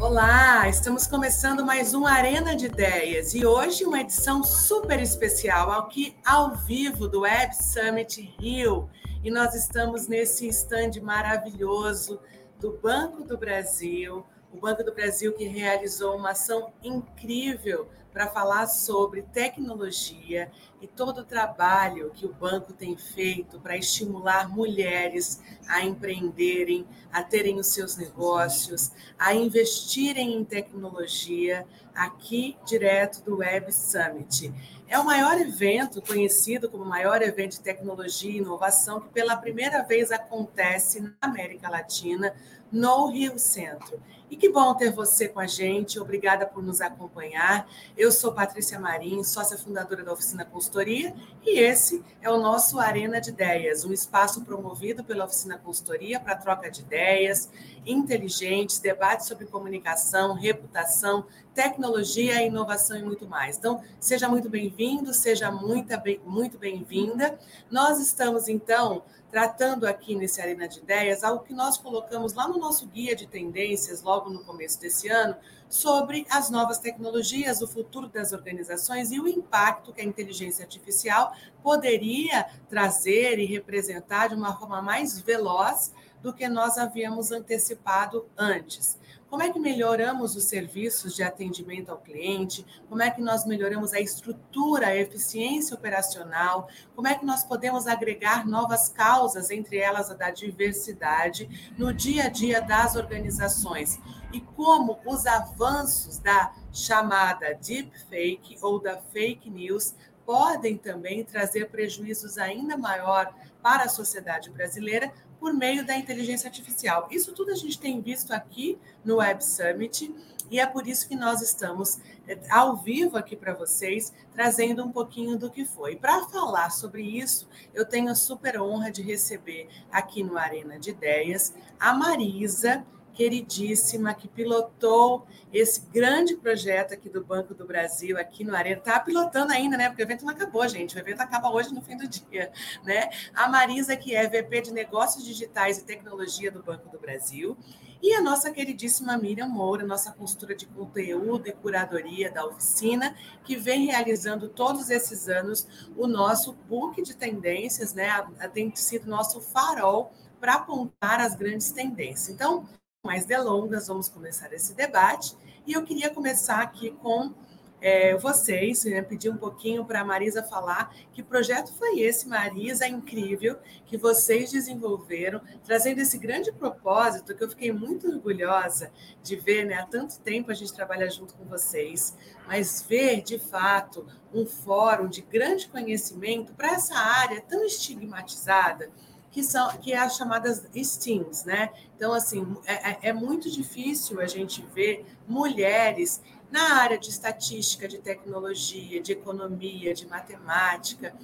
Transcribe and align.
Olá, 0.00 0.68
estamos 0.68 1.08
começando 1.08 1.66
mais 1.66 1.92
um 1.92 2.06
Arena 2.06 2.54
de 2.54 2.66
Ideias 2.66 3.34
e 3.34 3.44
hoje 3.44 3.84
uma 3.84 4.00
edição 4.00 4.44
super 4.44 5.02
especial 5.02 5.72
aqui 5.72 6.14
ao 6.24 6.54
vivo 6.54 7.08
do 7.08 7.22
Web 7.22 7.52
Summit 7.56 8.20
Rio. 8.38 8.88
E 9.24 9.30
nós 9.30 9.56
estamos 9.56 10.06
nesse 10.06 10.46
stand 10.46 10.92
maravilhoso 11.02 12.20
do 12.60 12.78
Banco 12.80 13.24
do 13.24 13.36
Brasil, 13.36 14.24
o 14.52 14.58
Banco 14.58 14.82
do 14.82 14.94
Brasil 14.94 15.32
que 15.32 15.44
realizou 15.44 16.16
uma 16.16 16.30
ação 16.30 16.72
incrível 16.82 17.88
para 18.12 18.26
falar 18.26 18.66
sobre 18.66 19.22
tecnologia 19.22 20.50
e 20.80 20.86
todo 20.86 21.18
o 21.18 21.24
trabalho 21.24 22.10
que 22.10 22.26
o 22.26 22.32
banco 22.32 22.72
tem 22.72 22.96
feito 22.96 23.60
para 23.60 23.76
estimular 23.76 24.48
mulheres 24.48 25.40
a 25.68 25.84
empreenderem, 25.84 26.86
a 27.12 27.22
terem 27.22 27.60
os 27.60 27.68
seus 27.68 27.96
negócios, 27.96 28.90
a 29.18 29.34
investirem 29.34 30.34
em 30.34 30.44
tecnologia, 30.44 31.66
aqui 31.94 32.56
direto 32.64 33.22
do 33.22 33.38
Web 33.38 33.72
Summit. 33.72 34.52
É 34.88 34.98
o 34.98 35.04
maior 35.04 35.38
evento, 35.38 36.00
conhecido 36.00 36.68
como 36.68 36.84
maior 36.84 37.20
evento 37.20 37.52
de 37.52 37.60
tecnologia 37.60 38.30
e 38.30 38.38
inovação, 38.38 39.00
que 39.00 39.08
pela 39.10 39.36
primeira 39.36 39.82
vez 39.82 40.10
acontece 40.10 41.00
na 41.00 41.12
América 41.20 41.68
Latina, 41.68 42.34
no 42.70 43.06
Rio 43.06 43.38
Centro. 43.38 44.00
E 44.30 44.36
que 44.36 44.50
bom 44.50 44.74
ter 44.74 44.92
você 44.92 45.26
com 45.26 45.40
a 45.40 45.46
gente. 45.46 45.98
Obrigada 45.98 46.44
por 46.44 46.62
nos 46.62 46.82
acompanhar. 46.82 47.66
Eu 47.96 48.12
sou 48.12 48.32
Patrícia 48.32 48.78
Marim, 48.78 49.24
sócia 49.24 49.56
fundadora 49.56 50.04
da 50.04 50.12
Oficina 50.12 50.44
Consultoria, 50.44 51.14
e 51.42 51.58
esse 51.58 52.04
é 52.20 52.30
o 52.30 52.36
nosso 52.36 52.78
Arena 52.78 53.22
de 53.22 53.30
Ideias, 53.30 53.86
um 53.86 53.92
espaço 53.92 54.44
promovido 54.44 55.02
pela 55.02 55.24
Oficina 55.24 55.56
Consultoria 55.56 56.20
para 56.20 56.36
troca 56.36 56.70
de 56.70 56.82
ideias 56.82 57.50
inteligentes, 57.86 58.78
debates 58.78 59.26
sobre 59.26 59.46
comunicação, 59.46 60.34
reputação, 60.34 61.24
tecnologia, 61.54 62.42
inovação 62.42 62.98
e 62.98 63.02
muito 63.02 63.26
mais. 63.26 63.56
Então, 63.56 63.82
seja 63.98 64.28
muito 64.28 64.50
bem-vindo, 64.50 65.14
seja 65.14 65.50
muito, 65.50 65.88
muito 66.26 66.58
bem-vinda. 66.58 67.38
Nós 67.70 67.98
estamos, 67.98 68.46
então, 68.46 69.02
tratando 69.30 69.86
aqui 69.86 70.14
nesse 70.14 70.40
Arena 70.40 70.66
de 70.66 70.78
Ideias 70.78 71.22
algo 71.22 71.44
que 71.44 71.52
nós 71.52 71.76
colocamos 71.76 72.32
lá 72.34 72.48
no 72.48 72.58
nosso 72.58 72.86
guia 72.86 73.14
de 73.14 73.26
tendências, 73.26 74.02
logo 74.02 74.30
no 74.30 74.44
começo 74.44 74.80
desse 74.80 75.08
ano, 75.08 75.36
sobre 75.68 76.26
as 76.30 76.48
novas 76.48 76.78
tecnologias, 76.78 77.60
o 77.60 77.66
futuro 77.66 78.08
das 78.08 78.32
organizações 78.32 79.12
e 79.12 79.20
o 79.20 79.28
impacto 79.28 79.92
que 79.92 80.00
a 80.00 80.04
inteligência 80.04 80.64
artificial 80.64 81.32
poderia 81.62 82.46
trazer 82.68 83.38
e 83.38 83.44
representar 83.44 84.28
de 84.28 84.34
uma 84.34 84.56
forma 84.58 84.80
mais 84.80 85.20
veloz 85.20 85.92
do 86.22 86.32
que 86.32 86.48
nós 86.48 86.78
havíamos 86.78 87.30
antecipado 87.30 88.26
antes. 88.36 88.98
Como 89.30 89.42
é 89.42 89.52
que 89.52 89.58
melhoramos 89.58 90.34
os 90.36 90.44
serviços 90.44 91.14
de 91.14 91.22
atendimento 91.22 91.90
ao 91.90 91.98
cliente? 91.98 92.64
Como 92.88 93.02
é 93.02 93.10
que 93.10 93.20
nós 93.20 93.44
melhoramos 93.44 93.92
a 93.92 94.00
estrutura, 94.00 94.86
a 94.86 94.96
eficiência 94.96 95.76
operacional? 95.76 96.66
Como 96.94 97.06
é 97.06 97.14
que 97.14 97.26
nós 97.26 97.44
podemos 97.44 97.86
agregar 97.86 98.46
novas 98.46 98.88
causas, 98.88 99.50
entre 99.50 99.76
elas 99.76 100.10
a 100.10 100.14
da 100.14 100.30
diversidade, 100.30 101.74
no 101.76 101.92
dia 101.92 102.24
a 102.24 102.28
dia 102.30 102.62
das 102.62 102.96
organizações? 102.96 104.00
E 104.32 104.40
como 104.40 104.98
os 105.04 105.26
avanços 105.26 106.18
da 106.18 106.54
chamada 106.72 107.54
deepfake 107.54 108.56
ou 108.62 108.80
da 108.80 108.96
fake 108.96 109.50
news 109.50 109.94
podem 110.24 110.76
também 110.76 111.24
trazer 111.24 111.70
prejuízos 111.70 112.38
ainda 112.38 112.76
maior 112.76 113.34
para 113.62 113.84
a 113.84 113.88
sociedade 113.88 114.50
brasileira, 114.50 115.12
por 115.38 115.52
meio 115.52 115.86
da 115.86 115.96
inteligência 115.96 116.48
artificial. 116.48 117.08
Isso 117.10 117.32
tudo 117.32 117.52
a 117.52 117.54
gente 117.54 117.78
tem 117.78 118.00
visto 118.00 118.32
aqui 118.32 118.78
no 119.04 119.16
Web 119.16 119.44
Summit 119.44 120.12
e 120.50 120.58
é 120.58 120.66
por 120.66 120.86
isso 120.86 121.06
que 121.06 121.14
nós 121.14 121.42
estamos 121.42 121.98
é, 122.26 122.38
ao 122.50 122.76
vivo 122.76 123.16
aqui 123.18 123.36
para 123.36 123.54
vocês, 123.54 124.12
trazendo 124.32 124.82
um 124.84 124.90
pouquinho 124.90 125.36
do 125.36 125.50
que 125.50 125.64
foi. 125.64 125.96
Para 125.96 126.24
falar 126.26 126.70
sobre 126.70 127.02
isso, 127.02 127.48
eu 127.74 127.84
tenho 127.84 128.10
a 128.10 128.14
super 128.14 128.60
honra 128.60 128.90
de 128.90 129.02
receber 129.02 129.68
aqui 129.92 130.22
no 130.22 130.38
Arena 130.38 130.78
de 130.78 130.90
Ideias 130.90 131.54
a 131.78 131.92
Marisa 131.92 132.84
queridíssima, 133.18 134.14
que 134.14 134.28
pilotou 134.28 135.26
esse 135.52 135.80
grande 135.92 136.36
projeto 136.36 136.94
aqui 136.94 137.08
do 137.08 137.24
Banco 137.24 137.52
do 137.52 137.66
Brasil, 137.66 138.16
aqui 138.16 138.44
no 138.44 138.54
Arena. 138.54 138.78
Está 138.78 139.00
pilotando 139.00 139.52
ainda, 139.52 139.76
né? 139.76 139.88
Porque 139.88 140.00
o 140.00 140.06
evento 140.06 140.24
não 140.24 140.32
acabou, 140.32 140.66
gente. 140.68 140.94
O 140.94 141.00
evento 141.00 141.20
acaba 141.20 141.50
hoje 141.50 141.74
no 141.74 141.82
fim 141.82 141.96
do 141.96 142.06
dia, 142.06 142.52
né? 142.84 143.10
A 143.34 143.48
Marisa, 143.48 143.96
que 143.96 144.14
é 144.14 144.28
VP 144.28 144.60
de 144.60 144.72
Negócios 144.72 145.24
Digitais 145.24 145.78
e 145.78 145.84
Tecnologia 145.84 146.52
do 146.52 146.62
Banco 146.62 146.88
do 146.90 146.98
Brasil. 147.00 147.58
E 148.00 148.14
a 148.14 148.20
nossa 148.22 148.52
queridíssima 148.52 149.18
Miriam 149.18 149.48
Moura, 149.48 149.84
nossa 149.84 150.12
consultora 150.12 150.54
de 150.54 150.66
conteúdo 150.66 151.48
e 151.48 151.52
curadoria 151.52 152.30
da 152.30 152.46
oficina, 152.46 153.16
que 153.42 153.56
vem 153.56 153.86
realizando 153.86 154.48
todos 154.48 154.90
esses 154.90 155.28
anos 155.28 155.90
o 155.96 156.06
nosso 156.06 156.52
book 156.52 157.02
de 157.02 157.16
tendências, 157.16 157.94
né? 157.94 158.08
Tem 158.54 158.72
sido 158.76 159.10
nosso 159.10 159.40
farol 159.40 160.12
para 160.38 160.54
apontar 160.54 161.20
as 161.20 161.34
grandes 161.34 161.72
tendências. 161.72 162.28
Então, 162.28 162.68
mais 163.08 163.24
delongas, 163.24 163.86
vamos 163.86 164.06
começar 164.06 164.52
esse 164.52 164.74
debate. 164.74 165.34
E 165.66 165.72
eu 165.72 165.82
queria 165.82 166.10
começar 166.10 166.60
aqui 166.60 166.90
com 166.90 167.32
é, 167.80 168.14
vocês, 168.18 168.84
né, 168.84 169.00
pedir 169.00 169.30
um 169.30 169.36
pouquinho 169.38 169.82
para 169.82 170.02
a 170.02 170.04
Marisa 170.04 170.42
falar 170.42 170.94
que 171.10 171.22
projeto 171.22 171.72
foi 171.72 172.00
esse, 172.00 172.28
Marisa, 172.28 172.86
incrível, 172.86 173.56
que 173.86 173.96
vocês 173.96 174.52
desenvolveram, 174.52 175.40
trazendo 175.64 176.00
esse 176.00 176.18
grande 176.18 176.52
propósito 176.52 177.34
que 177.34 177.42
eu 177.42 177.48
fiquei 177.48 177.72
muito 177.72 178.06
orgulhosa 178.06 178.92
de 179.22 179.36
ver, 179.36 179.64
né? 179.64 179.76
Há 179.76 179.86
tanto 179.86 180.20
tempo 180.20 180.50
a 180.50 180.54
gente 180.54 180.74
trabalha 180.74 181.08
junto 181.08 181.32
com 181.32 181.46
vocês, 181.46 182.14
mas 182.46 182.84
ver 182.86 183.22
de 183.22 183.38
fato 183.38 184.06
um 184.34 184.44
fórum 184.44 185.08
de 185.08 185.22
grande 185.22 185.66
conhecimento 185.66 186.52
para 186.52 186.72
essa 186.72 186.94
área 186.94 187.40
tão 187.40 187.64
estigmatizada 187.64 188.90
que 189.38 189.44
são 189.44 189.68
que 189.78 189.92
é 189.92 189.98
as 189.98 190.16
chamadas 190.16 190.66
STEAMs, 190.74 191.44
né? 191.44 191.70
Então, 191.94 192.12
assim, 192.12 192.56
é, 192.66 192.90
é, 192.90 192.98
é 193.02 193.12
muito 193.12 193.48
difícil 193.48 194.20
a 194.20 194.26
gente 194.26 194.66
ver 194.74 195.06
mulheres 195.28 196.20
na 196.50 196.80
área 196.80 196.98
de 196.98 197.10
estatística, 197.10 197.86
de 197.86 197.98
tecnologia, 197.98 199.02
de 199.02 199.12
economia, 199.12 199.94
de 199.94 200.06
matemática, 200.06 201.14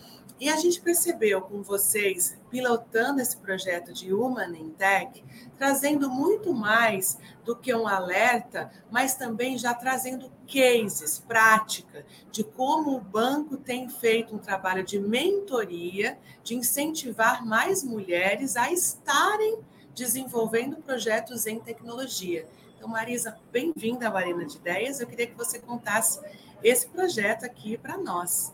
e 0.41 0.49
a 0.49 0.57
gente 0.57 0.81
percebeu 0.81 1.41
com 1.41 1.63
vocês, 1.63 2.37
pilotando 2.51 3.21
esse 3.21 3.37
projeto 3.37 3.93
de 3.93 4.13
Human 4.13 4.57
in 4.57 4.71
Tech, 4.71 5.23
trazendo 5.57 6.11
muito 6.11 6.53
mais 6.53 7.19
do 7.45 7.55
que 7.55 7.73
um 7.73 7.87
alerta, 7.87 8.71
mas 8.91 9.15
também 9.15 9.57
já 9.57 9.73
trazendo 9.73 10.31
cases, 10.53 11.21
prática, 11.21 12.05
de 12.33 12.43
como 12.43 12.97
o 12.97 13.01
banco 13.01 13.57
tem 13.57 13.89
feito 13.89 14.35
um 14.35 14.39
trabalho 14.39 14.83
de 14.83 14.99
mentoria, 14.99 16.19
de 16.43 16.57
incentivar 16.57 17.47
mais 17.47 17.85
mulheres 17.85 18.57
a 18.57 18.73
estarem 18.73 19.61
desenvolvendo 19.95 20.77
projetos 20.79 21.47
em 21.47 21.61
tecnologia. 21.61 22.47
Então, 22.85 22.93
Marisa, 22.93 23.35
bem-vinda 23.51 24.11
à 24.11 24.15
Arena 24.15 24.45
de 24.45 24.59
Ideias. 24.59 25.01
Eu 25.01 25.07
queria 25.07 25.27
que 25.27 25.35
você 25.35 25.59
contasse 25.59 26.21
esse 26.63 26.87
projeto 26.87 27.43
aqui 27.43 27.79
para 27.79 27.97
nós. 27.97 28.53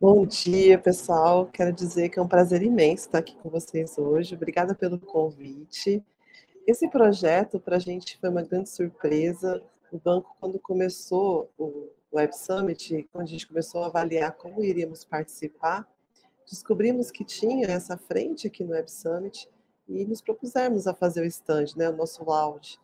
Bom 0.00 0.24
dia, 0.24 0.78
pessoal. 0.78 1.44
Quero 1.44 1.74
dizer 1.74 2.08
que 2.08 2.18
é 2.18 2.22
um 2.22 2.26
prazer 2.26 2.62
imenso 2.62 3.04
estar 3.04 3.18
aqui 3.18 3.36
com 3.36 3.50
vocês 3.50 3.98
hoje. 3.98 4.34
Obrigada 4.34 4.74
pelo 4.74 4.98
convite. 4.98 6.02
Esse 6.66 6.88
projeto 6.88 7.60
para 7.60 7.76
a 7.76 7.78
gente 7.78 8.16
foi 8.18 8.30
uma 8.30 8.40
grande 8.40 8.70
surpresa. 8.70 9.62
O 9.92 9.98
banco, 9.98 10.34
quando 10.40 10.58
começou 10.58 11.50
o 11.58 11.90
Web 12.10 12.34
Summit, 12.34 13.06
quando 13.12 13.24
a 13.24 13.30
gente 13.30 13.46
começou 13.46 13.82
a 13.82 13.88
avaliar 13.88 14.32
como 14.32 14.64
iríamos 14.64 15.04
participar, 15.04 15.86
descobrimos 16.50 17.10
que 17.10 17.26
tinha 17.26 17.66
essa 17.66 17.98
frente 17.98 18.46
aqui 18.46 18.64
no 18.64 18.70
Web 18.70 18.90
Summit 18.90 19.50
e 19.88 20.04
nos 20.04 20.20
propusemos 20.20 20.86
a 20.86 20.94
fazer 20.94 21.22
o 21.22 21.26
stand, 21.26 21.66
né, 21.76 21.88
o 21.88 21.96
nosso 21.96 22.24
lounge. 22.24 22.78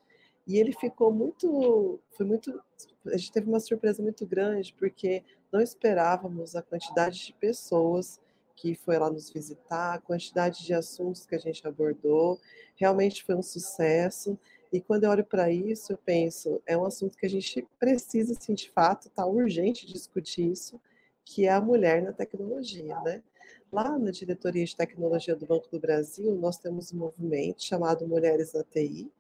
E 0.47 0.59
ele 0.59 0.73
ficou 0.73 1.13
muito, 1.13 2.01
foi 2.11 2.27
muito, 2.27 2.61
a 3.07 3.17
gente 3.17 3.33
teve 3.33 3.49
uma 3.49 3.61
surpresa 3.61 4.03
muito 4.03 4.27
grande, 4.27 4.75
porque 4.79 5.23
não 5.53 5.61
esperávamos 5.61 6.57
a 6.57 6.63
quantidade 6.63 7.27
de 7.27 7.33
pessoas 7.35 8.21
que 8.57 8.75
foi 8.75 8.99
lá 8.99 9.09
nos 9.11 9.31
visitar, 9.31 9.95
a 9.95 10.01
quantidade 10.01 10.65
de 10.65 10.75
assuntos 10.75 11.25
que 11.25 11.35
a 11.35 11.39
gente 11.39 11.67
abordou. 11.67 12.39
Realmente 12.77 13.25
foi 13.25 13.35
um 13.35 13.43
sucesso. 13.43 14.39
E 14.71 14.81
quando 14.81 15.05
eu 15.05 15.11
olho 15.11 15.25
para 15.25 15.51
isso, 15.51 15.93
eu 15.93 15.99
penso, 15.99 16.61
é 16.67 16.77
um 16.77 16.85
assunto 16.85 17.17
que 17.17 17.25
a 17.25 17.31
gente 17.31 17.67
precisa, 17.79 18.35
sim, 18.39 18.53
de 18.53 18.71
fato, 18.71 19.09
está 19.09 19.25
urgente 19.25 19.87
discutir 19.87 20.51
isso, 20.51 20.79
que 21.25 21.47
é 21.47 21.53
a 21.53 21.61
mulher 21.61 22.03
na 22.03 22.13
tecnologia, 22.13 23.01
né? 23.01 23.23
Lá 23.73 23.99
na 23.99 24.11
diretoria 24.11 24.65
de 24.65 24.77
tecnologia 24.77 25.37
do 25.37 25.47
Banco 25.47 25.69
do 25.71 25.79
Brasil, 25.79 26.35
nós 26.35 26.59
temos 26.59 26.93
um 26.93 26.99
movimento 26.99 27.63
chamado 27.63 28.07
Mulheres 28.07 28.53
na 28.53 28.65
TI, 28.65 29.13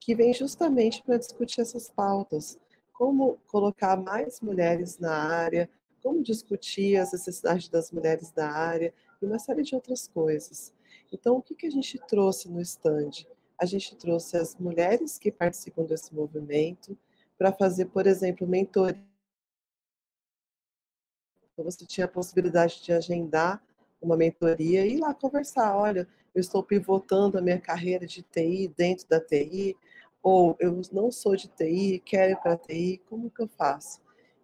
que 0.00 0.14
vem 0.14 0.32
justamente 0.32 1.02
para 1.02 1.18
discutir 1.18 1.60
essas 1.60 1.90
pautas. 1.90 2.58
Como 2.92 3.38
colocar 3.46 3.96
mais 3.96 4.40
mulheres 4.40 4.98
na 4.98 5.14
área, 5.14 5.68
como 6.02 6.22
discutir 6.22 6.96
as 6.96 7.12
necessidades 7.12 7.68
das 7.68 7.92
mulheres 7.92 8.30
da 8.32 8.50
área 8.50 8.94
e 9.20 9.26
uma 9.26 9.38
série 9.38 9.62
de 9.62 9.74
outras 9.74 10.08
coisas. 10.08 10.72
Então, 11.12 11.36
o 11.36 11.42
que, 11.42 11.54
que 11.54 11.66
a 11.66 11.70
gente 11.70 11.98
trouxe 12.06 12.48
no 12.48 12.60
stand? 12.60 13.26
a 13.58 13.66
gente 13.66 13.96
trouxe 13.96 14.36
as 14.36 14.54
mulheres 14.56 15.18
que 15.18 15.32
participam 15.32 15.84
desse 15.84 16.14
movimento 16.14 16.96
para 17.36 17.52
fazer, 17.52 17.86
por 17.86 18.06
exemplo, 18.06 18.46
mentoria. 18.46 19.04
Então, 21.52 21.64
você 21.64 21.84
tinha 21.84 22.04
a 22.04 22.08
possibilidade 22.08 22.80
de 22.80 22.92
agendar 22.92 23.60
uma 24.00 24.16
mentoria 24.16 24.86
e 24.86 24.94
ir 24.94 25.00
lá 25.00 25.14
conversar. 25.14 25.76
Olha, 25.76 26.06
eu 26.34 26.40
estou 26.40 26.62
pivotando 26.62 27.38
a 27.38 27.40
minha 27.40 27.60
carreira 27.60 28.06
de 28.06 28.22
TI 28.22 28.72
dentro 28.76 29.08
da 29.08 29.20
TI, 29.20 29.76
ou 30.22 30.56
eu 30.58 30.80
não 30.92 31.10
sou 31.10 31.36
de 31.36 31.48
TI, 31.48 32.02
quero 32.04 32.32
ir 32.32 32.36
para 32.36 32.56
TI, 32.56 33.02
como 33.08 33.30
que 33.30 33.42
eu 33.42 33.48
faço? 33.48 34.00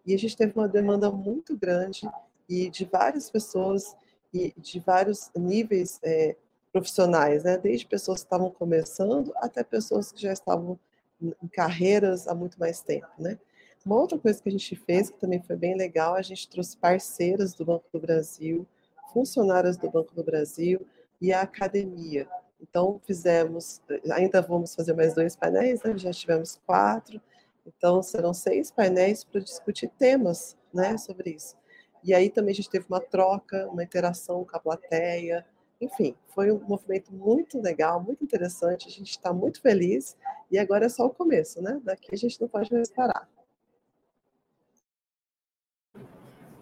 E 0.07 0.15
a 0.15 0.19
gente 0.19 0.37
teve 0.37 0.53
uma 0.55 0.69
demanda 0.69 1.11
muito 1.11 1.57
grande 1.57 2.09
e 2.49 2.69
de 2.69 2.85
várias 2.85 3.31
pessoas 3.31 3.97
e 4.33 4.53
de 4.57 4.81
vários 4.81 5.31
níveis 5.35 5.99
é, 6.03 6.37
profissionais, 6.73 7.45
né? 7.45 7.57
desde 7.57 7.87
pessoas 7.87 8.21
que 8.21 8.27
estavam 8.27 8.51
começando 8.51 9.33
até 9.37 9.63
pessoas 9.63 10.11
que 10.11 10.21
já 10.21 10.33
estavam 10.33 10.79
em 11.23 11.49
carreiras 11.49 12.27
há 12.27 12.35
muito 12.35 12.59
mais 12.59 12.83
tempo. 12.83 13.07
Né? 13.19 13.39
Uma 13.87 13.97
outra 13.97 14.19
coisa 14.19 14.43
que 14.43 14.49
a 14.49 14.53
gente 14.53 14.75
fez, 14.77 15.09
que 15.09 15.19
também 15.19 15.41
foi 15.41 15.57
bem 15.57 15.77
legal, 15.77 16.15
a 16.15 16.23
gente 16.23 16.49
trouxe 16.49 16.77
parceiras 16.77 17.55
do 17.55 17.65
Banco 17.65 17.85
do 17.93 18.01
Brasil, 18.01 18.67
funcionárias 19.15 19.79
do 19.79 19.89
Banco 19.89 20.15
do 20.15 20.23
Brasil 20.23 20.87
e 21.21 21.33
a 21.33 21.41
academia. 21.41 22.29
Então, 22.61 23.01
fizemos, 23.07 23.81
ainda 24.11 24.43
vamos 24.43 24.75
fazer 24.75 24.93
mais 24.93 25.15
dois 25.15 25.37
painéis, 25.37 25.83
né? 25.83 25.97
já 25.97 26.13
tivemos 26.13 26.61
quatro, 26.67 27.21
então 27.65 28.03
serão 28.03 28.35
seis 28.35 28.71
painéis 28.71 29.23
para 29.23 29.41
discutir 29.41 29.89
temas 29.99 30.57
né, 30.73 30.99
sobre 30.99 31.31
isso. 31.31 31.57
E 32.03 32.13
aí 32.13 32.29
também 32.29 32.53
a 32.53 32.55
gente 32.57 32.69
teve 32.69 32.85
uma 32.89 33.01
troca, 33.01 33.67
uma 33.69 33.83
interação 33.83 34.45
com 34.45 34.57
a 34.57 34.61
plateia, 34.61 35.47
enfim, 35.81 36.15
foi 36.29 36.51
um 36.51 36.61
movimento 36.61 37.13
muito 37.13 37.61
legal, 37.61 38.03
muito 38.03 38.25
interessante. 38.25 38.89
A 38.89 38.91
gente 38.91 39.11
está 39.11 39.33
muito 39.33 39.61
feliz 39.61 40.17
e 40.51 40.59
agora 40.59 40.87
é 40.87 40.89
só 40.89 41.07
o 41.07 41.11
começo, 41.11 41.63
né? 41.63 41.81
Daqui 41.85 42.09
a 42.13 42.17
gente 42.17 42.41
não 42.41 42.49
pode 42.49 42.73
mais 42.73 42.91
parar. 42.91 43.29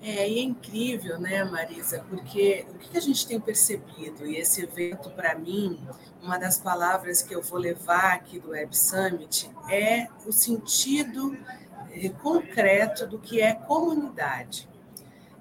É, 0.03 0.29
e 0.29 0.39
é 0.41 0.43
incrível, 0.43 1.19
né, 1.19 1.45
Marisa? 1.45 2.05
Porque 2.11 2.67
o 2.75 2.79
que 2.79 2.99
a 2.99 3.01
gente 3.01 3.27
tem 3.27 3.41
percebido, 3.41 4.27
e 4.27 4.37
esse 4.37 4.63
evento, 4.63 5.09
para 5.11 5.39
mim, 5.39 5.81
uma 6.21 6.39
das 6.39 6.59
palavras 6.59 7.23
que 7.23 7.35
eu 7.35 7.41
vou 7.41 7.59
levar 7.59 8.15
aqui 8.15 8.41
do 8.41 8.51
Web 8.51 8.77
Summit 8.77 9.49
é 9.71 10.09
o 10.27 10.33
sentido 10.33 11.37
eh, 11.93 12.09
concreto 12.09 13.07
do 13.07 13.19
que 13.19 13.41
é 13.41 13.55
comunidade 13.55 14.69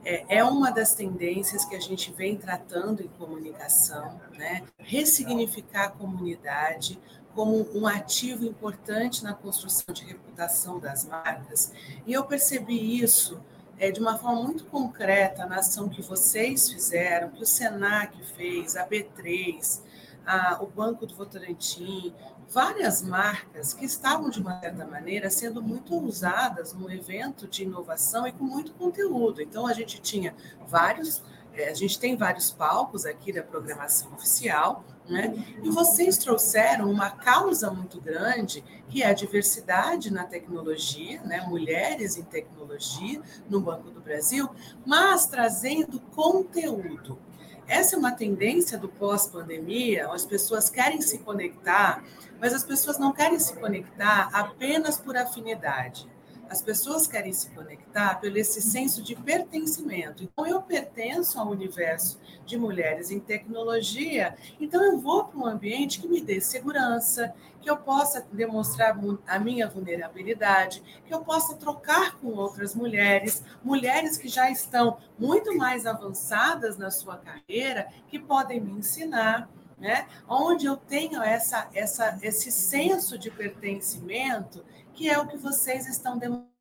é, 0.04 0.38
é 0.38 0.44
uma 0.44 0.72
das 0.72 0.94
tendências 0.94 1.64
que 1.66 1.76
a 1.76 1.80
gente 1.80 2.12
vem 2.12 2.36
tratando 2.36 3.02
em 3.02 3.08
comunicação, 3.08 4.20
né? 4.36 4.64
ressignificar 4.78 5.86
a 5.86 5.90
comunidade 5.90 7.00
como 7.36 7.68
um 7.74 7.88
ativo 7.88 8.46
importante 8.46 9.24
na 9.24 9.34
construção 9.34 9.94
de 9.94 10.04
reputação 10.04 10.80
das 10.80 11.06
marcas. 11.06 11.72
E 12.06 12.12
eu 12.12 12.24
percebi 12.26 13.02
isso 13.02 13.40
é, 13.82 13.90
de 13.90 14.00
uma 14.00 14.16
forma 14.16 14.44
muito 14.44 14.64
concreta 14.66 15.44
na 15.48 15.56
ação 15.56 15.90
que 15.90 16.04
vocês 16.04 16.70
fizeram, 16.70 17.32
que 17.32 17.42
o 17.42 17.46
SENAC 17.48 18.16
fez, 18.36 18.76
a 18.76 18.88
B3, 18.88 19.82
a, 20.24 20.62
o 20.62 20.68
Banco 20.68 21.08
do 21.08 21.16
Votorantim, 21.16 22.14
várias 22.48 23.02
marcas 23.02 23.74
que 23.74 23.84
estavam, 23.84 24.30
de 24.30 24.40
uma 24.40 24.60
certa 24.60 24.86
maneira, 24.86 25.32
sendo 25.32 25.64
muito 25.64 25.98
usadas 25.98 26.74
num 26.74 26.92
evento 26.92 27.48
de 27.48 27.64
inovação 27.64 28.28
e 28.28 28.32
com 28.32 28.44
muito 28.44 28.72
conteúdo. 28.74 29.42
Então, 29.42 29.66
a 29.66 29.74
gente 29.74 30.00
tinha 30.00 30.36
vários, 30.68 31.24
a 31.58 31.74
gente 31.74 32.00
tem 32.00 32.16
vários 32.16 32.52
palcos 32.52 33.06
aqui 33.06 33.34
da 33.34 33.44
programação 33.44 34.14
oficial, 34.14 34.86
né? 35.08 35.34
E 35.62 35.70
vocês 35.70 36.18
trouxeram 36.18 36.90
uma 36.90 37.10
causa 37.10 37.70
muito 37.70 38.00
grande, 38.00 38.64
que 38.88 39.04
é 39.04 39.08
a 39.08 39.14
diversidade 39.14 40.12
na 40.12 40.24
tecnologia, 40.24 41.22
né? 41.24 41.42
mulheres 41.42 42.18
em 42.18 42.24
tecnologia 42.24 43.22
no 43.50 43.60
Banco 43.60 43.90
do 43.90 44.00
Brasil, 44.00 44.50
mas 44.86 45.28
trazendo 45.28 46.00
conteúdo. 46.16 47.20
Essa 47.68 47.96
é 47.96 48.00
uma 48.00 48.12
tendência 48.12 48.78
do 48.78 48.90
pós-pandemia, 48.90 50.10
as 50.12 50.26
pessoas 50.26 50.70
querem 50.70 51.02
se 51.02 51.20
conectar, 51.20 52.04
mas 52.40 52.54
as 52.54 52.64
pessoas 52.64 52.98
não 52.98 53.14
querem 53.14 53.40
se 53.40 53.56
conectar 53.56 54.30
apenas 54.34 54.98
por 54.98 55.16
afinidade. 55.16 56.10
As 56.52 56.62
pessoas 56.62 57.08
querem 57.08 57.32
se 57.32 57.50
conectar 57.52 58.16
pelo 58.16 58.38
esse 58.38 58.62
senso 58.62 59.02
de 59.02 59.16
pertencimento. 59.16 60.22
Então, 60.22 60.46
eu 60.46 60.62
pertenço 60.62 61.40
ao 61.40 61.48
universo 61.48 62.20
de 62.46 62.58
mulheres 62.58 63.10
em 63.10 63.22
tecnologia, 63.22 64.36
então 64.60 64.84
eu 64.84 65.00
vou 65.00 65.24
para 65.24 65.40
um 65.40 65.46
ambiente 65.46 66.02
que 66.02 66.10
me 66.10 66.20
dê 66.20 66.42
segurança, 66.42 67.34
que 67.62 67.70
eu 67.70 67.78
possa 67.78 68.28
demonstrar 68.34 69.00
a 69.26 69.40
minha 69.40 69.70
vulnerabilidade, 69.70 70.84
que 71.06 71.14
eu 71.14 71.22
possa 71.22 71.56
trocar 71.56 72.18
com 72.18 72.28
outras 72.34 72.76
mulheres, 72.76 73.42
mulheres 73.64 74.18
que 74.18 74.28
já 74.28 74.52
estão 74.52 74.98
muito 75.18 75.56
mais 75.56 75.86
avançadas 75.86 76.78
na 76.78 76.92
sua 76.92 77.16
carreira, 77.16 77.88
que 78.10 78.20
podem 78.20 78.60
me 78.60 78.74
ensinar. 78.74 79.50
Né? 79.80 80.06
Onde 80.28 80.68
eu 80.68 80.78
tenho 80.78 81.24
essa, 81.24 81.68
essa, 81.74 82.20
esse 82.22 82.52
senso 82.52 83.18
de 83.18 83.32
pertencimento 83.32 84.64
que 85.02 85.10
é 85.10 85.18
o 85.18 85.26
que 85.26 85.36
vocês 85.36 85.88
estão 85.88 86.20
demonstrando. 86.20 86.52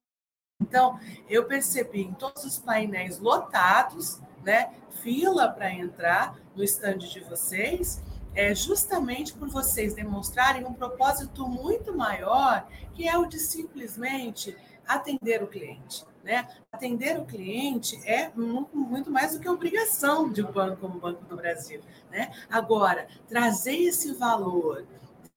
Então, 0.63 0.99
eu 1.29 1.45
percebi 1.45 2.01
em 2.01 2.15
todos 2.15 2.43
os 2.43 2.59
painéis 2.59 3.19
lotados, 3.19 4.19
né, 4.43 4.73
fila 5.03 5.49
para 5.49 5.71
entrar 5.71 6.39
no 6.57 6.65
estande 6.65 7.11
de 7.11 7.21
vocês, 7.21 8.03
é 8.35 8.55
justamente 8.55 9.35
por 9.35 9.49
vocês 9.49 9.93
demonstrarem 9.93 10.65
um 10.65 10.73
propósito 10.73 11.47
muito 11.47 11.95
maior, 11.95 12.67
que 12.95 13.07
é 13.07 13.19
o 13.19 13.27
de 13.27 13.39
simplesmente 13.39 14.57
atender 14.87 15.43
o 15.43 15.47
cliente. 15.47 16.07
Né? 16.25 16.49
Atender 16.73 17.19
o 17.19 17.27
cliente 17.27 18.01
é 18.09 18.31
muito, 18.35 19.11
mais 19.11 19.33
do 19.33 19.41
que 19.41 19.49
obrigação 19.49 20.31
de 20.31 20.43
um 20.43 20.51
banco 20.51 20.79
como 20.79 20.97
o 20.97 21.01
Banco 21.01 21.25
do 21.27 21.37
Brasil. 21.37 21.83
Né? 22.11 22.33
Agora, 22.51 23.07
trazer 23.29 23.77
esse 23.77 24.15
valor 24.15 24.87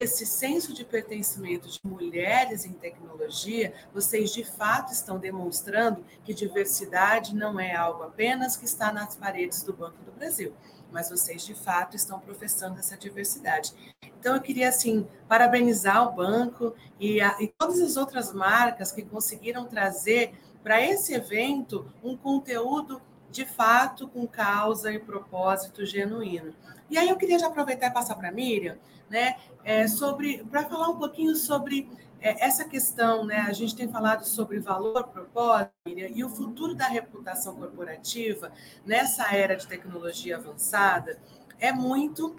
esse 0.03 0.25
senso 0.25 0.73
de 0.73 0.83
pertencimento 0.83 1.69
de 1.69 1.79
mulheres 1.83 2.65
em 2.65 2.73
tecnologia, 2.73 3.73
vocês 3.93 4.31
de 4.31 4.43
fato 4.43 4.91
estão 4.91 5.17
demonstrando 5.17 6.03
que 6.23 6.33
diversidade 6.33 7.33
não 7.33 7.59
é 7.59 7.75
algo 7.75 8.03
apenas 8.03 8.57
que 8.57 8.65
está 8.65 8.91
nas 8.91 9.15
paredes 9.15 9.63
do 9.63 9.73
Banco 9.73 10.03
do 10.03 10.11
Brasil, 10.11 10.53
mas 10.91 11.09
vocês 11.09 11.45
de 11.45 11.55
fato 11.55 11.95
estão 11.95 12.19
professando 12.19 12.79
essa 12.79 12.97
diversidade. 12.97 13.73
Então 14.19 14.35
eu 14.35 14.41
queria 14.41 14.69
assim 14.69 15.07
parabenizar 15.27 16.07
o 16.07 16.11
banco 16.11 16.75
e, 16.99 17.21
a, 17.21 17.37
e 17.39 17.47
todas 17.47 17.79
as 17.79 17.97
outras 17.97 18.33
marcas 18.33 18.91
que 18.91 19.01
conseguiram 19.01 19.65
trazer 19.65 20.33
para 20.61 20.81
esse 20.81 21.13
evento 21.13 21.91
um 22.03 22.15
conteúdo 22.15 23.01
de 23.33 23.45
fato 23.45 24.07
com 24.07 24.27
causa 24.27 24.93
e 24.93 24.99
propósito 24.99 25.83
genuíno. 25.83 26.53
E 26.87 26.99
aí 26.99 27.09
eu 27.09 27.17
queria 27.17 27.39
já 27.39 27.47
aproveitar 27.47 27.87
e 27.87 27.91
passar 27.91 28.15
para 28.15 28.29
a 28.29 28.31
Miriam, 28.31 28.77
né, 29.09 29.37
é, 29.63 29.87
sobre 29.87 30.43
para 30.49 30.63
falar 30.65 30.89
um 30.89 30.97
pouquinho 30.97 31.35
sobre 31.35 31.89
é, 32.21 32.45
essa 32.45 32.63
questão, 32.63 33.25
né? 33.25 33.39
A 33.39 33.51
gente 33.51 33.75
tem 33.75 33.87
falado 33.87 34.23
sobre 34.23 34.59
valor, 34.59 35.07
propósito 35.07 35.71
Miriam, 35.85 36.09
e 36.13 36.23
o 36.23 36.29
futuro 36.29 36.75
da 36.75 36.87
reputação 36.87 37.55
corporativa 37.55 38.51
nessa 38.85 39.35
era 39.35 39.55
de 39.55 39.67
tecnologia 39.67 40.37
avançada 40.37 41.19
é 41.59 41.71
muito 41.71 42.35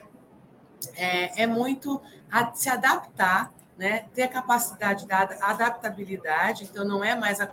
é, 0.94 1.42
é 1.42 1.46
muito 1.46 2.00
a, 2.30 2.54
se 2.54 2.68
adaptar 2.68 3.52
né? 3.76 4.06
ter 4.14 4.22
a 4.22 4.28
capacidade 4.28 5.06
da 5.06 5.22
adaptabilidade, 5.40 6.64
então 6.64 6.84
não 6.84 7.02
é 7.02 7.14
mais 7.14 7.40
a 7.40 7.46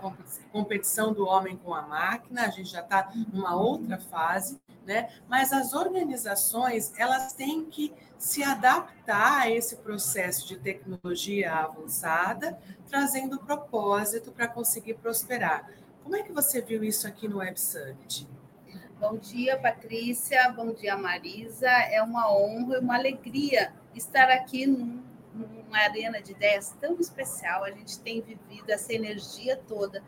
competição 0.52 1.14
do 1.14 1.26
homem 1.26 1.58
com 1.58 1.74
a 1.74 1.82
máquina, 1.82 2.46
a 2.46 2.50
gente 2.50 2.70
já 2.70 2.82
está 2.82 3.12
numa 3.32 3.56
outra 3.56 3.98
fase, 3.98 4.62
né? 4.86 5.10
mas 5.28 5.52
as 5.52 5.74
organizações 5.74 6.94
elas 6.98 7.34
têm 7.34 7.66
que 7.66 7.94
se 8.18 8.44
adaptar 8.44 9.42
a 9.42 9.50
esse 9.50 9.78
processo 9.78 10.48
de 10.48 10.58
tecnologia 10.58 11.54
avançada, 11.54 12.58
trazendo 12.88 13.40
propósito 13.40 14.32
para 14.32 14.48
conseguir 14.48 14.96
prosperar. 14.96 15.68
Como 16.04 16.16
é 16.16 16.24
que 16.24 16.32
você 16.32 16.62
viu 16.62 16.84
isso 16.84 17.08
aqui 17.08 17.28
no 17.28 17.38
Web 17.38 17.60
Summit? 17.60 18.28
Bom 19.00 19.18
dia, 19.18 19.58
Patrícia. 19.58 20.52
Bom 20.56 20.72
dia, 20.72 20.96
Marisa. 20.96 21.68
É 21.68 22.04
uma 22.04 22.32
honra 22.32 22.76
e 22.76 22.80
uma 22.80 22.96
alegria 22.96 23.74
estar 23.96 24.30
aqui 24.30 24.68
num 24.68 25.02
numa 25.42 25.78
arena 25.78 26.22
de 26.22 26.32
ideias 26.32 26.76
tão 26.80 27.00
especial. 27.00 27.64
A 27.64 27.72
gente 27.72 28.00
tem 28.00 28.22
vivido 28.22 28.70
essa 28.70 28.94
energia 28.94 29.58
toda 29.68 30.04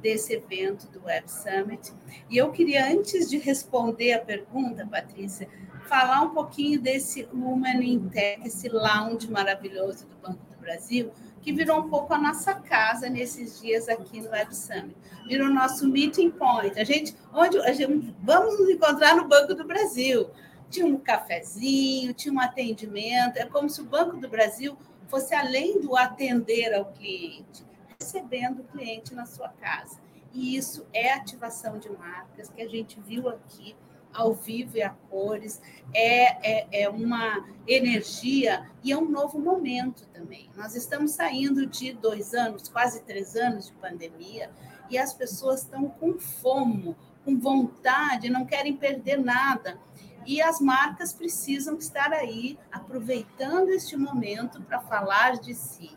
desse 0.00 0.34
evento 0.34 0.88
do 0.88 1.04
Web 1.04 1.30
Summit. 1.30 1.92
E 2.30 2.36
eu 2.36 2.50
queria, 2.52 2.92
antes 2.92 3.28
de 3.28 3.38
responder 3.38 4.12
a 4.12 4.20
pergunta, 4.20 4.86
Patrícia, 4.86 5.48
falar 5.86 6.22
um 6.22 6.30
pouquinho 6.30 6.80
desse 6.80 7.28
Woman 7.32 7.82
in 7.82 8.08
Tech, 8.08 8.46
esse 8.46 8.68
lounge 8.68 9.30
maravilhoso 9.30 10.06
do 10.06 10.16
Banco 10.16 10.44
do 10.52 10.60
Brasil, 10.60 11.12
que 11.40 11.52
virou 11.52 11.80
um 11.80 11.88
pouco 11.88 12.12
a 12.12 12.18
nossa 12.18 12.54
casa 12.54 13.08
nesses 13.08 13.60
dias 13.60 13.88
aqui 13.88 14.20
no 14.20 14.30
Web 14.30 14.54
Summit. 14.54 14.96
Virou 15.28 15.48
nosso 15.48 15.88
meeting 15.88 16.30
point. 16.30 16.78
A 16.78 16.84
gente, 16.84 17.16
onde 17.32 17.58
a 17.58 17.72
gente, 17.72 18.14
vamos 18.20 18.58
nos 18.58 18.68
encontrar 18.68 19.16
no 19.16 19.28
Banco 19.28 19.54
do 19.54 19.64
Brasil 19.64 20.28
tinha 20.70 20.86
um 20.86 20.98
cafezinho, 20.98 22.14
tinha 22.14 22.32
um 22.32 22.40
atendimento. 22.40 23.36
É 23.36 23.46
como 23.46 23.68
se 23.68 23.80
o 23.80 23.84
Banco 23.84 24.16
do 24.16 24.28
Brasil 24.28 24.76
fosse 25.08 25.34
além 25.34 25.80
do 25.80 25.96
atender 25.96 26.74
ao 26.74 26.86
cliente, 26.86 27.64
recebendo 27.98 28.60
o 28.60 28.64
cliente 28.64 29.14
na 29.14 29.26
sua 29.26 29.48
casa. 29.48 30.00
E 30.32 30.56
isso 30.56 30.86
é 30.92 31.12
ativação 31.12 31.78
de 31.78 31.90
marcas 31.90 32.48
que 32.48 32.60
a 32.60 32.68
gente 32.68 33.00
viu 33.00 33.28
aqui 33.28 33.76
ao 34.16 34.32
vivo 34.32 34.78
e 34.78 34.82
a 34.82 34.90
cores, 34.90 35.60
é, 35.92 36.58
é, 36.58 36.82
é 36.82 36.88
uma 36.88 37.46
energia 37.66 38.66
e 38.82 38.90
é 38.90 38.96
um 38.96 39.08
novo 39.08 39.38
momento 39.38 40.06
também. 40.08 40.48
Nós 40.56 40.74
estamos 40.74 41.12
saindo 41.12 41.66
de 41.66 41.92
dois 41.92 42.32
anos, 42.32 42.68
quase 42.68 43.02
três 43.02 43.36
anos 43.36 43.66
de 43.66 43.72
pandemia, 43.74 44.50
e 44.88 44.96
as 44.96 45.12
pessoas 45.12 45.62
estão 45.62 45.88
com 45.88 46.18
fome, 46.18 46.96
com 47.24 47.38
vontade, 47.38 48.30
não 48.30 48.46
querem 48.46 48.76
perder 48.76 49.18
nada. 49.18 49.78
E 50.26 50.42
as 50.42 50.60
marcas 50.60 51.12
precisam 51.12 51.76
estar 51.76 52.12
aí, 52.12 52.58
aproveitando 52.72 53.68
este 53.70 53.96
momento 53.96 54.60
para 54.62 54.80
falar 54.80 55.38
de 55.38 55.54
si. 55.54 55.96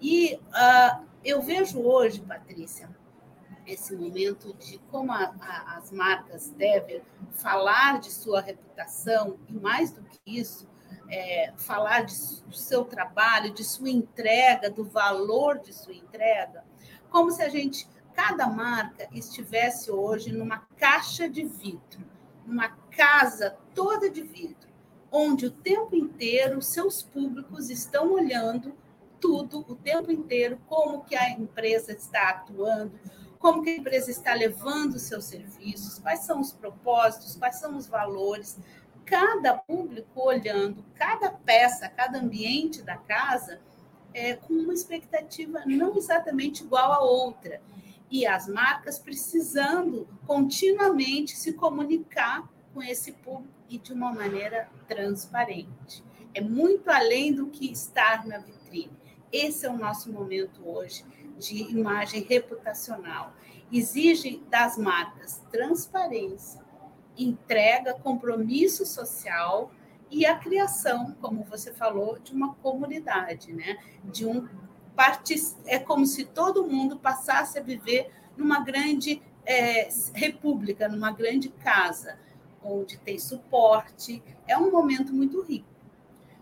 E 0.00 0.34
uh, 0.36 1.04
eu 1.24 1.42
vejo 1.42 1.80
hoje, 1.80 2.20
Patrícia, 2.20 2.88
esse 3.66 3.96
momento 3.96 4.54
de 4.54 4.78
como 4.90 5.10
a, 5.10 5.34
a, 5.40 5.76
as 5.76 5.90
marcas 5.90 6.50
devem 6.50 7.02
falar 7.32 7.98
de 7.98 8.12
sua 8.12 8.40
reputação 8.40 9.36
e, 9.48 9.52
mais 9.52 9.90
do 9.90 10.02
que 10.02 10.20
isso, 10.24 10.68
é, 11.10 11.52
falar 11.56 12.04
de, 12.04 12.14
do 12.42 12.56
seu 12.56 12.84
trabalho, 12.84 13.52
de 13.52 13.64
sua 13.64 13.90
entrega, 13.90 14.70
do 14.70 14.84
valor 14.84 15.58
de 15.58 15.72
sua 15.72 15.94
entrega, 15.94 16.64
como 17.10 17.30
se 17.30 17.42
a 17.42 17.48
gente, 17.48 17.88
cada 18.14 18.46
marca, 18.46 19.08
estivesse 19.12 19.90
hoje 19.90 20.32
numa 20.32 20.58
caixa 20.76 21.28
de 21.28 21.44
vidro, 21.44 22.04
numa 22.46 22.68
casa 22.68 23.56
toda 23.74 24.08
de 24.08 24.22
vidro, 24.22 24.68
onde 25.10 25.46
o 25.46 25.50
tempo 25.50 25.94
inteiro 25.94 26.62
seus 26.62 27.02
públicos 27.02 27.70
estão 27.70 28.12
olhando 28.12 28.74
tudo 29.20 29.64
o 29.68 29.74
tempo 29.74 30.12
inteiro, 30.12 30.60
como 30.66 31.04
que 31.04 31.16
a 31.16 31.30
empresa 31.30 31.92
está 31.92 32.30
atuando, 32.30 32.92
como 33.38 33.62
que 33.62 33.70
a 33.70 33.76
empresa 33.76 34.10
está 34.10 34.34
levando 34.34 34.98
seus 34.98 35.24
serviços, 35.24 35.98
quais 35.98 36.20
são 36.20 36.40
os 36.40 36.52
propósitos, 36.52 37.36
quais 37.36 37.56
são 37.56 37.76
os 37.76 37.86
valores. 37.86 38.58
Cada 39.04 39.54
público 39.54 40.20
olhando 40.20 40.84
cada 40.94 41.30
peça, 41.30 41.88
cada 41.88 42.18
ambiente 42.18 42.82
da 42.82 42.96
casa 42.96 43.60
é, 44.12 44.34
com 44.34 44.54
uma 44.54 44.72
expectativa 44.72 45.62
não 45.66 45.96
exatamente 45.96 46.64
igual 46.64 46.92
à 46.92 47.00
outra. 47.00 47.60
E 48.10 48.26
as 48.26 48.48
marcas 48.48 48.98
precisando 48.98 50.08
continuamente 50.26 51.36
se 51.36 51.52
comunicar 51.52 52.48
com 52.72 52.82
esse 52.82 53.12
público 53.12 53.54
e 53.68 53.78
de 53.78 53.92
uma 53.92 54.12
maneira 54.12 54.68
transparente. 54.86 56.04
É 56.34 56.40
muito 56.40 56.88
além 56.90 57.32
do 57.32 57.46
que 57.48 57.72
estar 57.72 58.26
na 58.26 58.38
vitrine. 58.38 58.92
Esse 59.32 59.66
é 59.66 59.70
o 59.70 59.76
nosso 59.76 60.12
momento 60.12 60.60
hoje 60.68 61.04
de 61.38 61.62
imagem 61.72 62.22
reputacional. 62.22 63.34
Exige 63.72 64.42
das 64.48 64.78
marcas 64.78 65.42
transparência, 65.50 66.64
entrega, 67.16 67.94
compromisso 67.94 68.86
social 68.86 69.72
e 70.10 70.24
a 70.24 70.38
criação, 70.38 71.16
como 71.20 71.42
você 71.42 71.72
falou, 71.72 72.18
de 72.18 72.32
uma 72.32 72.54
comunidade, 72.56 73.52
né? 73.52 73.78
De 74.04 74.24
um 74.24 74.46
é 75.66 75.78
como 75.78 76.06
se 76.06 76.24
todo 76.24 76.66
mundo 76.66 76.98
passasse 76.98 77.58
a 77.58 77.62
viver 77.62 78.10
numa 78.36 78.60
grande 78.60 79.22
é, 79.44 79.88
república, 80.14 80.88
numa 80.88 81.12
grande 81.12 81.48
casa, 81.48 82.18
onde 82.62 82.98
tem 82.98 83.18
suporte. 83.18 84.22
É 84.46 84.56
um 84.56 84.70
momento 84.70 85.12
muito 85.12 85.42
rico. 85.42 85.68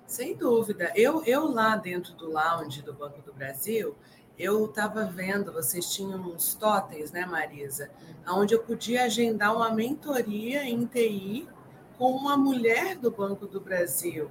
Sem 0.07 0.37
dúvida. 0.37 0.93
Eu, 0.95 1.25
eu 1.25 1.47
lá 1.47 1.77
dentro 1.77 2.15
do 2.15 2.31
lounge 2.31 2.83
do 2.83 2.93
Banco 2.93 3.21
do 3.23 3.33
Brasil, 3.33 3.97
eu 4.39 4.65
estava 4.67 5.05
vendo, 5.05 5.53
vocês 5.53 5.93
tinham 5.93 6.21
uns 6.21 6.55
totens, 6.55 7.13
né, 7.13 7.25
Marisa? 7.25 7.91
Onde 8.27 8.55
eu 8.55 8.63
podia 8.63 9.05
agendar 9.05 9.55
uma 9.55 9.71
mentoria 9.71 10.65
em 10.65 10.85
TI 10.87 11.49
com 11.97 12.11
uma 12.13 12.37
mulher 12.37 12.97
do 12.97 13.11
Banco 13.11 13.47
do 13.47 13.61
Brasil. 13.61 14.31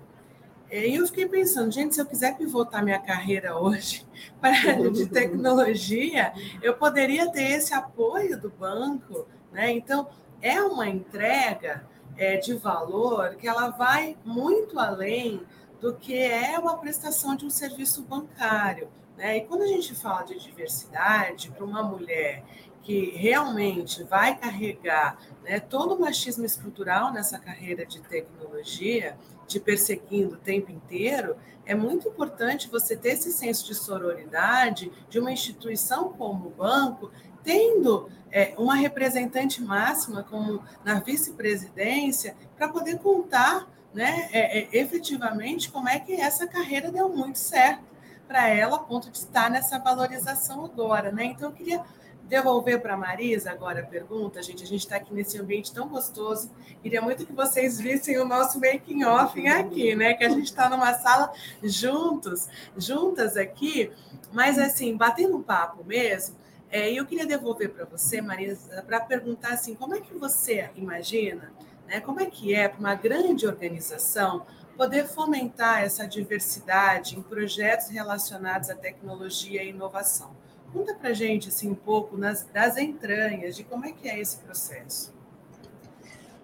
E 0.82 0.96
eu 0.96 1.06
fiquei 1.06 1.28
pensando, 1.28 1.72
gente, 1.72 1.94
se 1.94 2.02
eu 2.02 2.06
quiser 2.06 2.36
pivotar 2.36 2.84
minha 2.84 3.00
carreira 3.00 3.56
hoje 3.56 4.04
para 4.42 4.50
a 4.50 4.72
área 4.72 4.90
de 4.90 5.06
tecnologia, 5.06 6.34
eu 6.64 6.74
poderia 6.74 7.32
ter 7.32 7.52
esse 7.52 7.74
apoio 7.76 8.40
do 8.40 8.50
banco, 8.50 9.28
né? 9.52 9.72
Então, 9.72 10.10
é 10.42 10.60
uma 10.62 10.90
entrega 10.90 11.86
é, 12.18 12.38
de 12.38 12.56
valor 12.56 13.36
que 13.36 13.48
ela 13.48 13.70
vai 13.70 14.18
muito 14.26 14.80
além 14.80 15.44
do 15.80 15.94
que 15.94 16.18
é 16.18 16.58
uma 16.58 16.78
prestação 16.78 17.36
de 17.36 17.46
um 17.46 17.50
serviço 17.52 18.02
bancário. 18.02 18.90
Né? 19.16 19.38
E 19.38 19.42
quando 19.42 19.62
a 19.62 19.68
gente 19.68 19.94
fala 19.94 20.24
de 20.24 20.40
diversidade 20.40 21.52
para 21.52 21.64
uma 21.64 21.84
mulher 21.84 22.44
que 22.84 23.12
realmente 23.16 24.04
vai 24.04 24.38
carregar 24.38 25.18
né, 25.42 25.60
todo 25.60 25.96
o 25.96 26.00
machismo 26.00 26.46
estrutural 26.46 27.12
nessa 27.14 27.40
carreira 27.40 27.86
de 27.86 28.02
tecnologia, 28.02 29.18
de 29.48 29.60
perseguindo 29.60 30.36
o 30.36 30.38
tempo 30.38 30.72
inteiro, 30.72 31.36
é 31.66 31.74
muito 31.74 32.10
importante 32.10 32.70
você 32.70 32.96
ter 32.96 33.12
esse 33.12 33.32
senso 33.32 33.66
de 33.66 33.74
sororidade 33.74 34.92
de 35.10 35.18
uma 35.18 35.32
instituição 35.32 36.10
como 36.10 36.48
o 36.48 36.52
banco, 36.52 37.10
tendo 37.42 38.10
é, 38.30 38.54
uma 38.58 38.76
representante 38.76 39.62
máxima 39.62 40.24
como 40.24 40.62
na 40.84 41.00
vice-presidência, 41.00 42.36
para 42.58 42.68
poder 42.68 43.00
contar 43.00 43.68
né, 43.94 44.28
é, 44.32 44.60
é, 44.60 44.70
efetivamente 44.74 45.72
como 45.72 45.88
é 45.88 46.00
que 46.00 46.14
essa 46.14 46.48
carreira 46.48 46.92
deu 46.92 47.08
muito 47.10 47.38
certo 47.38 47.84
para 48.28 48.50
ela, 48.50 48.78
a 48.78 48.80
ponto 48.80 49.10
de 49.10 49.18
estar 49.18 49.50
nessa 49.50 49.78
valorização 49.78 50.66
agora. 50.66 51.12
Né? 51.12 51.26
Então, 51.26 51.50
eu 51.50 51.56
queria 51.56 51.84
devolver 52.24 52.82
para 52.82 52.94
a 52.94 52.98
Marisa 52.98 53.52
agora 53.52 53.82
a 53.82 53.86
pergunta, 53.86 54.42
gente. 54.42 54.64
A 54.64 54.68
gente 54.68 54.82
está 54.82 54.96
aqui 54.96 55.14
nesse 55.14 55.38
ambiente 55.40 55.74
tão 55.74 55.88
gostoso. 55.88 56.52
Queria 56.82 57.02
muito 57.02 57.26
que 57.26 57.34
vocês 57.34 57.80
vissem 57.80 58.18
o 58.18 58.26
nosso 58.26 58.60
making 58.60 59.04
off 59.04 59.48
aqui, 59.48 59.96
né? 59.96 60.14
Que 60.14 60.24
a 60.24 60.30
gente 60.30 60.46
está 60.46 60.70
numa 60.70 60.94
sala 60.94 61.32
juntos, 61.62 62.48
juntas 62.78 63.38
aqui, 63.38 63.92
mas 64.32 64.58
assim, 64.58 64.96
batendo 64.96 65.38
um 65.38 65.44
papo 65.44 65.84
mesmo. 65.84 66.36
É, 66.70 66.92
eu 66.92 67.06
queria 67.06 67.26
devolver 67.26 67.70
para 67.70 67.86
você, 67.86 68.20
Marisa, 68.20 68.82
para 68.82 69.00
perguntar 69.00 69.54
assim, 69.54 69.76
como 69.76 69.94
é 69.94 70.02
que 70.02 70.14
você 70.16 70.72
imagina, 70.76 71.54
né? 71.88 72.00
Como 72.00 72.20
é 72.20 72.26
que 72.26 72.56
é 72.56 72.68
para 72.68 72.80
uma 72.80 72.96
grande 72.96 73.46
organização 73.46 74.46
poder 74.76 75.08
fomentar 75.08 75.84
essa 75.84 76.08
diversidade 76.08 77.18
em 77.18 77.22
projetos 77.22 77.90
relacionados 77.90 78.70
à 78.70 78.76
tecnologia 78.76 79.64
e 79.64 79.70
inovação. 79.70 80.36
Conta 80.74 80.96
para 80.96 81.14
gente 81.14 81.50
assim 81.50 81.70
um 81.70 81.76
pouco 81.76 82.18
nas, 82.18 82.44
das 82.46 82.78
entranhas 82.78 83.56
de 83.56 83.64
como 83.64 83.86
é 83.86 83.92
que 83.92 84.10
é 84.10 84.20
esse 84.20 84.38
processo. 84.38 85.14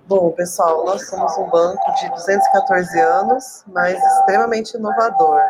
Bom, 0.06 0.32
pessoal, 0.32 0.86
nós 0.86 1.08
somos 1.08 1.36
um 1.38 1.50
banco 1.50 1.92
de 1.94 2.10
214 2.10 3.00
anos, 3.00 3.64
mas 3.68 3.98
extremamente 3.98 4.76
inovador. 4.76 5.42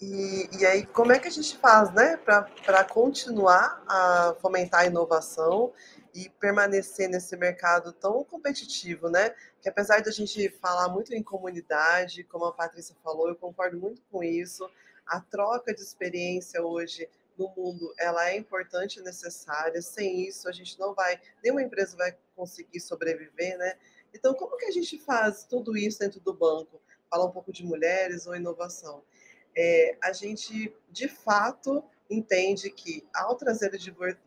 E, 0.00 0.48
e 0.58 0.66
aí, 0.66 0.86
como 0.86 1.12
é 1.12 1.18
que 1.18 1.28
a 1.28 1.30
gente 1.30 1.56
faz, 1.58 1.92
né, 1.92 2.16
para 2.16 2.84
continuar 2.84 3.82
a 3.86 4.34
fomentar 4.40 4.80
a 4.80 4.86
inovação 4.86 5.72
e 6.14 6.28
permanecer 6.28 7.08
nesse 7.08 7.36
mercado 7.36 7.92
tão 7.92 8.24
competitivo, 8.24 9.08
né? 9.08 9.34
Que 9.60 9.68
apesar 9.68 10.02
da 10.02 10.10
gente 10.10 10.48
falar 10.50 10.88
muito 10.88 11.14
em 11.14 11.22
comunidade, 11.22 12.24
como 12.24 12.44
a 12.44 12.52
Patrícia 12.52 12.94
falou, 13.02 13.28
eu 13.28 13.36
concordo 13.36 13.78
muito 13.78 14.02
com 14.10 14.22
isso. 14.22 14.68
A 15.06 15.20
troca 15.20 15.74
de 15.74 15.80
experiência 15.80 16.62
hoje 16.62 17.08
no 17.38 17.48
mundo, 17.56 17.92
ela 17.98 18.28
é 18.28 18.36
importante 18.36 18.98
e 18.98 19.02
necessária. 19.02 19.80
Sem 19.80 20.26
isso, 20.26 20.48
a 20.48 20.52
gente 20.52 20.78
não 20.78 20.94
vai, 20.94 21.20
nenhuma 21.42 21.62
empresa 21.62 21.96
vai 21.96 22.16
conseguir 22.36 22.80
sobreviver, 22.80 23.56
né? 23.56 23.76
Então, 24.12 24.34
como 24.34 24.56
que 24.56 24.66
a 24.66 24.70
gente 24.70 24.98
faz 24.98 25.44
tudo 25.44 25.76
isso 25.76 26.00
dentro 26.00 26.20
do 26.20 26.34
banco? 26.34 26.80
Falar 27.08 27.24
um 27.24 27.30
pouco 27.30 27.52
de 27.52 27.64
mulheres 27.64 28.26
ou 28.26 28.34
inovação. 28.34 29.02
É, 29.56 29.96
a 30.02 30.12
gente, 30.12 30.74
de 30.90 31.08
fato, 31.08 31.84
entende 32.10 32.70
que, 32.70 33.06
ao 33.14 33.36
trazer 33.36 33.70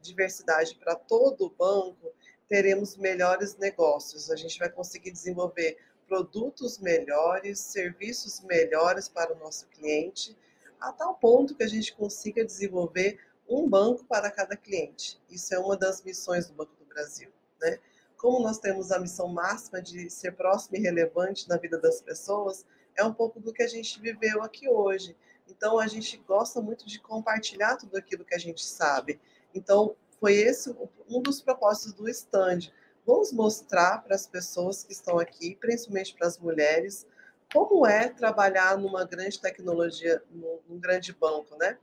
diversidade 0.01 0.75
para 0.75 0.95
todo 0.95 1.45
o 1.45 1.49
banco, 1.49 2.11
teremos 2.47 2.95
melhores 2.95 3.57
negócios. 3.57 4.31
A 4.31 4.35
gente 4.35 4.57
vai 4.57 4.69
conseguir 4.69 5.11
desenvolver 5.11 5.77
produtos 6.07 6.77
melhores, 6.77 7.59
serviços 7.59 8.41
melhores 8.41 9.09
para 9.09 9.33
o 9.33 9.39
nosso 9.39 9.67
cliente, 9.67 10.37
a 10.79 10.91
tal 10.91 11.15
ponto 11.15 11.55
que 11.55 11.63
a 11.63 11.67
gente 11.67 11.95
consiga 11.95 12.45
desenvolver 12.45 13.19
um 13.49 13.67
banco 13.69 14.05
para 14.05 14.29
cada 14.31 14.55
cliente. 14.55 15.21
Isso 15.29 15.53
é 15.53 15.59
uma 15.59 15.75
das 15.77 16.03
missões 16.03 16.47
do 16.47 16.53
Banco 16.53 16.75
do 16.77 16.85
Brasil. 16.85 17.29
Né? 17.61 17.79
Como 18.17 18.39
nós 18.39 18.59
temos 18.59 18.91
a 18.91 18.99
missão 18.99 19.27
máxima 19.27 19.81
de 19.81 20.09
ser 20.09 20.33
próximo 20.33 20.77
e 20.77 20.81
relevante 20.81 21.47
na 21.49 21.57
vida 21.57 21.77
das 21.77 22.01
pessoas, 22.01 22.65
é 22.95 23.03
um 23.03 23.13
pouco 23.13 23.39
do 23.39 23.53
que 23.53 23.63
a 23.63 23.67
gente 23.67 23.99
viveu 23.99 24.41
aqui 24.43 24.69
hoje. 24.69 25.15
Então, 25.47 25.79
a 25.79 25.87
gente 25.87 26.17
gosta 26.17 26.61
muito 26.61 26.87
de 26.87 26.99
compartilhar 26.99 27.77
tudo 27.77 27.97
aquilo 27.97 28.25
que 28.25 28.35
a 28.35 28.39
gente 28.39 28.65
sabe. 28.65 29.19
Então, 29.53 29.95
foi 30.19 30.35
esse 30.35 30.73
um 31.09 31.21
dos 31.21 31.41
propósitos 31.41 31.93
do 31.93 32.09
stand. 32.09 32.71
Vamos 33.05 33.33
mostrar 33.33 34.01
para 34.03 34.15
as 34.15 34.25
pessoas 34.25 34.83
que 34.83 34.93
estão 34.93 35.19
aqui, 35.19 35.55
principalmente 35.55 36.13
para 36.15 36.27
as 36.27 36.37
mulheres, 36.37 37.05
como 37.51 37.85
é 37.85 38.07
trabalhar 38.09 38.77
numa 38.77 39.05
grande 39.05 39.39
tecnologia, 39.39 40.23
num, 40.31 40.79
grande 40.79 41.13
banco, 41.13 41.55
né? 41.57 41.77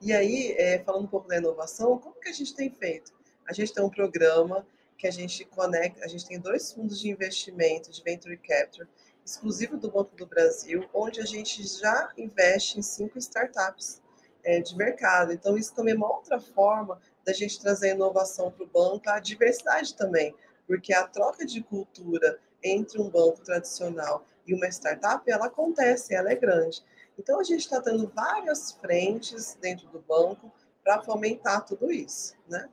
E 0.00 0.12
aí, 0.12 0.52
é, 0.56 0.78
falando 0.78 1.04
um 1.04 1.08
pouco 1.08 1.28
da 1.28 1.36
inovação, 1.36 1.98
como 1.98 2.14
que 2.20 2.28
a 2.28 2.32
gente 2.32 2.54
tem 2.54 2.70
feito? 2.70 3.12
A 3.46 3.52
gente 3.52 3.74
tem 3.74 3.84
um 3.84 3.90
programa 3.90 4.66
que 4.96 5.06
a 5.06 5.10
gente 5.10 5.44
conecta, 5.44 6.04
a 6.04 6.08
gente 6.08 6.26
tem 6.26 6.38
dois 6.38 6.72
fundos 6.72 7.00
de 7.00 7.10
investimento 7.10 7.90
de 7.90 8.02
Venture 8.02 8.36
Capital, 8.36 8.86
exclusivo 9.24 9.76
do 9.76 9.90
Banco 9.90 10.14
do 10.16 10.26
Brasil, 10.26 10.88
onde 10.92 11.20
a 11.20 11.24
gente 11.24 11.62
já 11.66 12.10
investe 12.16 12.78
em 12.78 12.82
cinco 12.82 13.18
startups 13.18 14.02
é, 14.44 14.60
de 14.60 14.76
mercado. 14.76 15.32
Então, 15.32 15.56
isso 15.56 15.74
também 15.74 15.94
é 15.94 15.96
uma 15.96 16.12
outra 16.12 16.40
forma 16.40 17.00
da 17.24 17.32
gente 17.32 17.60
trazer 17.60 17.94
inovação 17.94 18.50
para 18.50 18.64
o 18.64 18.66
banco, 18.66 19.08
a 19.08 19.20
diversidade 19.20 19.94
também, 19.94 20.34
porque 20.66 20.92
a 20.92 21.06
troca 21.06 21.46
de 21.46 21.62
cultura 21.62 22.38
entre 22.62 23.00
um 23.00 23.08
banco 23.08 23.40
tradicional 23.42 24.24
e 24.46 24.54
uma 24.54 24.66
startup, 24.68 25.28
ela 25.30 25.46
acontece, 25.46 26.14
ela 26.14 26.30
é 26.30 26.34
grande. 26.34 26.82
Então, 27.18 27.38
a 27.38 27.44
gente 27.44 27.60
está 27.60 27.80
tendo 27.80 28.08
várias 28.08 28.72
frentes 28.72 29.56
dentro 29.60 29.86
do 29.88 30.00
banco 30.00 30.52
para 30.82 31.02
fomentar 31.02 31.64
tudo 31.64 31.92
isso, 31.92 32.34
né? 32.48 32.68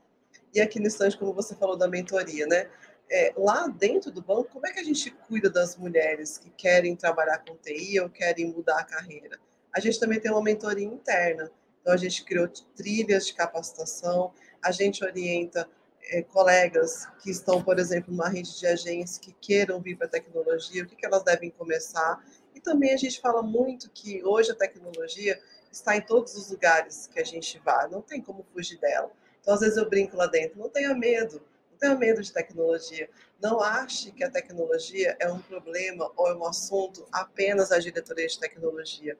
E 0.54 0.60
aqui 0.60 0.80
no 0.80 0.88
instante, 0.88 1.18
como 1.18 1.34
você 1.34 1.56
falou 1.56 1.78
da 1.78 1.88
mentoria, 1.88 2.48
né? 2.48 2.70
É, 3.12 3.34
lá 3.36 3.68
dentro 3.68 4.12
do 4.12 4.22
banco, 4.22 4.50
como 4.52 4.68
é 4.68 4.72
que 4.72 4.80
a 4.80 4.84
gente 4.84 5.10
cuida 5.10 5.50
das 5.50 5.76
mulheres 5.76 6.38
que 6.38 6.50
querem 6.52 6.96
trabalhar 6.96 7.40
com 7.40 7.56
TI 7.56 8.00
ou 8.00 8.10
querem 8.10 8.48
mudar 8.48 8.80
a 8.80 8.84
carreira? 8.84 9.40
A 9.74 9.80
gente 9.80 10.00
também 10.00 10.20
tem 10.20 10.32
uma 10.32 10.44
mentoria 10.44 10.86
interna. 10.86 11.52
Então, 11.82 11.94
a 11.94 11.98
gente 11.98 12.24
criou 12.24 12.48
trilhas 12.76 13.26
de 13.26 13.34
capacitação, 13.34 14.32
a 14.62 14.72
gente 14.72 15.04
orienta 15.04 15.68
é, 16.04 16.22
colegas 16.22 17.08
que 17.22 17.30
estão, 17.30 17.64
por 17.64 17.80
exemplo, 17.80 18.12
numa 18.12 18.30
rede 18.30 18.58
de 18.60 18.68
agências 18.68 19.18
que 19.18 19.34
queiram 19.40 19.80
vir 19.82 19.98
para 19.98 20.08
a 20.08 20.10
tecnologia, 20.10 20.84
o 20.84 20.88
que, 20.88 20.96
que 20.96 21.06
elas 21.06 21.24
devem 21.24 21.50
começar. 21.52 22.24
E 22.54 22.60
também 22.60 22.94
a 22.94 22.98
gente 22.98 23.20
fala 23.22 23.42
muito 23.42 23.90
que 23.90 24.24
hoje 24.24 24.52
a 24.52 24.56
tecnologia 24.56 25.40
está 25.72 25.96
em 25.96 26.02
todos 26.02 26.36
os 26.36 26.50
lugares 26.50 27.08
que 27.08 27.20
a 27.20 27.24
gente 27.24 27.60
vá, 27.60 27.88
não 27.88 28.02
tem 28.02 28.22
como 28.22 28.46
fugir 28.54 28.80
dela. 28.80 29.12
Então, 29.42 29.54
às 29.54 29.62
vezes 29.62 29.78
eu 29.78 29.90
brinco 29.90 30.18
lá 30.18 30.28
dentro, 30.28 30.60
não 30.60 30.70
tenha 30.70 30.94
medo, 30.94 31.42
tenha 31.80 31.96
medo 31.96 32.22
de 32.22 32.32
tecnologia. 32.32 33.10
Não 33.42 33.62
ache 33.62 34.12
que 34.12 34.24
a 34.24 34.30
tecnologia 34.30 35.16
é 35.20 35.32
um 35.32 35.40
problema 35.40 36.12
ou 36.16 36.28
é 36.28 36.36
um 36.36 36.46
assunto 36.46 37.08
apenas 37.12 37.70
da 37.70 37.80
diretoria 37.80 38.28
de 38.28 38.40
tecnologia. 38.40 39.18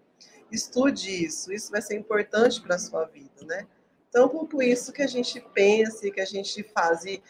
Estude 0.52 1.26
isso, 1.26 1.54
isso 1.54 1.72
vai 1.72 1.82
ser 1.82 1.96
importante 1.96 2.62
para 2.62 2.76
a 2.76 2.80
sua 2.80 3.06
vida, 3.06 3.46
né? 3.46 3.68
Então, 4.10 4.28
com 4.28 4.62
isso 4.62 4.92
que 4.92 5.04
a 5.04 5.08
gente 5.08 5.40
pensa 5.54 6.08
e 6.08 6.12
que 6.12 6.20
a 6.20 6.26
gente 6.26 6.64
faz. 6.74 7.06
E, 7.06 7.22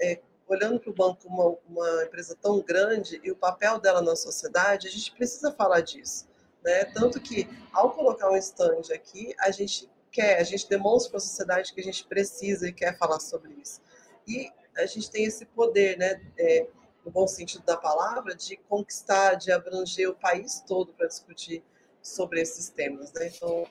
é, 0.00 0.20
olhando 0.46 0.78
para 0.80 0.90
o 0.90 0.94
banco 0.94 1.26
uma, 1.26 1.56
uma, 1.68 2.04
empresa 2.04 2.36
tão 2.40 2.60
grande 2.60 3.20
e 3.22 3.30
o 3.30 3.36
papel 3.36 3.78
dela 3.78 4.02
na 4.02 4.16
sociedade, 4.16 4.88
a 4.88 4.90
gente 4.90 5.12
precisa 5.12 5.52
falar 5.52 5.80
disso. 5.80 6.26
Né? 6.62 6.84
Tanto 6.86 7.20
que, 7.20 7.48
ao 7.72 7.92
colocar 7.92 8.30
um 8.30 8.36
stand 8.36 8.92
aqui, 8.92 9.34
a 9.38 9.50
gente 9.50 9.88
quer, 10.10 10.38
a 10.38 10.42
gente 10.42 10.68
demonstra 10.68 11.10
para 11.10 11.18
a 11.18 11.22
sociedade 11.22 11.72
que 11.72 11.80
a 11.80 11.84
gente 11.84 12.04
precisa 12.06 12.68
e 12.68 12.72
quer 12.72 12.96
falar 12.98 13.20
sobre 13.20 13.52
isso. 13.54 13.80
E 14.26 14.50
a 14.76 14.86
gente 14.86 15.10
tem 15.10 15.24
esse 15.24 15.46
poder, 15.46 15.96
né, 15.98 16.20
é, 16.38 16.66
no 17.04 17.10
bom 17.10 17.26
sentido 17.26 17.64
da 17.64 17.76
palavra, 17.76 18.34
de 18.34 18.56
conquistar, 18.56 19.34
de 19.34 19.52
abranger 19.52 20.08
o 20.08 20.14
país 20.14 20.62
todo 20.66 20.92
para 20.92 21.06
discutir 21.06 21.62
sobre 22.02 22.40
esses 22.40 22.68
temas. 22.68 23.12
Né? 23.12 23.30
Então, 23.34 23.66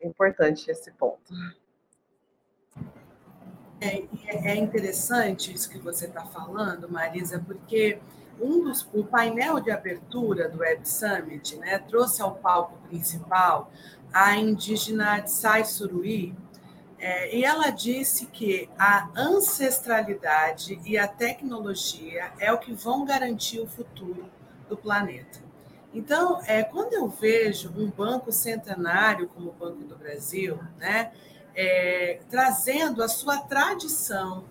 é 0.00 0.06
importante 0.06 0.70
esse 0.70 0.90
ponto. 0.92 1.32
É, 3.80 4.02
é 4.50 4.56
interessante 4.56 5.52
isso 5.52 5.70
que 5.70 5.78
você 5.78 6.06
está 6.06 6.24
falando, 6.24 6.90
Marisa, 6.90 7.38
porque 7.46 8.00
um 8.40 8.62
dos, 8.64 8.88
o 8.92 9.04
painel 9.04 9.60
de 9.60 9.70
abertura 9.70 10.48
do 10.48 10.58
Web 10.58 10.88
Summit 10.88 11.56
né, 11.56 11.78
trouxe 11.78 12.22
ao 12.22 12.36
palco 12.36 12.76
principal 12.88 13.70
a 14.12 14.36
indígena 14.36 15.22
Tsai 15.22 15.64
Suruí, 15.64 16.34
é, 16.98 17.36
e 17.36 17.44
ela 17.44 17.70
disse 17.70 18.26
que 18.26 18.68
a 18.78 19.08
ancestralidade 19.16 20.80
e 20.84 20.98
a 20.98 21.06
tecnologia 21.06 22.32
é 22.38 22.52
o 22.52 22.58
que 22.58 22.72
vão 22.72 23.04
garantir 23.04 23.60
o 23.60 23.66
futuro 23.66 24.28
do 24.68 24.76
planeta. 24.76 25.38
Então, 25.94 26.40
é, 26.46 26.62
quando 26.62 26.92
eu 26.92 27.08
vejo 27.08 27.72
um 27.76 27.90
banco 27.90 28.30
centenário 28.30 29.28
como 29.28 29.50
o 29.50 29.52
Banco 29.52 29.84
do 29.84 29.96
Brasil, 29.96 30.58
né, 30.76 31.12
é, 31.54 32.20
trazendo 32.28 33.02
a 33.02 33.08
sua 33.08 33.38
tradição 33.38 34.44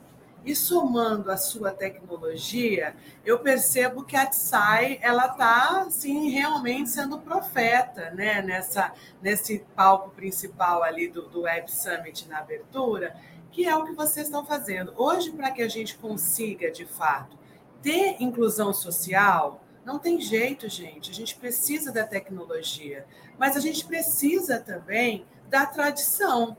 e 0.45 0.55
somando 0.55 1.29
a 1.31 1.37
sua 1.37 1.71
tecnologia, 1.71 2.95
eu 3.25 3.39
percebo 3.39 4.03
que 4.03 4.15
a 4.15 4.25
Tsai 4.25 4.97
ela 5.01 5.27
está 5.27 5.81
assim 5.81 6.29
realmente 6.29 6.89
sendo 6.89 7.19
profeta, 7.19 8.11
né? 8.11 8.41
Nessa 8.41 8.93
nesse 9.21 9.65
palco 9.75 10.09
principal 10.11 10.83
ali 10.83 11.07
do, 11.07 11.27
do 11.27 11.41
Web 11.41 11.69
Summit 11.71 12.29
na 12.29 12.39
abertura, 12.39 13.15
que 13.51 13.65
é 13.65 13.75
o 13.75 13.85
que 13.85 13.93
vocês 13.93 14.27
estão 14.27 14.45
fazendo 14.45 14.93
hoje 14.95 15.31
para 15.31 15.51
que 15.51 15.61
a 15.61 15.67
gente 15.67 15.97
consiga 15.97 16.71
de 16.71 16.85
fato 16.85 17.37
ter 17.81 18.21
inclusão 18.21 18.73
social. 18.73 19.63
Não 19.83 19.99
tem 19.99 20.19
jeito, 20.19 20.67
gente. 20.67 21.11
A 21.11 21.13
gente 21.13 21.35
precisa 21.35 21.91
da 21.91 22.05
tecnologia, 22.05 23.05
mas 23.37 23.55
a 23.55 23.59
gente 23.59 23.85
precisa 23.85 24.59
também 24.59 25.25
da 25.49 25.65
tradição 25.65 26.57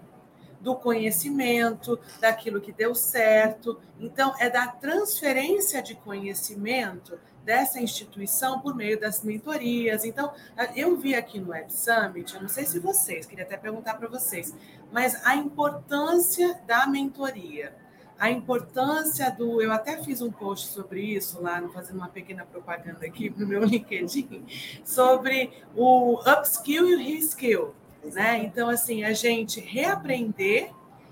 do 0.60 0.74
conhecimento, 0.74 1.98
daquilo 2.20 2.60
que 2.60 2.72
deu 2.72 2.94
certo. 2.94 3.78
Então, 3.98 4.34
é 4.38 4.50
da 4.50 4.66
transferência 4.66 5.82
de 5.82 5.94
conhecimento 5.94 7.18
dessa 7.44 7.80
instituição 7.80 8.60
por 8.60 8.74
meio 8.74 9.00
das 9.00 9.22
mentorias. 9.22 10.04
Então, 10.04 10.32
eu 10.76 10.96
vi 10.96 11.14
aqui 11.14 11.40
no 11.40 11.50
Web 11.50 11.72
Summit, 11.72 12.34
eu 12.34 12.42
não 12.42 12.48
sei 12.48 12.66
se 12.66 12.78
vocês, 12.78 13.24
queria 13.24 13.44
até 13.44 13.56
perguntar 13.56 13.94
para 13.94 14.06
vocês, 14.06 14.54
mas 14.92 15.24
a 15.24 15.34
importância 15.34 16.60
da 16.66 16.86
mentoria, 16.86 17.74
a 18.18 18.30
importância 18.30 19.30
do. 19.30 19.62
Eu 19.62 19.72
até 19.72 20.02
fiz 20.02 20.20
um 20.20 20.30
post 20.30 20.68
sobre 20.68 21.00
isso 21.00 21.40
lá, 21.40 21.62
fazendo 21.72 21.96
uma 21.96 22.08
pequena 22.08 22.44
propaganda 22.44 23.06
aqui 23.06 23.30
no 23.30 23.46
meu 23.46 23.62
LinkedIn, 23.64 24.44
sobre 24.84 25.52
o 25.74 26.20
upskill 26.20 26.88
e 26.88 26.94
o 26.96 26.98
reskill. 26.98 27.74
Né? 28.14 28.38
Então, 28.44 28.68
assim, 28.68 29.04
a 29.04 29.12
gente 29.12 29.60
reaprender 29.60 30.70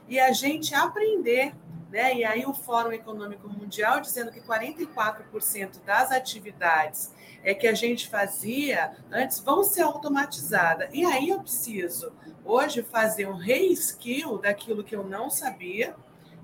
e 0.09 0.19
a 0.19 0.33
gente 0.33 0.75
aprender. 0.75 1.55
Né? 1.91 2.17
E 2.17 2.25
aí 2.25 2.45
o 2.45 2.55
Fórum 2.55 2.93
Econômico 2.93 3.49
Mundial 3.49 4.01
dizendo 4.01 4.31
que 4.31 4.41
44% 4.41 5.83
das 5.85 6.11
atividades 6.11 7.15
é 7.43 7.55
que 7.55 7.69
a 7.69 7.75
gente 7.75 8.09
fazia 8.09 8.97
antes 9.11 9.39
vão 9.39 9.63
ser 9.63 9.83
automatizadas. 9.83 10.89
E 10.93 11.05
aí 11.05 11.29
eu 11.29 11.41
preciso 11.41 12.13
hoje 12.45 12.83
fazer 12.83 13.29
um 13.29 13.37
reskill 13.37 14.39
daquilo 14.39 14.83
que 14.83 14.97
eu 14.97 15.05
não 15.05 15.31
sabia. 15.31 15.95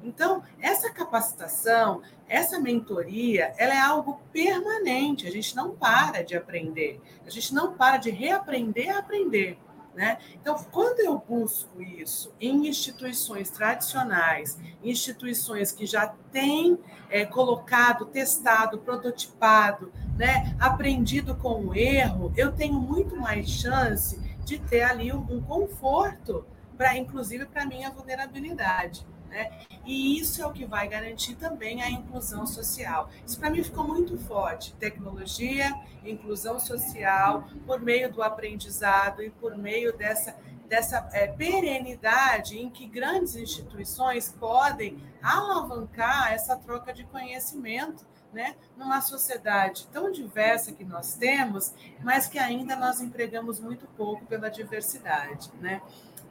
Então, 0.05 0.43
essa 0.61 0.91
capacitação, 0.91 2.03
essa 2.29 2.59
mentoria, 2.59 3.53
ela 3.57 3.75
é 3.75 3.81
algo 3.81 4.21
permanente. 4.33 5.27
A 5.27 5.31
gente 5.31 5.55
não 5.55 5.77
para 5.77 6.23
de 6.23 6.37
aprender. 6.37 7.01
A 7.27 7.31
gente 7.31 7.55
não 7.55 7.75
para 7.75 7.99
de 7.99 8.11
reaprender 8.11 8.95
a 8.95 8.99
aprender. 8.99 9.59
Né? 9.95 10.19
Então, 10.41 10.57
quando 10.71 11.01
eu 11.01 11.19
busco 11.19 11.83
isso 11.83 12.33
em 12.41 12.67
instituições 12.67 13.51
tradicionais, 13.51 14.59
instituições 14.83 15.71
que 15.71 15.85
já 15.85 16.07
têm 16.31 16.79
é, 17.11 17.27
colocado, 17.27 18.07
testado, 18.07 18.79
prototipado, 18.79 19.93
né, 20.17 20.57
aprendido 20.59 21.35
com 21.37 21.67
o 21.67 21.75
erro, 21.75 22.33
eu 22.39 22.53
tenho 22.53 22.75
muito 22.75 23.17
mais 23.17 23.51
chance 23.51 24.19
de 24.45 24.59
ter 24.59 24.83
ali 24.83 25.13
um, 25.13 25.27
um 25.31 25.43
conforto, 25.43 26.47
para 26.77 26.97
inclusive 26.97 27.45
para 27.45 27.67
minha 27.67 27.91
vulnerabilidade. 27.91 29.07
Né? 29.33 29.51
E 29.87 30.19
isso 30.19 30.43
é 30.43 30.47
o 30.47 30.53
que 30.53 30.67
vai 30.67 30.87
garantir 30.87 31.37
também 31.37 31.83
a 31.83 31.91
inclusão 31.91 32.47
social. 32.47 33.09
Isso 33.27 33.41
para 33.41 33.49
mim 33.49 33.65
ficou 33.65 33.83
muito 33.83 34.19
forte: 34.19 34.75
tecnologia, 34.75 35.73
inclusão 36.05 36.61
social, 36.61 37.49
por 37.67 37.81
meio 37.81 38.13
do 38.13 38.23
aprendizado 38.23 39.23
e 39.23 39.31
por 39.31 39.57
meio 39.57 39.97
dessa, 39.97 40.37
dessa 40.69 41.09
é, 41.15 41.29
perenidade 41.29 42.59
em 42.59 42.69
que 42.69 42.87
grandes 42.87 43.35
instituições 43.35 44.29
podem 44.39 45.03
alavancar 45.23 46.31
essa 46.35 46.55
troca 46.55 46.93
de 46.93 47.05
conhecimento. 47.05 48.13
Né, 48.33 48.57
numa 48.79 49.03
sociedade 49.03 49.87
tão 49.93 50.11
diversa 50.11 50.73
que 50.73 50.85
nós 50.85 51.17
temos, 51.17 51.75
mas 52.03 52.27
que 52.27 52.39
ainda 52.39 52.75
nós 52.75 52.99
empregamos 52.99 53.61
muito 53.61 53.87
pouco 53.89 54.25
pela 54.25 54.49
diversidade. 54.49 55.51
Né? 55.61 55.83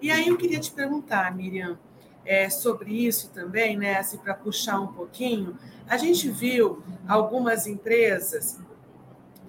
E 0.01 0.09
aí 0.09 0.29
eu 0.29 0.35
queria 0.35 0.59
te 0.59 0.71
perguntar, 0.71 1.31
Miriam, 1.35 1.77
é, 2.25 2.49
sobre 2.49 2.91
isso 3.05 3.29
também, 3.29 3.77
né? 3.77 3.97
Assim, 3.97 4.17
para 4.17 4.33
puxar 4.33 4.79
um 4.79 4.87
pouquinho, 4.87 5.57
a 5.87 5.97
gente 5.97 6.29
viu 6.29 6.81
algumas 7.07 7.67
empresas 7.67 8.59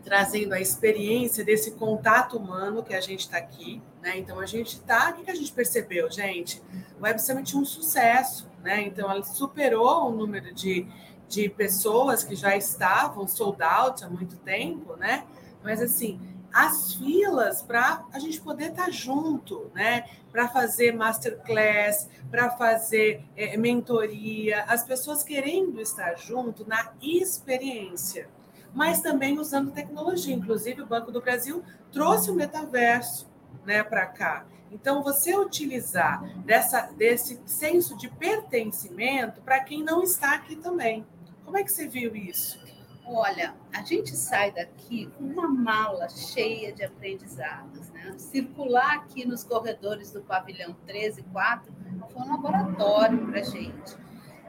trazendo 0.04 0.52
a 0.52 0.60
experiência 0.60 1.44
desse 1.44 1.72
contato 1.72 2.36
humano 2.36 2.82
que 2.82 2.94
a 2.94 3.00
gente 3.00 3.20
está 3.20 3.38
aqui, 3.38 3.80
né? 4.02 4.18
Então 4.18 4.40
a 4.40 4.46
gente 4.46 4.74
está, 4.74 5.10
o 5.10 5.22
que 5.22 5.30
a 5.30 5.34
gente 5.34 5.52
percebeu, 5.52 6.10
gente? 6.10 6.60
O 6.98 7.04
Web 7.04 7.20
Summit 7.22 7.54
é 7.54 7.58
um 7.58 7.64
sucesso. 7.64 8.50
né? 8.62 8.82
Então, 8.82 9.10
ela 9.10 9.22
superou 9.24 10.08
o 10.08 10.12
número 10.12 10.54
de, 10.54 10.86
de 11.28 11.48
pessoas 11.48 12.24
que 12.24 12.34
já 12.34 12.56
estavam 12.56 13.26
sold 13.26 13.62
out 13.62 14.04
há 14.04 14.08
muito 14.08 14.36
tempo, 14.36 14.96
né? 14.96 15.24
Mas, 15.62 15.80
assim, 15.80 16.20
as 16.52 16.94
filas 16.94 17.62
para 17.62 18.04
a 18.12 18.18
gente 18.18 18.40
poder 18.40 18.70
estar 18.70 18.86
tá 18.86 18.90
junto, 18.90 19.70
né? 19.74 20.04
Para 20.30 20.48
fazer 20.48 20.92
masterclass, 20.92 22.08
para 22.30 22.50
fazer 22.50 23.24
é, 23.36 23.56
mentoria, 23.56 24.64
as 24.64 24.84
pessoas 24.84 25.22
querendo 25.22 25.80
estar 25.80 26.14
junto 26.16 26.66
na 26.68 26.92
experiência, 27.00 28.28
mas 28.74 29.00
também 29.00 29.38
usando 29.38 29.70
tecnologia. 29.70 30.34
Inclusive, 30.34 30.82
o 30.82 30.86
Banco 30.86 31.10
do 31.10 31.20
Brasil 31.20 31.62
trouxe 31.90 32.30
o 32.30 32.34
metaverso 32.34 33.30
né, 33.64 33.82
para 33.82 34.06
cá. 34.06 34.46
Então, 34.70 35.02
você 35.02 35.36
utilizar 35.36 36.24
dessa, 36.44 36.90
desse 36.96 37.40
senso 37.44 37.96
de 37.96 38.08
pertencimento 38.08 39.42
para 39.42 39.60
quem 39.60 39.82
não 39.82 40.02
está 40.02 40.34
aqui 40.34 40.56
também. 40.56 41.06
Como 41.44 41.58
é 41.58 41.62
que 41.62 41.70
você 41.70 41.86
viu 41.86 42.16
isso? 42.16 42.58
Olha, 43.04 43.54
a 43.74 43.82
gente 43.82 44.16
sai 44.16 44.52
daqui 44.52 45.06
com 45.18 45.24
uma 45.24 45.48
mala 45.48 46.08
cheia 46.08 46.72
de 46.72 46.84
aprendizados. 46.84 47.90
Né? 47.90 48.14
Circular 48.16 48.94
aqui 48.94 49.26
nos 49.26 49.42
corredores 49.42 50.12
do 50.12 50.22
pavilhão 50.22 50.74
13 50.86 51.20
e 51.20 51.24
4 51.24 51.72
foi 52.12 52.22
um 52.22 52.28
laboratório 52.28 53.26
para 53.26 53.40
a 53.40 53.44
gente. 53.44 53.96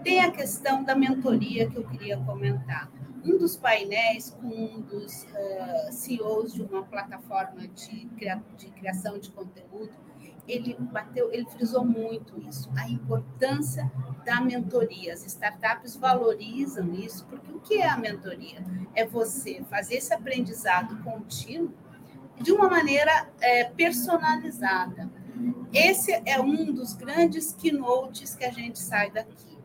Tem 0.04 0.20
a 0.22 0.32
questão 0.32 0.84
da 0.84 0.96
mentoria 0.96 1.70
que 1.70 1.78
eu 1.78 1.88
queria 1.88 2.18
comentar. 2.18 2.92
Um 3.26 3.38
dos 3.38 3.56
painéis 3.56 4.32
com 4.32 4.48
um 4.48 4.82
dos 4.82 5.24
uh, 5.24 5.92
CEOs 5.92 6.54
de 6.54 6.62
uma 6.62 6.84
plataforma 6.84 7.68
de, 7.68 8.06
de 8.58 8.70
criação 8.72 9.18
de 9.18 9.32
conteúdo 9.32 9.94
ele 10.48 10.76
bateu, 10.80 11.32
ele 11.32 11.46
frisou 11.46 11.86
muito 11.86 12.40
isso, 12.42 12.70
a 12.78 12.90
importância 12.90 13.90
da 14.26 14.42
mentoria. 14.42 15.14
As 15.14 15.26
startups 15.26 15.96
valorizam 15.96 16.94
isso, 16.94 17.26
porque 17.26 17.52
o 17.52 17.60
que 17.60 17.76
é 17.76 17.90
a 17.90 17.98
mentoria? 17.98 18.64
É 18.94 19.06
você 19.06 19.64
fazer 19.70 19.96
esse 19.96 20.14
aprendizado 20.14 21.02
contínuo 21.04 21.74
de 22.40 22.52
uma 22.52 22.70
maneira 22.70 23.30
é, 23.40 23.66
personalizada. 23.66 25.10
Esse 25.74 26.22
é 26.26 26.40
um 26.40 26.72
dos 26.72 26.94
grandes 26.94 27.54
keynotes 27.54 28.36
que 28.36 28.46
a 28.46 28.52
gente 28.52 28.80
sai 28.80 29.10
daqui. 29.12 29.58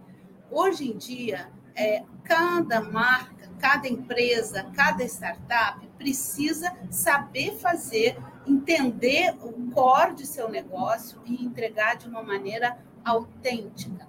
Hoje 0.51 0.91
em 0.91 0.97
dia, 0.97 1.51
é, 1.75 2.03
cada 2.25 2.81
marca, 2.81 3.51
cada 3.59 3.89
empresa, 3.89 4.65
cada 4.75 5.05
startup 5.05 5.87
precisa 5.99 6.73
saber 6.91 7.57
fazer 7.57 8.17
entender 8.49 9.35
o 9.43 9.71
core 9.71 10.15
de 10.15 10.27
seu 10.27 10.49
negócio 10.49 11.21
e 11.27 11.45
entregar 11.45 11.97
de 11.97 12.09
uma 12.09 12.23
maneira 12.23 12.79
autêntica, 13.05 14.09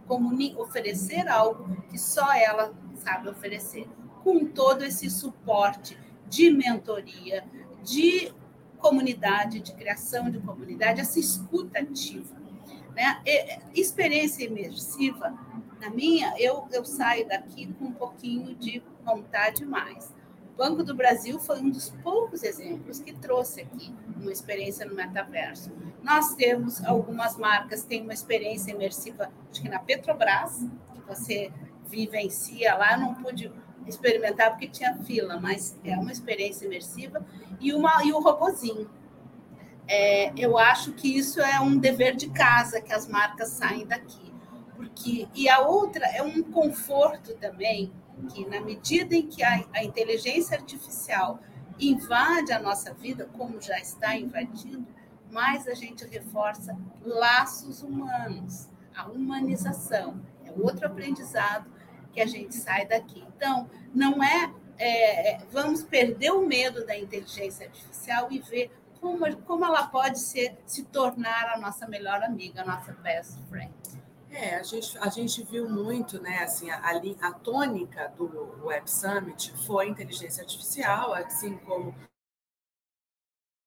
oferecer 0.57 1.27
algo 1.27 1.77
que 1.89 1.97
só 1.97 2.33
ela 2.33 2.73
sabe 2.95 3.29
oferecer, 3.29 3.87
com 4.23 4.45
todo 4.45 4.83
esse 4.83 5.09
suporte 5.09 5.97
de 6.27 6.51
mentoria, 6.51 7.43
de 7.83 8.31
comunidade, 8.77 9.59
de 9.59 9.73
criação 9.73 10.29
de 10.29 10.39
comunidade, 10.39 11.01
essa 11.01 11.19
escuta 11.19 11.79
ativa. 11.79 12.35
Né? 12.95 13.21
Experiência 13.73 14.43
imersiva, 14.43 15.33
na 15.79 15.89
minha, 15.89 16.33
eu, 16.37 16.67
eu 16.71 16.83
saio 16.83 17.27
daqui 17.27 17.73
com 17.73 17.85
um 17.85 17.93
pouquinho 17.93 18.53
de 18.55 18.83
vontade 19.03 19.65
mais. 19.65 20.13
Banco 20.59 20.83
do 20.83 20.93
Brasil 20.93 21.39
foi 21.39 21.61
um 21.61 21.69
dos 21.69 21.89
poucos 22.03 22.43
exemplos 22.43 22.99
que 22.99 23.13
trouxe 23.13 23.61
aqui 23.61 23.95
uma 24.17 24.29
experiência 24.29 24.85
no 24.85 24.93
metaverso. 24.93 25.71
Nós 26.03 26.35
temos 26.35 26.83
algumas 26.83 27.37
marcas 27.37 27.85
têm 27.85 28.01
uma 28.01 28.11
experiência 28.11 28.71
imersiva, 28.71 29.31
acho 29.49 29.61
que 29.61 29.69
na 29.69 29.79
Petrobras, 29.79 30.65
que 30.93 30.99
você 31.07 31.49
vivencia 31.87 32.75
lá, 32.75 32.97
não 32.97 33.15
pude 33.15 33.49
experimentar 33.87 34.49
porque 34.49 34.67
tinha 34.67 34.97
fila, 34.97 35.39
mas 35.39 35.79
é 35.81 35.95
uma 35.95 36.11
experiência 36.11 36.65
imersiva 36.65 37.25
e 37.61 37.73
uma 37.73 38.03
e 38.03 38.11
o 38.11 38.19
robozinho. 38.19 38.89
É, 39.87 40.33
eu 40.37 40.57
acho 40.57 40.91
que 40.91 41.17
isso 41.17 41.39
é 41.39 41.57
um 41.61 41.77
dever 41.77 42.17
de 42.17 42.31
casa 42.31 42.81
que 42.81 42.91
as 42.91 43.07
marcas 43.07 43.47
saem 43.47 43.87
daqui, 43.87 44.33
porque 44.75 45.25
e 45.33 45.47
a 45.47 45.61
outra 45.61 46.05
é 46.07 46.21
um 46.21 46.43
conforto 46.43 47.33
também 47.35 47.93
que 48.27 48.45
na 48.45 48.61
medida 48.61 49.15
em 49.15 49.27
que 49.27 49.43
a, 49.43 49.63
a 49.73 49.83
inteligência 49.83 50.57
artificial 50.57 51.39
invade 51.79 52.51
a 52.51 52.59
nossa 52.59 52.93
vida, 52.93 53.29
como 53.37 53.61
já 53.61 53.77
está 53.79 54.15
invadindo, 54.15 54.85
mais 55.31 55.67
a 55.67 55.73
gente 55.73 56.05
reforça 56.05 56.77
laços 57.01 57.81
humanos, 57.81 58.67
a 58.95 59.07
humanização. 59.07 60.19
É 60.43 60.51
outro 60.51 60.87
aprendizado 60.87 61.69
que 62.11 62.19
a 62.19 62.25
gente 62.25 62.55
sai 62.55 62.85
daqui. 62.85 63.23
Então, 63.35 63.69
não 63.93 64.23
é, 64.23 64.51
é, 64.77 65.33
é 65.33 65.37
vamos 65.51 65.83
perder 65.83 66.31
o 66.31 66.45
medo 66.45 66.85
da 66.85 66.97
inteligência 66.97 67.67
artificial 67.67 68.27
e 68.31 68.39
ver 68.39 68.71
como, 68.99 69.35
como 69.43 69.65
ela 69.65 69.87
pode 69.87 70.19
ser, 70.19 70.57
se 70.65 70.83
tornar 70.83 71.53
a 71.53 71.59
nossa 71.59 71.87
melhor 71.87 72.21
amiga, 72.23 72.61
a 72.61 72.65
nossa 72.65 72.91
best 72.93 73.39
friend. 73.49 73.73
É, 74.31 74.55
a 74.55 74.63
gente, 74.63 74.97
a 74.99 75.09
gente 75.09 75.43
viu 75.43 75.67
muito, 75.67 76.21
né, 76.21 76.43
assim, 76.43 76.69
a, 76.69 76.87
a 77.21 77.31
tônica 77.31 78.13
do 78.15 78.63
Web 78.63 78.89
Summit 78.89 79.51
foi 79.65 79.87
inteligência 79.89 80.41
artificial, 80.41 81.13
assim 81.13 81.57
como 81.57 81.95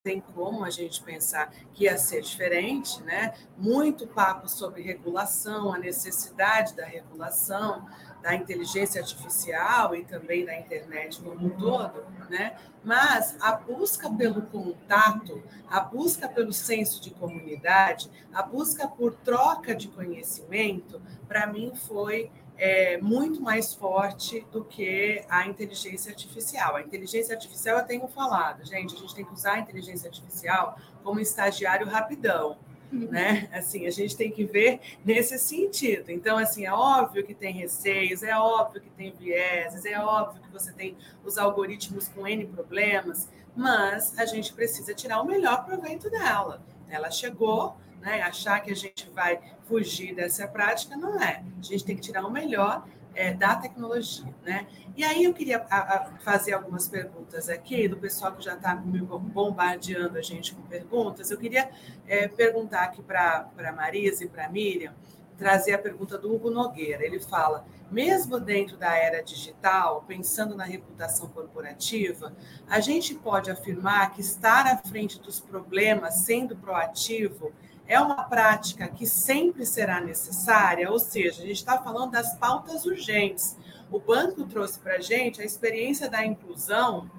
tem 0.02 0.20
como 0.34 0.64
a 0.64 0.70
gente 0.70 1.00
pensar 1.00 1.52
que 1.72 1.84
ia 1.84 1.96
ser 1.96 2.22
diferente, 2.22 3.00
né? 3.04 3.34
Muito 3.56 4.04
papo 4.04 4.48
sobre 4.48 4.82
regulação, 4.82 5.72
a 5.72 5.78
necessidade 5.78 6.74
da 6.74 6.84
regulação, 6.84 7.86
da 8.20 8.34
inteligência 8.34 9.00
artificial 9.00 9.94
e 9.94 10.04
também 10.04 10.44
da 10.44 10.58
internet 10.58 11.22
no 11.22 11.36
mundo 11.36 11.56
todo, 11.56 12.04
né? 12.28 12.56
Mas 12.82 13.36
a 13.40 13.52
busca 13.52 14.10
pelo 14.10 14.42
contato, 14.42 15.40
a 15.70 15.78
busca 15.78 16.28
pelo 16.28 16.52
senso 16.52 17.00
de 17.00 17.12
comunidade, 17.12 18.10
a 18.32 18.42
busca 18.42 18.88
por 18.88 19.14
troca 19.14 19.72
de 19.72 19.86
conhecimento, 19.86 21.00
para 21.28 21.46
mim 21.46 21.76
foi 21.76 22.28
é, 22.56 22.96
muito 22.98 23.40
mais 23.40 23.74
forte 23.74 24.46
do 24.52 24.64
que 24.64 25.24
a 25.28 25.46
inteligência 25.46 26.10
artificial. 26.10 26.76
A 26.76 26.82
inteligência 26.82 27.34
artificial 27.34 27.78
eu 27.78 27.84
tenho 27.84 28.06
falado, 28.08 28.64
gente, 28.64 28.94
a 28.94 28.98
gente 28.98 29.14
tem 29.14 29.24
que 29.24 29.32
usar 29.32 29.54
a 29.54 29.58
inteligência 29.58 30.08
artificial 30.08 30.78
como 31.02 31.20
estagiário 31.20 31.86
rapidão 31.86 32.56
né? 32.92 33.48
Assim, 33.52 33.86
a 33.86 33.90
gente 33.90 34.16
tem 34.16 34.30
que 34.30 34.44
ver 34.44 34.80
nesse 35.04 35.38
sentido. 35.38 36.10
Então, 36.10 36.36
assim, 36.36 36.66
é 36.66 36.72
óbvio 36.72 37.24
que 37.24 37.34
tem 37.34 37.52
receios, 37.52 38.22
é 38.22 38.36
óbvio 38.36 38.82
que 38.82 38.90
tem 38.90 39.12
vieses, 39.12 39.84
é 39.84 39.98
óbvio 39.98 40.42
que 40.42 40.50
você 40.50 40.72
tem 40.72 40.96
os 41.24 41.38
algoritmos 41.38 42.08
com 42.08 42.26
N 42.26 42.46
problemas, 42.46 43.28
mas 43.56 44.18
a 44.18 44.26
gente 44.26 44.52
precisa 44.52 44.94
tirar 44.94 45.20
o 45.20 45.26
melhor 45.26 45.64
proveito 45.64 46.10
dela. 46.10 46.62
Ela 46.88 47.10
chegou, 47.10 47.76
né? 48.02 48.20
Achar 48.20 48.60
que 48.60 48.70
a 48.70 48.76
gente 48.76 49.08
vai 49.10 49.40
fugir 49.64 50.14
dessa 50.14 50.46
prática 50.46 50.96
não 50.96 51.22
é. 51.22 51.42
A 51.58 51.62
gente 51.62 51.84
tem 51.84 51.96
que 51.96 52.02
tirar 52.02 52.26
o 52.26 52.30
melhor 52.30 52.84
é, 53.14 53.32
da 53.32 53.54
tecnologia, 53.54 54.34
né? 54.42 54.66
E 54.96 55.04
aí 55.04 55.24
eu 55.24 55.32
queria 55.32 55.64
a, 55.70 55.96
a, 55.96 56.04
fazer 56.18 56.52
algumas 56.52 56.88
perguntas 56.88 57.48
aqui 57.48 57.88
do 57.88 57.96
pessoal 57.96 58.32
que 58.32 58.44
já 58.44 58.54
está 58.54 58.74
bombardeando 58.74 60.18
a 60.18 60.22
gente 60.22 60.54
com 60.54 60.62
perguntas. 60.62 61.30
Eu 61.30 61.38
queria 61.38 61.70
é, 62.06 62.28
perguntar 62.28 62.82
aqui 62.82 63.02
para 63.02 63.48
a 63.56 63.72
Marisa 63.72 64.24
e 64.24 64.28
para 64.28 64.46
a 64.46 64.48
Miriam, 64.48 64.92
trazer 65.38 65.72
a 65.72 65.78
pergunta 65.78 66.18
do 66.18 66.34
Hugo 66.34 66.50
Nogueira. 66.50 67.04
Ele 67.04 67.20
fala: 67.20 67.64
mesmo 67.90 68.40
dentro 68.40 68.76
da 68.76 68.96
era 68.96 69.22
digital, 69.22 70.04
pensando 70.06 70.54
na 70.54 70.64
reputação 70.64 71.28
corporativa, 71.28 72.34
a 72.68 72.80
gente 72.80 73.14
pode 73.14 73.50
afirmar 73.50 74.12
que 74.12 74.20
estar 74.20 74.66
à 74.66 74.76
frente 74.78 75.20
dos 75.20 75.40
problemas, 75.40 76.14
sendo 76.24 76.56
proativo, 76.56 77.52
é 77.86 78.00
uma 78.00 78.24
prática 78.24 78.88
que 78.88 79.06
sempre 79.06 79.66
será 79.66 80.00
necessária, 80.00 80.90
ou 80.90 80.98
seja, 80.98 81.42
a 81.42 81.46
gente 81.46 81.52
está 81.56 81.78
falando 81.82 82.12
das 82.12 82.34
pautas 82.36 82.86
urgentes. 82.86 83.56
O 83.90 83.98
banco 83.98 84.44
trouxe 84.46 84.78
para 84.78 84.96
a 84.96 85.00
gente 85.00 85.42
a 85.42 85.44
experiência 85.44 86.08
da 86.08 86.24
inclusão, 86.24 87.10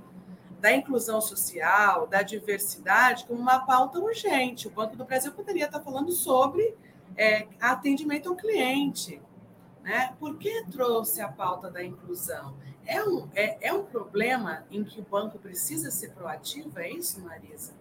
da 0.59 0.71
inclusão 0.71 1.19
social, 1.19 2.07
da 2.07 2.21
diversidade, 2.21 3.25
como 3.25 3.39
uma 3.39 3.59
pauta 3.59 3.99
urgente. 3.99 4.67
O 4.67 4.71
Banco 4.71 4.95
do 4.95 5.03
Brasil 5.03 5.31
poderia 5.33 5.65
estar 5.65 5.81
falando 5.81 6.11
sobre 6.11 6.73
é, 7.17 7.47
atendimento 7.59 8.29
ao 8.29 8.35
cliente. 8.35 9.21
Né? 9.83 10.15
Por 10.17 10.37
que 10.37 10.63
trouxe 10.71 11.21
a 11.21 11.27
pauta 11.27 11.69
da 11.69 11.83
inclusão? 11.83 12.55
É 12.85 13.03
um, 13.03 13.27
é, 13.35 13.67
é 13.67 13.73
um 13.73 13.83
problema 13.83 14.65
em 14.71 14.83
que 14.83 15.01
o 15.01 15.03
banco 15.03 15.37
precisa 15.37 15.91
ser 15.91 16.11
proativo? 16.11 16.79
É 16.79 16.89
isso, 16.89 17.21
Marisa? 17.21 17.73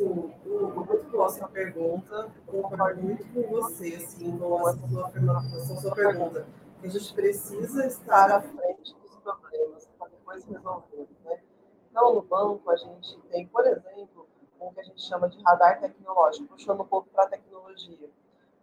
Sim, 0.00 0.32
muito 0.46 1.10
boa 1.10 1.26
a 1.26 1.28
sua 1.28 1.48
pergunta. 1.48 2.32
Concordo 2.46 3.02
muito 3.02 3.22
com 3.34 3.42
você, 3.50 3.96
assim, 3.96 4.38
com 4.38 4.48
sua, 4.88 5.06
afirmação, 5.06 5.76
sua 5.76 5.94
pergunta. 5.94 6.46
A 6.82 6.88
gente 6.88 7.12
precisa 7.12 7.86
estar 7.86 8.30
à 8.30 8.40
frente 8.40 8.94
dos 8.94 9.14
problemas 9.16 9.86
para 9.98 10.08
depois 10.08 10.42
resolver. 10.46 11.06
Né? 11.22 11.42
Então, 11.90 12.14
no 12.14 12.22
banco, 12.22 12.70
a 12.70 12.76
gente 12.76 13.20
tem, 13.30 13.46
por 13.48 13.66
exemplo, 13.66 14.26
o 14.58 14.72
que 14.72 14.80
a 14.80 14.84
gente 14.84 15.02
chama 15.02 15.28
de 15.28 15.38
radar 15.42 15.78
tecnológico, 15.78 16.48
puxando 16.48 16.80
um 16.80 16.86
pouco 16.86 17.10
para 17.10 17.24
a 17.24 17.28
tecnologia, 17.28 18.08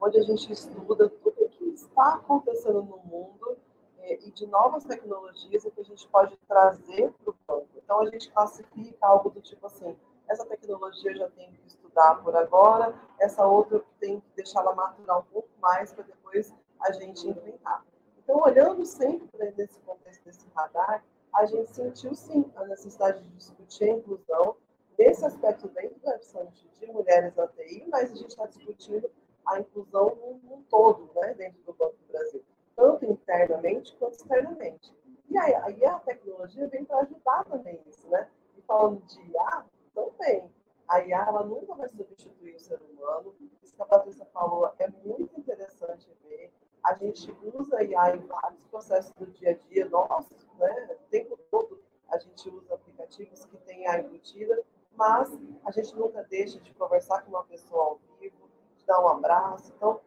onde 0.01 0.17
a 0.17 0.23
gente 0.23 0.51
estuda 0.51 1.07
tudo 1.07 1.49
que 1.49 1.65
está 1.65 2.15
acontecendo 2.15 2.81
no 2.81 2.97
mundo 2.97 3.55
é, 3.99 4.15
e 4.25 4.31
de 4.31 4.47
novas 4.47 4.85
tecnologias 4.85 5.61
que 5.61 5.81
a 5.81 5.83
gente 5.83 6.07
pode 6.07 6.35
trazer 6.47 7.11
para 7.11 7.29
o 7.29 7.35
banco. 7.47 7.69
Então, 7.75 7.99
a 7.99 8.09
gente 8.09 8.31
classifica 8.31 9.05
algo 9.05 9.29
do 9.29 9.39
tipo 9.39 9.67
assim, 9.67 9.95
essa 10.29 10.45
tecnologia 10.45 11.11
eu 11.11 11.17
já 11.17 11.29
tenho 11.29 11.51
que 11.51 11.67
estudar 11.67 12.15
por 12.23 12.35
agora, 12.35 12.93
essa 13.19 13.45
outra 13.45 13.83
tem 13.99 14.19
que 14.19 14.27
deixar 14.35 14.61
ela 14.61 14.75
maturar 14.75 15.19
um 15.19 15.23
pouco 15.23 15.49
mais 15.61 15.91
para 15.91 16.03
depois 16.03 16.53
a 16.79 16.91
gente 16.91 17.27
enfrentar. 17.27 17.83
Então, 18.17 18.41
olhando 18.41 18.85
sempre 18.85 19.27
para 19.27 19.47
esse 19.47 19.79
contexto 19.79 20.23
desse 20.25 20.45
radar, 20.53 21.03
a 21.33 21.45
gente 21.45 21.71
sentiu 21.71 22.13
sim 22.13 22.51
a 22.55 22.65
necessidade 22.65 23.21
de 23.23 23.29
discutir 23.35 23.85
a 23.85 23.93
inclusão 23.93 24.55
nesse 24.97 25.25
aspecto 25.25 25.67
dentro 25.69 25.99
do 25.99 26.23
Summit 26.23 26.67
de 26.79 26.87
mulheres 26.87 27.35
na 27.35 27.47
TI, 27.47 27.85
mas 27.89 28.11
a 28.11 28.15
gente 28.15 28.29
está 28.29 28.45
discutindo 28.47 29.09
a 29.45 29.59
inclusão 29.59 30.17
num, 30.43 30.61
todo, 30.69 31.09
né, 31.15 31.33
dentro 31.35 31.61
do 31.63 31.73
Banco 31.73 31.95
do 31.95 32.11
Brasil, 32.11 32.43
tanto 32.75 33.05
internamente 33.05 33.95
quanto 33.97 34.15
externamente. 34.15 34.93
E 35.29 35.37
aí, 35.37 35.55
aí 35.55 35.85
a 35.85 35.99
tecnologia 35.99 36.67
vem 36.67 36.85
para 36.85 36.99
ajudar 36.99 37.45
também 37.45 37.79
isso, 37.87 38.07
né? 38.09 38.27
E 38.57 38.61
falando 38.61 39.01
de 39.05 39.21
IA, 39.31 39.65
também. 39.97 40.51
A 40.87 41.01
IA 41.01 41.25
ela 41.27 41.43
nunca 41.43 41.73
vai 41.73 41.89
substituir 41.89 42.55
o 42.55 42.59
ser 42.59 42.79
humano. 42.81 43.35
Isso 43.63 43.75
que 43.75 43.81
a 43.81 43.85
Patrícia 43.85 44.25
falou 44.27 44.71
é 44.77 44.87
muito 45.03 45.37
interessante 45.39 46.07
ver. 46.23 46.53
A 46.83 46.93
gente 46.93 47.35
usa 47.55 47.77
a 47.77 47.83
IA 47.83 48.15
em 48.15 48.19
vários 48.27 48.63
processos 48.67 49.11
do 49.13 49.25
dia 49.25 49.51
a 49.51 49.53
dia 49.53 49.89
nosso, 49.89 50.33
né? 50.57 50.89
O 50.91 51.09
tempo 51.09 51.37
todo 51.49 51.81
a 52.09 52.17
gente 52.17 52.49
usa 52.49 52.75
aplicativos 52.75 53.43
que 53.45 53.57
têm 53.57 53.83
IA 53.83 53.99
embutida, 53.99 54.63
mas 54.95 55.29
a 55.65 55.71
gente 55.71 55.93
nunca 55.95 56.23
deixa 56.23 56.59
de 56.59 56.73
conversar 56.75 57.23
com 57.23 57.31
uma 57.31 57.43
pessoa 57.43 57.83
ao 57.83 57.99
vivo, 58.19 58.49
de 58.77 58.85
dar 58.85 59.01
um 59.01 59.07
abraço. 59.07 59.73
Então, 59.75 59.99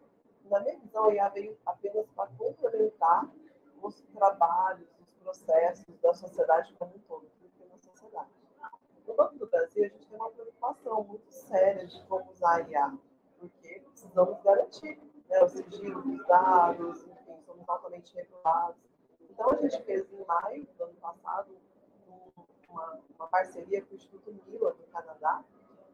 na 0.45 0.61
minha 0.61 0.79
visão, 0.79 1.09
a 1.09 1.15
IA 1.15 1.29
veio 1.29 1.59
apenas 1.67 2.07
para 2.17 2.31
complementar 2.39 3.29
os 3.83 4.01
trabalhos, 4.15 4.89
os 4.99 5.11
processos 5.23 5.85
da 5.99 6.15
sociedade 6.15 6.75
como 6.79 6.95
um 6.95 6.99
todo, 7.01 7.27
porque 7.39 7.65
na 7.67 7.77
sociedade. 7.79 8.31
No 9.07 9.17
Banco 9.17 9.39
do 9.39 9.47
Brasil, 9.49 9.85
a 9.85 9.89
gente 9.89 10.07
tem 10.07 10.17
uma 10.17 10.31
preocupação 10.31 11.03
muito 11.03 11.29
séria 11.51 11.87
de 11.87 12.03
como 12.05 12.31
usar 12.31 12.57
a 12.57 12.61
IA, 12.61 12.99
porque 13.39 13.83
precisamos 13.91 14.43
garantir 14.43 15.01
né, 15.29 15.43
o 15.43 15.49
sigilo 15.49 16.03
dos 16.03 16.27
dados, 16.27 17.07
enfim, 17.07 17.43
somos 17.45 17.69
altamente 17.69 18.15
regulados. 18.15 18.77
Então, 19.29 19.51
a 19.51 19.57
gente 19.57 19.83
fez 19.83 20.13
em 20.13 20.25
maio 20.25 20.67
do 20.77 20.85
ano 20.85 20.95
passado 20.95 21.51
uma, 22.69 23.01
uma 23.17 23.27
parceria 23.29 23.83
com 23.83 23.93
o 23.93 23.97
Instituto 23.97 24.33
Mila, 24.47 24.73
do 24.73 24.83
Canadá. 24.93 25.43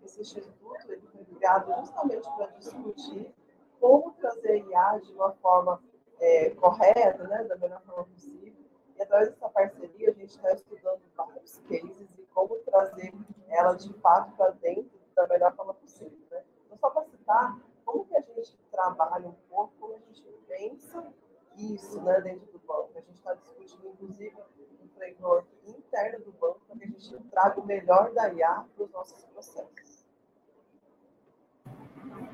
Esse 0.05 0.21
instituto 0.21 0.77
ele 0.89 1.03
foi 1.09 1.25
criado 1.25 1.75
justamente 1.81 2.29
para 2.37 2.47
discutir 2.59 3.35
como 3.81 4.13
trazer 4.13 4.65
IA 4.67 4.99
de 4.99 5.13
uma 5.13 5.33
forma 5.35 5.83
é, 6.21 6.51
correta, 6.51 7.25
né, 7.25 7.45
da 7.45 7.57
melhor 7.57 7.83
forma 7.83 8.05
possível. 8.05 8.55
E 8.97 9.03
através 9.03 9.31
dessa 9.31 9.49
parceria, 9.49 10.11
a 10.11 10.13
gente 10.13 10.31
está 10.31 10.53
estudando 10.53 11.01
vários 11.17 11.59
cases 11.59 12.09
e 12.19 12.23
como 12.33 12.57
trazer 12.59 13.13
ela 13.49 13.75
de 13.75 13.93
fato 13.95 14.35
para 14.37 14.51
dentro 14.53 14.96
da 15.17 15.27
melhor 15.27 15.57
forma 15.57 15.75
possível. 15.75 16.19
Né? 16.31 16.45
Então, 16.67 16.79
só 16.79 16.91
para 16.91 17.05
citar, 17.07 17.59
como 17.85 18.05
que 18.05 18.17
a 18.17 18.21
gente 18.21 18.57
trabalha 18.71 19.29
um 19.29 19.35
pouco, 19.49 19.73
como 19.81 19.95
a 19.95 19.99
gente 19.99 20.23
pensa 20.47 21.13
isso 21.57 22.01
né, 22.03 22.21
dentro 22.21 22.47
do 22.53 22.59
banco. 22.59 22.91
A 22.95 23.01
gente 23.01 23.15
está 23.15 23.35
discutindo, 23.35 23.89
inclusive, 23.89 24.37
um 24.83 24.89
framework 24.95 25.49
interno 25.67 26.25
do 26.25 26.33
banco 26.33 26.61
para 26.69 26.77
que 26.77 26.85
a 26.85 26.87
gente 26.87 27.19
traga 27.31 27.61
o 27.61 27.67
melhor 27.67 28.13
da 28.13 28.33
IA 28.33 28.65
para 28.75 28.85
os 28.85 28.91
nossos 28.91 29.25
processos. 29.25 30.05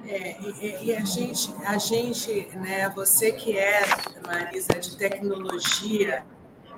É, 0.05 0.41
e, 0.41 0.87
e, 0.87 0.97
a 0.97 1.05
gente, 1.05 1.55
a 1.65 1.79
gente, 1.79 2.49
né, 2.57 2.89
você 2.91 3.33
que 3.33 3.57
é, 3.57 3.81
Marisa, 4.27 4.75
de 4.79 4.97
tecnologia, 4.99 6.27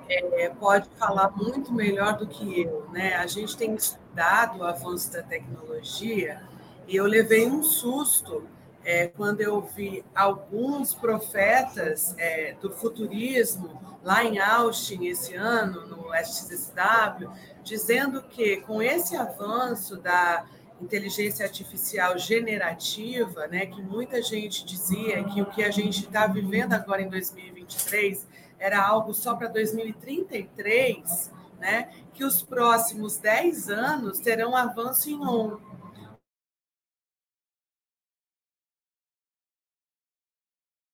é, 0.09 0.49
pode 0.49 0.87
falar 0.97 1.31
muito 1.31 1.73
melhor 1.73 2.17
do 2.17 2.27
que 2.27 2.61
eu, 2.61 2.87
né? 2.91 3.15
A 3.15 3.27
gente 3.27 3.57
tem 3.57 3.73
estudado 3.73 4.59
o 4.59 4.63
avanço 4.63 5.11
da 5.11 5.23
tecnologia 5.23 6.41
e 6.87 6.95
eu 6.95 7.05
levei 7.05 7.47
um 7.47 7.63
susto 7.63 8.47
é, 8.83 9.07
quando 9.07 9.41
eu 9.41 9.61
vi 9.61 10.05
alguns 10.13 10.93
profetas 10.93 12.13
é, 12.17 12.55
do 12.61 12.69
futurismo 12.69 13.81
lá 14.03 14.23
em 14.23 14.37
Austin 14.37 15.05
esse 15.07 15.33
ano, 15.33 15.87
no 15.87 16.13
SXSW, 16.13 17.31
dizendo 17.63 18.21
que 18.21 18.57
com 18.57 18.81
esse 18.81 19.15
avanço 19.15 19.97
da 19.97 20.45
inteligência 20.79 21.45
artificial 21.45 22.17
generativa, 22.17 23.47
né, 23.47 23.65
que 23.65 23.81
muita 23.81 24.21
gente 24.21 24.63
dizia 24.63 25.23
que 25.23 25.41
o 25.41 25.45
que 25.47 25.63
a 25.63 25.71
gente 25.71 26.01
está 26.01 26.27
vivendo 26.27 26.73
agora 26.73 27.01
em 27.01 27.09
2023 27.09 28.27
era 28.65 28.83
algo 28.83 29.13
só 29.13 29.35
para 29.35 29.47
2033, 29.47 31.31
né, 31.59 31.83
que 32.15 32.25
os 32.25 32.41
próximos 32.41 33.17
10 33.17 33.69
anos 33.69 34.17
terão 34.17 34.55
avanço 34.55 35.07
em 35.07 35.19
um. 35.19 35.59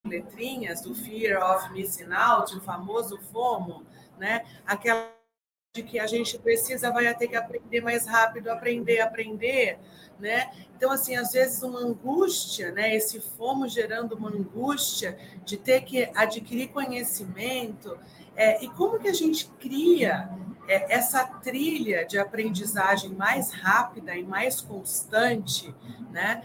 Letrinhas 0.06 0.82
do 0.82 0.94
Fear 0.94 1.42
of 1.42 1.72
Missing 1.72 2.12
Out, 2.12 2.58
o 2.58 2.62
famoso 2.62 3.18
FOMO, 3.32 3.86
né? 4.18 4.46
Aquela 4.66 5.21
de 5.74 5.84
que 5.84 5.98
a 6.00 6.06
gente 6.06 6.38
precisa 6.38 6.92
vai 6.92 7.14
ter 7.16 7.30
que 7.30 7.36
aprender 7.38 7.80
mais 7.80 8.06
rápido, 8.06 8.50
aprender, 8.50 9.00
aprender, 9.00 9.80
né? 10.20 10.52
Então, 10.76 10.92
assim, 10.92 11.16
às 11.16 11.32
vezes 11.32 11.64
uma 11.64 11.80
angústia, 11.80 12.74
né? 12.74 12.94
Esse 12.94 13.22
fomo 13.22 13.70
gerando 13.70 14.14
uma 14.16 14.30
angústia 14.30 15.18
de 15.46 15.56
ter 15.56 15.84
que 15.84 16.12
adquirir 16.14 16.72
conhecimento. 16.72 17.98
É, 18.36 18.62
e 18.62 18.70
como 18.72 19.00
que 19.00 19.08
a 19.08 19.14
gente 19.14 19.48
cria 19.62 20.30
é, 20.68 20.94
essa 20.94 21.24
trilha 21.24 22.06
de 22.06 22.20
aprendizagem 22.20 23.12
mais 23.12 23.54
rápida 23.54 24.14
e 24.14 24.24
mais 24.24 24.60
constante, 24.60 25.74
né? 26.12 26.44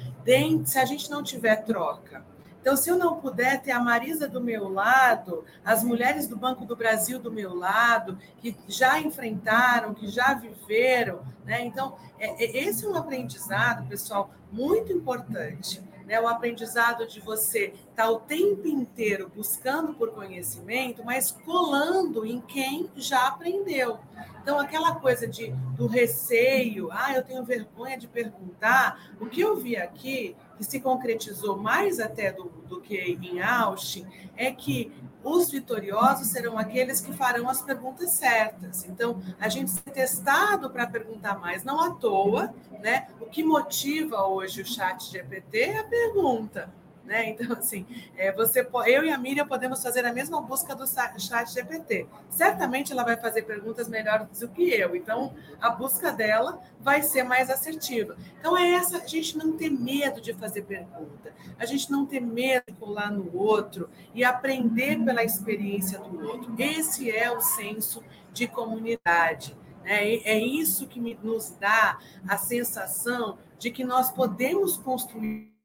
se 0.65 0.79
a 0.79 0.85
gente 0.85 1.11
não 1.11 1.25
tiver 1.25 1.65
troca? 1.65 2.25
Então, 2.67 2.77
se 2.77 2.91
eu 2.91 2.99
não 2.99 3.21
puder 3.21 3.63
ter 3.63 3.71
a 3.71 3.79
Marisa 3.79 4.27
do 4.27 4.41
meu 4.41 4.69
lado, 4.69 5.45
as 5.65 5.85
mulheres 5.85 6.27
do 6.27 6.37
Banco 6.37 6.65
do 6.65 6.75
Brasil 6.75 7.21
do 7.21 7.31
meu 7.31 7.55
lado, 7.55 8.19
que 8.41 8.57
já 8.67 9.01
enfrentaram, 9.01 9.95
que 9.95 10.09
já 10.09 10.35
viveram, 10.35 11.21
né? 11.45 11.65
Então, 11.65 11.97
é, 12.19 12.27
é, 12.45 12.65
esse 12.65 12.85
é 12.85 12.89
um 12.89 12.97
aprendizado, 12.97 13.87
pessoal, 13.87 14.33
muito 14.51 14.93
importante. 14.93 15.81
Né, 16.07 16.21
o 16.21 16.29
aprendizado 16.29 17.05
de 17.05 17.19
você 17.19 17.75
estar 17.91 18.05
tá 18.05 18.11
o 18.11 18.21
tempo 18.21 18.69
inteiro 18.69 19.29
buscando 19.35 19.93
por 19.93 20.13
conhecimento, 20.13 21.05
mas 21.05 21.33
colando 21.33 22.25
em 22.25 22.41
quem 22.41 22.89
já 22.95 23.27
aprendeu. 23.27 23.99
Então, 24.41 24.61
aquela 24.61 24.95
coisa 24.95 25.27
de, 25.27 25.49
do 25.77 25.89
receio, 25.89 26.89
ah, 26.93 27.13
eu 27.13 27.25
tenho 27.25 27.45
vergonha 27.45 27.99
de 27.99 28.07
perguntar, 28.07 29.11
o 29.21 29.27
que 29.27 29.41
eu 29.41 29.57
vi 29.57 29.77
aqui 29.77 30.37
que 30.57 30.63
se 30.63 30.79
concretizou 30.79 31.57
mais 31.57 31.99
até 31.99 32.31
do, 32.31 32.45
do 32.69 32.81
que 32.81 32.97
em 32.97 33.43
Austin, 33.43 34.07
é 34.37 34.53
que 34.53 34.93
os 35.27 35.51
vitoriosos 35.51 36.29
serão 36.29 36.57
aqueles 36.57 37.01
que 37.01 37.13
farão 37.13 37.49
as 37.49 37.61
perguntas 37.61 38.11
certas. 38.11 38.85
Então, 38.85 39.21
a 39.41 39.49
gente 39.49 39.73
ser 39.73 39.91
testado 39.91 40.71
para 40.71 40.87
perguntar 40.87 41.39
mais, 41.39 41.65
não 41.65 41.81
à 41.81 41.91
toa, 41.91 42.55
né? 42.81 43.09
O 43.21 43.27
que 43.27 43.43
motiva 43.43 44.25
hoje 44.25 44.63
o 44.63 44.67
chat 44.67 45.11
GPT 45.11 45.59
é 45.59 45.79
a 45.81 45.85
pergunta. 45.85 46.73
Né? 47.07 47.31
Então, 47.31 47.57
assim, 47.57 47.87
é, 48.17 48.33
você, 48.33 48.67
eu 48.87 49.05
e 49.05 49.11
a 49.11 49.17
Miriam 49.17 49.47
podemos 49.47 49.81
fazer 49.81 50.05
a 50.05 50.13
mesma 50.13 50.41
busca 50.41 50.75
do 50.75 50.85
chat 50.87 51.53
GPT. 51.53 52.07
Certamente 52.29 52.93
ela 52.93 53.05
vai 53.05 53.17
fazer 53.17 53.43
perguntas 53.43 53.89
melhores 53.89 54.41
do 54.41 54.49
que 54.49 54.69
eu, 54.71 54.97
então 54.97 55.33
a 55.61 55.71
busca 55.71 56.11
dela 56.11 56.61
vai 56.81 57.03
ser 57.03 57.23
mais 57.23 57.49
assertiva. 57.49 58.17
Então, 58.41 58.59
é 58.59 58.73
essa, 58.73 58.99
a 58.99 59.07
gente 59.07 59.39
não 59.39 59.53
ter 59.53 59.71
medo 59.71 60.21
de 60.21 60.35
fazer 60.35 60.63
pergunta, 60.63 61.33
a 61.57 61.65
gente 61.65 61.91
não 61.93 62.05
ter 62.05 62.21
medo 62.21 62.65
de 62.67 62.75
colar 62.75 63.13
no 63.13 63.37
outro 63.37 63.89
e 64.13 64.25
aprender 64.25 64.99
pela 65.05 65.23
experiência 65.23 66.01
do 66.01 66.29
outro. 66.29 66.55
Esse 66.59 67.11
é 67.11 67.31
o 67.31 67.41
senso 67.41 68.03
de 68.33 68.49
comunidade. 68.49 69.57
Né? 69.85 70.17
É 70.25 70.39
isso 70.39 70.89
que 70.89 70.99
nos 71.23 71.51
dá 71.61 71.99
a 72.27 72.37
sensação 72.37 73.39
de 73.59 73.71
que 73.71 73.85
nós 73.85 74.11
podemos 74.11 74.77
construir 74.77 75.56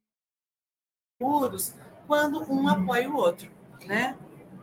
seguros 1.22 1.76
quando 2.08 2.44
um 2.52 2.68
apoia 2.68 3.10
o 3.10 3.16
outro, 3.16 3.50
né? 3.86 4.18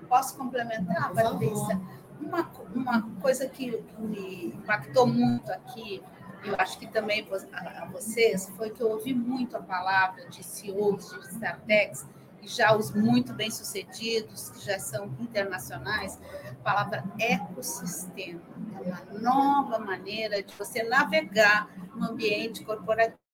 Posso 0.09 0.37
complementar, 0.37 1.13
Patrícia? 1.13 1.81
Uma, 2.21 2.51
uma 2.75 3.03
coisa 3.21 3.49
que 3.49 3.83
me 3.99 4.47
impactou 4.47 5.07
muito 5.07 5.51
aqui, 5.53 6.03
eu 6.45 6.57
acho 6.59 6.79
que 6.79 6.87
também 6.89 7.27
a, 7.53 7.87
vocês, 7.93 8.51
foi 8.57 8.71
que 8.71 8.83
eu 8.83 8.91
ouvi 8.91 9.15
muito 9.15 9.57
a 9.57 9.63
palavra 9.63 10.29
de 10.29 10.43
CEOs 10.43 11.11
de 11.11 11.29
startups, 11.29 12.07
e 12.43 12.49
já 12.49 12.75
os 12.77 12.93
muito 12.93 13.33
bem-sucedidos, 13.33 14.51
que 14.51 14.65
já 14.65 14.79
são 14.79 15.07
internacionais, 15.21 16.19
a 16.51 16.55
palavra 16.63 17.05
ecossistema. 17.19 18.41
É 18.75 18.81
uma 18.81 19.21
nova 19.21 19.79
maneira 19.79 20.43
de 20.43 20.55
você 20.55 20.83
navegar 20.83 21.69
no 21.95 22.11
ambiente 22.11 22.65
corporativo 22.65 23.28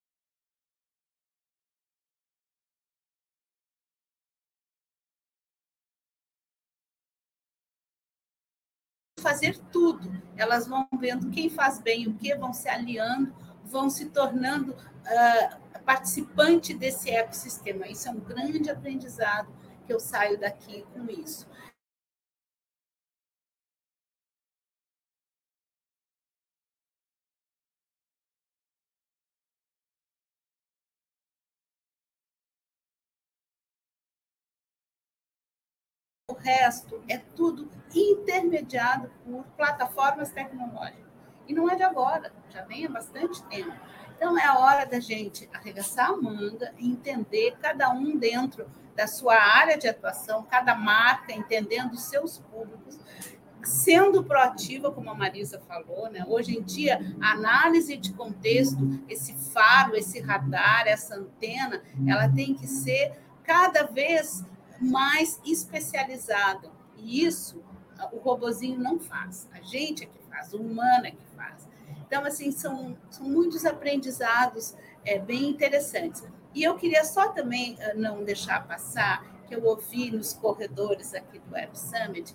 fazer 9.24 9.58
tudo. 9.72 10.12
Elas 10.36 10.66
vão 10.66 10.86
vendo 11.00 11.30
quem 11.30 11.48
faz 11.48 11.80
bem 11.80 12.06
o 12.06 12.14
que, 12.14 12.36
vão 12.36 12.52
se 12.52 12.68
aliando, 12.68 13.34
vão 13.64 13.88
se 13.88 14.04
tornando 14.10 14.72
uh, 14.72 15.80
participante 15.84 16.74
desse 16.74 17.10
ecossistema. 17.10 17.88
Isso 17.88 18.06
é 18.06 18.10
um 18.10 18.20
grande 18.20 18.70
aprendizado 18.70 19.48
que 19.86 19.92
eu 19.92 19.98
saio 19.98 20.38
daqui 20.38 20.84
com 20.92 21.10
isso. 21.10 21.48
Resto 36.44 37.02
é 37.08 37.18
tudo 37.18 37.70
intermediado 37.94 39.10
por 39.24 39.44
plataformas 39.56 40.30
tecnológicas. 40.30 41.04
E 41.48 41.54
não 41.54 41.70
é 41.70 41.74
de 41.74 41.82
agora, 41.82 42.32
já 42.50 42.62
vem 42.62 42.86
há 42.86 42.90
bastante 42.90 43.42
tempo. 43.44 43.72
Então, 44.16 44.38
é 44.38 44.44
a 44.44 44.58
hora 44.58 44.86
da 44.86 45.00
gente 45.00 45.48
arregaçar 45.52 46.10
a 46.10 46.16
manga 46.16 46.72
e 46.78 46.88
entender 46.88 47.56
cada 47.60 47.90
um 47.90 48.16
dentro 48.16 48.66
da 48.94 49.06
sua 49.06 49.34
área 49.34 49.76
de 49.76 49.88
atuação, 49.88 50.44
cada 50.44 50.74
marca 50.74 51.32
entendendo 51.32 51.94
os 51.94 52.02
seus 52.02 52.38
públicos, 52.38 52.98
sendo 53.62 54.22
proativa, 54.22 54.92
como 54.92 55.10
a 55.10 55.14
Marisa 55.14 55.60
falou, 55.66 56.10
né? 56.10 56.24
Hoje 56.28 56.56
em 56.56 56.62
dia, 56.62 57.00
a 57.20 57.32
análise 57.32 57.96
de 57.96 58.12
contexto, 58.12 59.02
esse 59.08 59.34
faro, 59.52 59.96
esse 59.96 60.20
radar, 60.20 60.86
essa 60.86 61.16
antena, 61.16 61.82
ela 62.06 62.28
tem 62.28 62.54
que 62.54 62.66
ser 62.66 63.18
cada 63.42 63.82
vez 63.84 64.44
mais 64.84 65.40
especializada. 65.44 66.70
E 66.96 67.24
isso 67.24 67.62
o 68.12 68.18
robozinho 68.18 68.78
não 68.78 68.98
faz. 68.98 69.48
A 69.52 69.60
gente 69.60 70.04
é 70.04 70.06
que 70.06 70.18
faz, 70.28 70.52
o 70.52 70.58
humano 70.58 71.06
é 71.06 71.10
que 71.10 71.24
faz. 71.36 71.68
Então, 72.06 72.24
assim, 72.24 72.50
são, 72.50 72.96
são 73.10 73.26
muitos 73.26 73.64
aprendizados 73.64 74.74
é, 75.04 75.18
bem 75.18 75.50
interessantes. 75.50 76.22
E 76.54 76.62
eu 76.62 76.76
queria 76.76 77.04
só 77.04 77.28
também 77.28 77.76
eh, 77.80 77.94
não 77.94 78.22
deixar 78.22 78.66
passar, 78.66 79.24
que 79.48 79.54
eu 79.54 79.64
ouvi 79.64 80.10
nos 80.10 80.32
corredores 80.32 81.14
aqui 81.14 81.40
do 81.40 81.52
Web 81.52 81.76
Summit, 81.76 82.34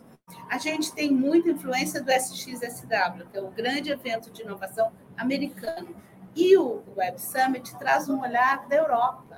a 0.49 0.57
gente 0.57 0.93
tem 0.93 1.11
muita 1.11 1.49
influência 1.49 2.01
do 2.01 2.11
SXSW, 2.11 3.27
que 3.31 3.37
é 3.37 3.41
o 3.41 3.49
grande 3.49 3.91
evento 3.91 4.31
de 4.31 4.41
inovação 4.41 4.91
americano. 5.17 5.95
E 6.35 6.55
o 6.57 6.83
Web 6.95 7.19
Summit 7.19 7.77
traz 7.77 8.07
um 8.07 8.21
olhar 8.21 8.67
da 8.67 8.75
Europa. 8.75 9.28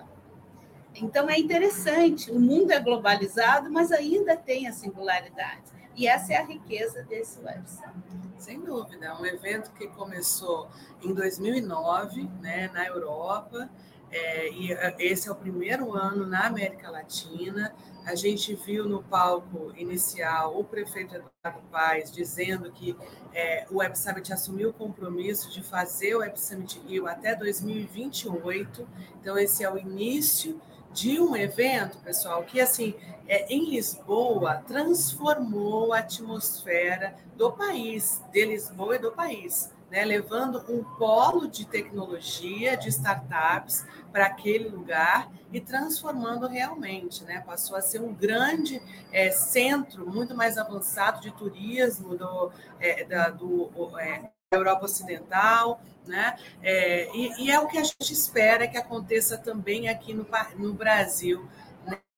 Então 1.01 1.27
é 1.27 1.39
interessante, 1.39 2.31
o 2.31 2.39
mundo 2.39 2.71
é 2.71 2.79
globalizado, 2.79 3.71
mas 3.71 3.91
ainda 3.91 4.37
tem 4.37 4.67
a 4.67 4.71
singularidade. 4.71 5.63
E 5.95 6.07
essa 6.07 6.33
é 6.33 6.37
a 6.37 6.45
riqueza 6.45 7.03
desse 7.03 7.39
Web 7.41 7.63
Summit. 7.69 8.31
Sem 8.37 8.61
dúvida, 8.61 9.07
é 9.07 9.13
um 9.13 9.25
evento 9.25 9.71
que 9.73 9.87
começou 9.87 10.69
em 11.01 11.13
2009, 11.13 12.29
né, 12.39 12.69
na 12.73 12.85
Europa, 12.85 13.69
é, 14.11 14.51
e 14.51 14.73
é, 14.73 14.95
esse 14.99 15.29
é 15.29 15.31
o 15.31 15.35
primeiro 15.35 15.93
ano 15.93 16.25
na 16.25 16.45
América 16.45 16.89
Latina. 16.89 17.73
A 18.05 18.13
gente 18.13 18.53
viu 18.55 18.87
no 18.87 19.01
palco 19.01 19.71
inicial 19.75 20.59
o 20.59 20.63
prefeito 20.63 21.15
Eduardo 21.15 21.67
Paes 21.71 22.11
dizendo 22.11 22.71
que 22.71 22.95
é, 23.33 23.65
o 23.69 23.77
Web 23.77 23.97
Summit 23.97 24.33
assumiu 24.33 24.69
o 24.69 24.73
compromisso 24.73 25.49
de 25.49 25.63
fazer 25.63 26.15
o 26.15 26.19
Web 26.19 26.39
Summit 26.39 26.79
Rio 26.79 27.07
até 27.07 27.35
2028. 27.35 28.87
Então, 29.21 29.37
esse 29.37 29.63
é 29.63 29.71
o 29.71 29.77
início 29.77 30.59
de 30.93 31.19
um 31.19 31.35
evento, 31.35 31.97
pessoal, 31.99 32.43
que 32.43 32.59
assim, 32.59 32.93
é, 33.27 33.45
em 33.53 33.69
Lisboa 33.69 34.63
transformou 34.67 35.93
a 35.93 35.99
atmosfera 35.99 37.15
do 37.35 37.51
país, 37.51 38.21
de 38.31 38.45
Lisboa 38.45 38.95
e 38.95 38.99
do 38.99 39.11
país, 39.11 39.71
né? 39.89 40.03
levando 40.03 40.63
um 40.69 40.83
polo 40.83 41.47
de 41.47 41.65
tecnologia, 41.65 42.75
de 42.75 42.89
startups 42.89 43.85
para 44.11 44.25
aquele 44.25 44.67
lugar 44.67 45.31
e 45.51 45.61
transformando 45.61 46.47
realmente, 46.47 47.23
né? 47.23 47.41
Passou 47.45 47.75
a 47.75 47.81
ser 47.81 48.01
um 48.01 48.13
grande 48.13 48.81
é, 49.11 49.31
centro, 49.31 50.09
muito 50.09 50.35
mais 50.35 50.57
avançado 50.57 51.21
de 51.21 51.31
turismo 51.31 52.17
do, 52.17 52.51
é, 52.79 53.03
da, 53.05 53.29
do 53.29 53.69
é, 53.99 54.29
Europa 54.53 54.83
Ocidental, 54.83 55.81
né? 56.05 56.35
É, 56.61 57.09
e, 57.15 57.45
e, 57.45 57.51
é 57.51 57.57
o 57.57 57.67
que 57.67 57.77
a 57.77 57.83
gente 57.83 58.11
espera 58.11 58.67
que 58.67 58.77
aconteça 58.77 59.37
também 59.37 59.87
aqui 59.87 60.13
no, 60.13 60.27
no 60.57 60.73
Brasil, 60.73 61.47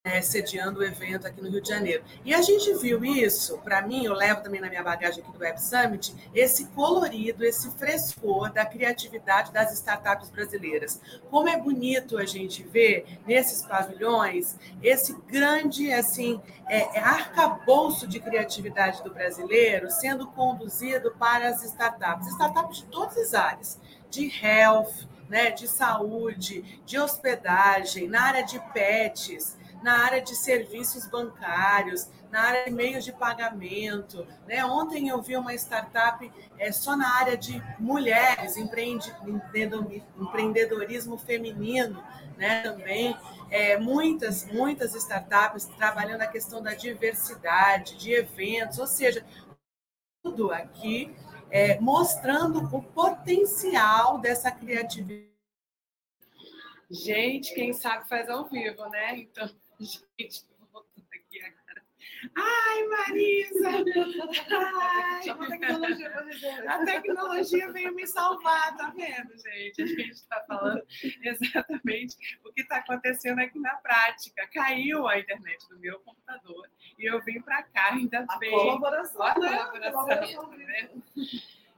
é, 0.06 0.22
sediando 0.22 0.82
o 0.82 0.84
evento 0.84 1.26
aqui 1.26 1.42
no 1.42 1.50
Rio 1.50 1.62
de 1.62 1.70
Janeiro. 1.70 2.04
E 2.26 2.34
a 2.34 2.42
gente 2.42 2.74
viu 2.74 3.06
isso, 3.06 3.58
para 3.60 3.82
mim, 3.82 4.04
eu 4.04 4.14
levo 4.14 4.44
também 4.44 4.60
na 4.60 4.68
minha 4.68 4.84
bagagem 4.84 5.24
aqui 5.24 5.32
do 5.32 5.40
Web 5.40 5.62
Summit, 5.62 6.14
esse 6.36 6.66
colorido, 6.72 7.46
esse 7.46 7.72
frescor 7.78 8.52
da 8.52 8.66
criatividade 8.66 9.54
das 9.54 9.72
startups 9.72 10.30
brasileiras. 10.30 11.00
Como 11.30 11.48
é 11.48 11.56
bonito 11.56 12.18
a 12.18 12.26
gente 12.26 12.64
ver 12.64 13.18
nesses 13.26 13.66
pavilhões 13.66 14.58
esse 14.82 15.14
grande 15.26 15.94
assim 15.94 16.42
é, 16.68 16.98
é 16.98 17.00
arcabouço 17.00 18.06
de 18.06 18.20
criatividade 18.20 19.02
do 19.04 19.14
brasileiro 19.14 19.90
sendo 19.90 20.28
conduzido 20.28 21.12
para 21.18 21.48
as 21.48 21.64
startups, 21.64 22.28
startups 22.28 22.80
de 22.80 22.86
todas 22.88 23.18
as 23.18 23.34
áreas, 23.34 23.80
de 24.10 24.30
health, 24.44 25.08
né, 25.30 25.50
de 25.50 25.68
saúde, 25.68 26.82
de 26.86 27.00
hospedagem, 27.00 28.10
na 28.10 28.24
área 28.24 28.44
de 28.44 28.60
pets, 28.74 29.58
na 29.84 30.06
área 30.06 30.22
de 30.22 30.36
serviços 30.36 31.06
bancários, 31.06 32.10
na 32.32 32.42
área 32.42 32.66
de 32.66 32.72
meios 32.72 33.04
de 33.04 33.12
pagamento. 33.12 34.26
Né? 34.48 34.66
Ontem 34.66 35.10
eu 35.10 35.22
vi 35.22 35.36
uma 35.36 35.54
startup 35.54 36.32
é, 36.58 36.72
só 36.72 36.96
na 36.96 37.18
área 37.18 37.38
de 37.38 37.62
mulheres, 37.78 38.58
empreende, 38.58 39.14
empreendedorismo 40.18 41.18
feminino 41.18 42.04
né? 42.38 42.62
também. 42.62 43.16
É, 43.52 43.78
muitas, 43.78 44.46
muitas 44.52 44.96
startups 44.96 45.66
trabalhando 45.66 46.22
a 46.22 46.28
questão 46.28 46.64
da 46.64 46.74
diversidade, 46.74 47.98
de 47.98 48.14
eventos, 48.14 48.80
ou 48.80 48.88
seja, 48.88 49.24
tudo 50.24 50.52
aqui 50.52 51.14
é, 51.52 51.80
mostrando 51.80 52.60
o 52.76 52.82
potencial 52.82 54.18
dessa 54.18 54.50
criatividade. 54.50 55.32
Gente, 56.90 57.54
quem 57.54 57.74
sabe 57.74 58.08
faz 58.10 58.30
ao 58.30 58.46
vivo, 58.46 58.90
né? 58.90 59.20
Então, 59.20 59.50
Gente, 59.80 60.46
voltando 60.72 61.08
aqui 61.14 61.42
agora. 61.42 61.84
Ai, 62.36 62.84
Marisa! 62.88 63.70
Ai, 64.50 65.30
a, 65.30 65.36
tecnologia 65.36 66.70
a 66.70 66.86
tecnologia 66.86 67.72
veio 67.72 67.94
me 67.94 68.08
salvar, 68.08 68.76
tá 68.78 68.94
vendo, 68.96 69.38
gente? 69.38 69.82
A 69.82 69.86
gente 69.86 70.12
está 70.12 70.44
falando 70.48 70.84
exatamente 71.22 72.16
o 72.46 72.54
que 72.54 72.62
está 72.62 72.78
acontecendo 72.78 73.40
aqui 73.40 73.60
na 73.60 73.76
prática. 73.76 74.48
Caiu 74.54 75.08
a 75.08 75.20
internet 75.20 75.68
do 75.70 75.80
meu 75.80 76.00
computador 76.02 76.70
e 76.98 77.06
eu 77.06 77.22
vim 77.24 77.42
para 77.42 77.64
cá, 77.64 77.94
ainda 77.94 78.26
a 78.28 78.38
bem. 78.38 78.52
Colaboração, 78.52 79.22
a 79.22 79.40
né? 79.40 79.66
colaboração, 79.66 80.48
né? 80.52 80.90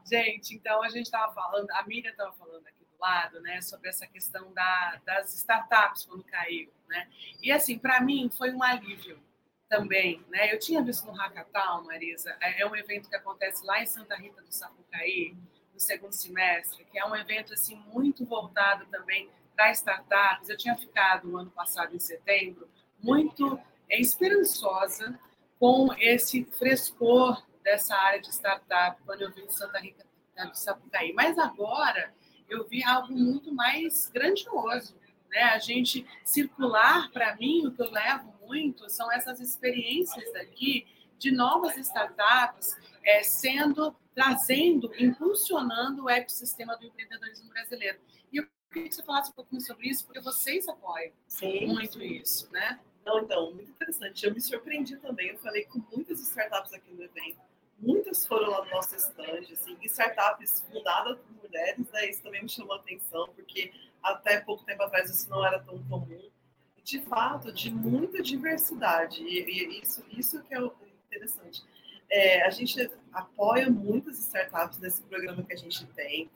Gente, 0.06 0.54
então 0.54 0.84
a 0.84 0.90
gente 0.90 1.08
estava 1.08 1.34
falando, 1.34 1.70
a 1.72 1.84
Miriam 1.88 2.12
estava 2.12 2.32
falando 2.34 2.65
lado, 3.00 3.40
né, 3.42 3.62
sobre 3.62 3.90
essa 3.90 4.06
questão 4.08 4.52
da, 4.54 5.02
das 5.06 5.34
startups 5.34 6.06
quando 6.06 6.24
caiu, 6.24 6.72
né? 6.88 7.08
E 7.42 7.52
assim, 7.52 7.78
para 7.78 8.02
mim 8.02 8.30
foi 8.36 8.52
um 8.52 8.64
alívio 8.64 9.20
também, 9.68 10.24
né? 10.30 10.54
Eu 10.54 10.60
tinha 10.60 10.82
visto 10.84 11.06
no 11.06 11.14
Hackathon, 11.14 11.84
Marisa, 11.84 12.36
é, 12.40 12.62
é 12.62 12.68
um 12.68 12.76
evento 12.76 13.10
que 13.10 13.16
acontece 13.16 13.66
lá 13.66 13.82
em 13.82 13.86
Santa 13.86 14.16
Rita 14.16 14.42
do 14.42 14.52
Sapucaí, 14.52 15.36
no 15.74 15.80
segundo 15.80 16.14
semestre, 16.14 16.86
que 16.86 16.98
é 16.98 17.06
um 17.06 17.16
evento 17.16 17.54
assim 17.54 17.76
muito 17.94 18.26
voltado 18.26 18.86
também 18.88 19.30
para 19.56 19.72
startups. 19.72 20.50
Eu 20.50 20.58
tinha 20.58 20.76
ficado 20.78 21.28
no 21.28 21.38
ano 21.38 21.52
passado 21.52 21.96
em 21.96 22.00
setembro 22.00 22.70
muito 23.02 23.60
esperançosa 23.90 25.20
com 25.60 25.94
esse 26.00 26.46
frescor 26.46 27.44
dessa 27.64 27.96
área 27.96 28.22
de 28.22 28.30
startup 28.30 29.02
quando 29.04 29.22
eu 29.22 29.32
vim 29.32 29.44
em 29.44 29.50
Santa 29.50 29.80
Rita 29.80 30.06
do 30.44 30.56
Sapucaí. 30.56 31.14
Mas 31.14 31.38
agora 31.38 32.14
eu 32.50 32.68
vi 32.68 32.84
algo 32.84 33.14
muito 33.14 33.54
mais 33.54 34.10
grandioso. 34.14 34.96
Né? 35.30 35.44
A 35.44 35.60
gente 35.60 36.06
circular, 36.24 37.12
para 37.12 37.36
mim, 37.36 37.66
o 37.66 37.72
que 37.72 37.82
eu 37.82 37.92
levo 37.92 38.34
muito 38.46 38.90
são 38.90 39.12
essas 39.12 39.40
experiências 39.40 40.34
aqui 40.36 40.88
de 41.18 41.32
novas 41.32 41.78
startups 41.78 42.76
é, 43.04 43.24
sendo, 43.24 43.96
trazendo, 44.14 44.92
impulsionando 44.98 46.04
o 46.04 46.10
ecossistema 46.10 46.76
do 46.78 46.86
empreendedorismo 46.86 47.50
brasileiro. 47.50 48.00
E 48.32 48.38
eu 48.38 48.48
queria 48.72 48.90
que 48.90 48.96
você 48.96 49.04
falasse 49.04 49.32
um 49.32 49.34
pouquinho 49.34 49.62
sobre 49.62 49.90
isso, 49.90 50.06
porque 50.06 50.20
vocês 50.20 50.68
apoiam 50.68 51.12
sim, 51.28 51.68
muito 51.68 52.00
sim. 52.00 52.06
isso, 52.06 52.52
né? 52.52 52.80
Não, 53.06 53.20
então, 53.20 53.54
muito 53.54 53.70
interessante. 53.70 54.26
Eu 54.26 54.34
me 54.34 54.42
surpreendi 54.42 54.98
também. 54.98 55.30
Eu 55.30 55.38
falei 55.38 55.66
com 55.66 55.80
muitas 55.96 56.20
startups 56.22 56.74
aqui 56.74 56.92
no 56.92 57.04
evento 57.04 57.40
muitas 57.78 58.26
foram 58.26 58.50
lá 58.50 58.66
no 58.66 58.72
nosso 58.72 58.96
stand, 58.96 59.52
assim, 59.52 59.78
startups 59.84 60.62
fundadas 60.62 61.18
por 61.20 61.44
mulheres, 61.44 61.90
né? 61.92 62.10
Isso 62.10 62.24
também 62.24 62.44
me 62.44 62.50
chamou 62.50 62.74
a 62.74 62.78
atenção, 62.78 63.28
porque 63.36 63.72
até 64.02 64.40
pouco 64.42 64.64
tempo 64.64 64.84
atrás 64.84 65.10
isso 65.10 65.30
não 65.30 65.46
era 65.46 65.60
tão 65.60 65.82
comum. 65.84 66.30
De 66.84 67.02
fato, 67.02 67.52
de 67.52 67.72
muita 67.72 68.22
diversidade, 68.22 69.24
e, 69.24 69.40
e 69.40 69.82
isso, 69.82 70.06
isso 70.10 70.44
que 70.44 70.54
é 70.54 70.60
interessante. 71.08 71.64
É, 72.10 72.44
a 72.46 72.50
gente 72.50 72.90
apoia 73.12 73.70
muitas 73.70 74.20
startups 74.20 74.78
nesse 74.78 75.02
programa 75.04 75.44
que 75.44 75.54
a 75.54 75.58
gente 75.58 75.86
tem. 75.88 76.30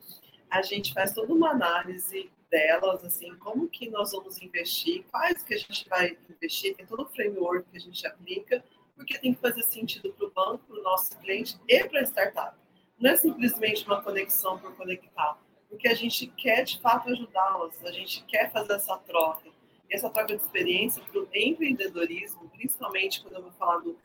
A 0.50 0.64
gente 0.64 0.94
faz 0.94 1.14
toda 1.14 1.32
uma 1.32 1.52
análise 1.52 2.32
delas, 2.50 3.04
assim, 3.06 3.36
como 3.36 3.70
que 3.70 3.90
nós 3.90 4.12
vamos 4.12 4.42
investir, 4.42 5.06
quais 5.12 5.44
que 5.44 5.54
a 5.54 5.58
gente 5.58 5.88
vai 5.88 6.18
investir, 6.28 6.76
tem 6.76 6.86
todo 6.86 7.04
o 7.04 7.10
framework 7.10 7.70
que 7.70 7.78
a 7.78 7.80
gente 7.80 8.06
aplica, 8.08 8.64
porque 9.00 9.18
tem 9.18 9.34
que 9.34 9.40
fazer 9.40 9.64
sentido 9.64 10.12
para 10.12 10.28
o 10.28 10.32
banco, 10.32 10.66
para 10.68 10.78
o 10.78 10.84
nosso 10.84 11.18
cliente 11.20 11.58
e 11.70 11.86
para 11.86 12.02
a 12.02 12.04
startup. 12.04 12.58
Não 13.00 13.12
é 13.12 13.16
simplesmente 13.16 13.86
uma 13.86 14.04
conexão 14.04 14.60
por 14.60 14.76
conectar, 14.76 15.40
porque 15.70 15.88
a 15.88 15.96
gente 15.96 16.28
quer 16.28 16.64
de 16.64 16.82
fato 16.82 17.10
ajudá-las, 17.10 17.82
a 17.86 17.94
gente 17.94 18.26
quer 18.26 18.52
fazer 18.52 18.74
essa 18.74 18.98
troca. 18.98 19.48
E 19.90 19.96
essa 19.96 20.10
troca 20.10 20.36
de 20.36 20.44
experiência 20.44 21.02
para 21.02 21.22
o 21.22 21.30
empreendedorismo, 21.34 22.50
principalmente 22.50 23.22
quando 23.22 23.36
eu 23.36 23.44
vou 23.44 23.52
falar 23.54 23.78
do 23.78 23.98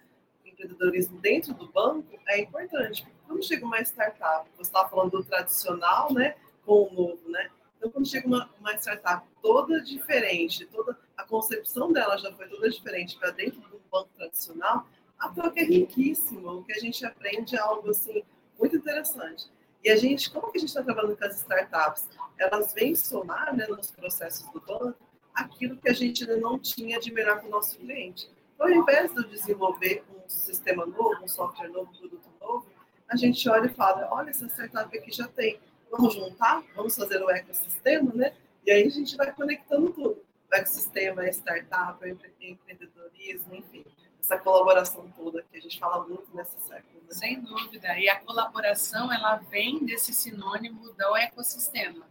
empreendedorismo 0.45 1.19
dentro 1.19 1.53
do 1.55 1.67
banco, 1.73 2.17
é 2.29 2.43
importante. 2.43 3.05
Quando 3.27 3.45
chega 3.45 3.67
uma 3.67 3.81
startup, 3.83 4.49
você 4.57 4.63
estava 4.63 4.89
falando 4.89 5.11
do 5.11 5.25
tradicional, 5.25 6.15
né, 6.15 6.37
com 6.65 6.85
o 6.85 6.95
novo, 6.95 7.29
né? 7.29 7.51
Então, 7.85 7.93
quando 7.93 8.09
chega 8.09 8.27
uma, 8.27 8.49
uma 8.59 8.73
startup 8.79 9.27
toda 9.43 9.79
diferente, 9.83 10.65
toda 10.73 10.99
a 11.15 11.23
concepção 11.23 11.93
dela 11.93 12.17
já 12.17 12.33
foi 12.33 12.49
toda 12.49 12.71
diferente 12.71 13.19
para 13.19 13.31
dentro 13.31 13.61
do 13.61 13.79
banco 13.93 14.09
tradicional, 14.17 14.89
a 15.19 15.29
troca 15.29 15.61
é 15.61 15.65
riquíssima. 15.65 16.51
O 16.51 16.65
que 16.65 16.73
a 16.73 16.79
gente 16.81 17.05
aprende 17.05 17.55
é 17.55 17.59
algo 17.59 17.91
assim 17.91 18.25
muito 18.59 18.77
interessante. 18.77 19.51
E 19.85 19.91
a 19.91 19.97
gente, 19.97 20.31
como 20.31 20.51
que 20.51 20.57
a 20.57 20.61
gente 20.61 20.71
está 20.71 20.83
trabalhando 20.83 21.15
com 21.15 21.25
as 21.27 21.37
startups? 21.37 22.09
Elas 22.39 22.73
vêm 22.73 22.95
somar 22.95 23.55
né, 23.55 23.67
nos 23.67 23.91
processos 23.91 24.51
do 24.51 24.63
banco 24.63 24.97
aquilo 25.35 25.77
que 25.77 25.91
a 25.91 25.93
gente 25.93 26.23
ainda 26.23 26.39
não 26.39 26.59
tinha 26.59 26.99
de 26.99 27.13
melhor 27.13 27.39
para 27.39 27.49
o 27.49 27.51
nosso 27.51 27.77
cliente. 27.77 28.31
Então, 28.55 28.67
ao 28.67 28.73
invés 28.73 29.13
de 29.13 29.29
desenvolver 29.29 30.03
um 30.09 30.27
sistema 30.27 30.87
novo, 30.87 31.23
um 31.23 31.29
software 31.29 31.69
novo, 31.69 31.91
um 31.91 31.99
produto 31.99 32.31
novo, 32.41 32.67
a 33.07 33.15
gente 33.15 33.47
olha 33.47 33.67
e 33.67 33.75
fala, 33.75 34.09
olha, 34.11 34.31
essa 34.31 34.47
startup 34.47 34.97
aqui 34.97 35.13
já 35.13 35.29
tem, 35.29 35.61
vamos 35.97 36.15
juntar, 36.15 36.63
vamos 36.75 36.95
fazer 36.95 37.23
o 37.23 37.31
ecossistema, 37.31 38.13
né? 38.15 38.35
E 38.67 38.71
aí 38.71 38.87
a 38.87 38.91
gente 38.91 39.17
vai 39.17 39.33
conectando 39.33 39.91
tudo. 39.93 40.25
O 40.51 40.55
ecossistema, 40.55 41.23
a 41.23 41.29
startup, 41.29 42.03
o 42.03 42.09
empreendedorismo, 42.09 43.55
enfim. 43.55 43.85
Essa 44.21 44.39
colaboração 44.39 45.13
toda 45.17 45.43
que 45.43 45.59
a 45.59 45.61
gente 45.61 45.79
fala 45.79 46.07
muito 46.07 46.35
nessa 46.35 46.59
século. 46.61 47.03
Né? 47.03 47.11
Sem 47.11 47.41
dúvida. 47.41 47.99
E 47.99 48.09
a 48.09 48.19
colaboração, 48.21 49.13
ela 49.13 49.37
vem 49.37 49.85
desse 49.85 50.15
sinônimo 50.15 50.93
do 50.93 51.17
ecossistema. 51.17 52.07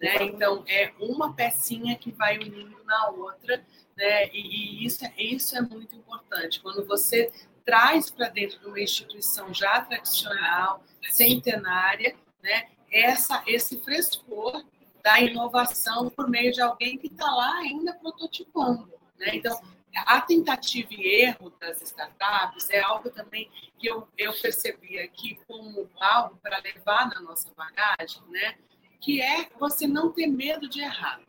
Né? 0.00 0.16
Então, 0.22 0.64
é 0.66 0.92
uma 0.98 1.34
pecinha 1.34 1.96
que 1.96 2.10
vai 2.12 2.38
unindo 2.38 2.82
na 2.84 3.08
outra, 3.10 3.62
né? 3.96 4.28
e, 4.28 4.82
e 4.82 4.86
isso, 4.86 5.04
é, 5.04 5.12
isso 5.18 5.56
é 5.56 5.60
muito 5.60 5.94
importante. 5.94 6.60
Quando 6.60 6.86
você 6.86 7.30
traz 7.64 8.08
para 8.10 8.28
dentro 8.28 8.58
de 8.60 8.66
uma 8.66 8.80
instituição 8.80 9.52
já 9.52 9.82
tradicional, 9.82 10.82
centenária, 11.10 12.16
né? 12.42 12.68
Essa, 12.90 13.42
esse 13.46 13.78
frescor 13.80 14.64
da 15.02 15.20
inovação 15.20 16.10
por 16.10 16.28
meio 16.28 16.52
de 16.52 16.60
alguém 16.60 16.98
que 16.98 17.06
está 17.06 17.30
lá 17.30 17.58
ainda 17.58 17.94
prototipando. 17.94 18.90
Né? 19.18 19.36
Então, 19.36 19.58
a 19.94 20.20
tentativa 20.20 20.88
e 20.92 21.22
erro 21.22 21.50
das 21.60 21.80
startups 21.82 22.70
é 22.70 22.80
algo 22.80 23.10
também 23.10 23.50
que 23.78 23.88
eu, 23.88 24.06
eu 24.16 24.32
percebi 24.32 24.98
aqui 24.98 25.38
como 25.46 25.88
algo 25.98 26.36
para 26.42 26.58
levar 26.58 27.08
na 27.08 27.20
nossa 27.20 27.50
bagagem, 27.56 28.22
né? 28.28 28.56
que 29.00 29.20
é 29.20 29.48
você 29.58 29.86
não 29.86 30.12
ter 30.12 30.26
medo 30.26 30.68
de 30.68 30.80
errar. 30.80 31.20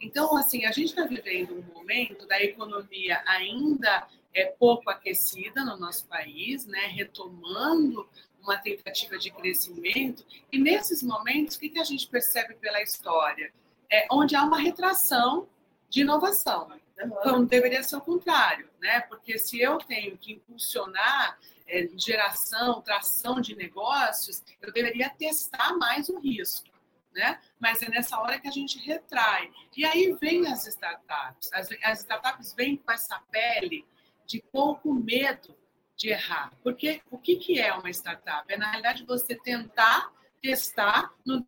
Então, 0.00 0.36
assim, 0.36 0.66
a 0.66 0.72
gente 0.72 0.88
está 0.88 1.04
vivendo 1.04 1.54
um 1.54 1.74
momento 1.74 2.26
da 2.26 2.42
economia 2.42 3.22
ainda 3.26 4.06
é 4.34 4.46
pouco 4.46 4.90
aquecida 4.90 5.64
no 5.64 5.76
nosso 5.76 6.06
país, 6.08 6.66
né? 6.66 6.86
retomando 6.88 8.08
uma 8.44 8.58
tentativa 8.58 9.18
de 9.18 9.30
crescimento. 9.30 10.24
E 10.52 10.58
nesses 10.58 11.02
momentos, 11.02 11.56
o 11.56 11.60
que, 11.60 11.70
que 11.70 11.78
a 11.78 11.84
gente 11.84 12.06
percebe 12.06 12.54
pela 12.54 12.80
história? 12.82 13.52
É 13.90 14.06
onde 14.10 14.36
há 14.36 14.44
uma 14.44 14.58
retração 14.58 15.48
de 15.88 16.02
inovação. 16.02 16.70
Então, 16.98 17.44
deveria 17.44 17.82
ser 17.82 17.96
o 17.96 18.00
contrário, 18.00 18.68
né? 18.80 19.00
Porque 19.00 19.38
se 19.38 19.60
eu 19.60 19.78
tenho 19.78 20.16
que 20.16 20.32
impulsionar 20.34 21.38
é, 21.66 21.88
geração, 21.96 22.80
tração 22.80 23.40
de 23.40 23.56
negócios, 23.56 24.42
eu 24.60 24.72
deveria 24.72 25.10
testar 25.10 25.76
mais 25.76 26.08
o 26.08 26.18
risco, 26.18 26.68
né? 27.12 27.40
Mas 27.58 27.82
é 27.82 27.88
nessa 27.88 28.18
hora 28.20 28.38
que 28.38 28.46
a 28.46 28.50
gente 28.50 28.78
retrai. 28.78 29.50
E 29.76 29.84
aí 29.84 30.16
vem 30.20 30.46
as 30.46 30.66
startups. 30.66 31.52
As, 31.52 31.68
as 31.82 32.00
startups 32.00 32.54
vêm 32.54 32.76
com 32.76 32.92
essa 32.92 33.18
pele 33.30 33.84
de 34.24 34.40
pouco 34.52 34.94
medo 34.94 35.56
de 35.96 36.10
errar. 36.10 36.52
Porque 36.62 37.00
o 37.10 37.18
que, 37.18 37.36
que 37.36 37.60
é 37.60 37.72
uma 37.72 37.90
startup? 37.90 38.44
É, 38.52 38.56
na 38.56 38.70
realidade, 38.70 39.04
você 39.04 39.34
tentar 39.34 40.12
testar 40.42 41.12
no 41.24 41.46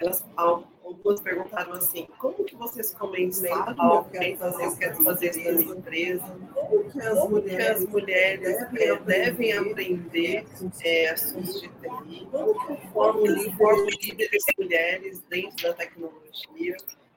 elas 0.00 0.24
algumas 0.36 1.20
perguntaram 1.20 1.72
assim, 1.72 2.06
como 2.18 2.44
que 2.44 2.54
vocês 2.54 2.94
começaram 2.94 3.72
a 3.72 4.04
fazer, 4.36 4.64
eu 4.64 4.76
quero 4.76 5.02
fazer 5.02 5.30
isso 5.30 5.66
na 5.66 5.76
empresa? 5.76 6.38
Como 6.54 6.90
que 6.90 7.00
as 7.00 7.18
como 7.18 7.30
mulheres, 7.30 7.56
que 7.56 7.84
as 7.84 7.90
mulheres 7.90 8.70
devem, 8.70 8.88
é, 8.88 8.96
devem 9.00 9.52
aprender 9.54 10.46
é, 10.84 11.10
assuntos 11.10 11.60
de 11.60 11.68
TI? 11.68 12.28
Como 12.30 12.66
que 12.66 12.72
eu 12.72 12.76
formo, 12.92 13.52
formo 13.56 13.86
líderes 14.00 14.44
mulheres 14.56 15.20
dentro 15.28 15.66
da 15.66 15.74
tecnologia? 15.74 16.76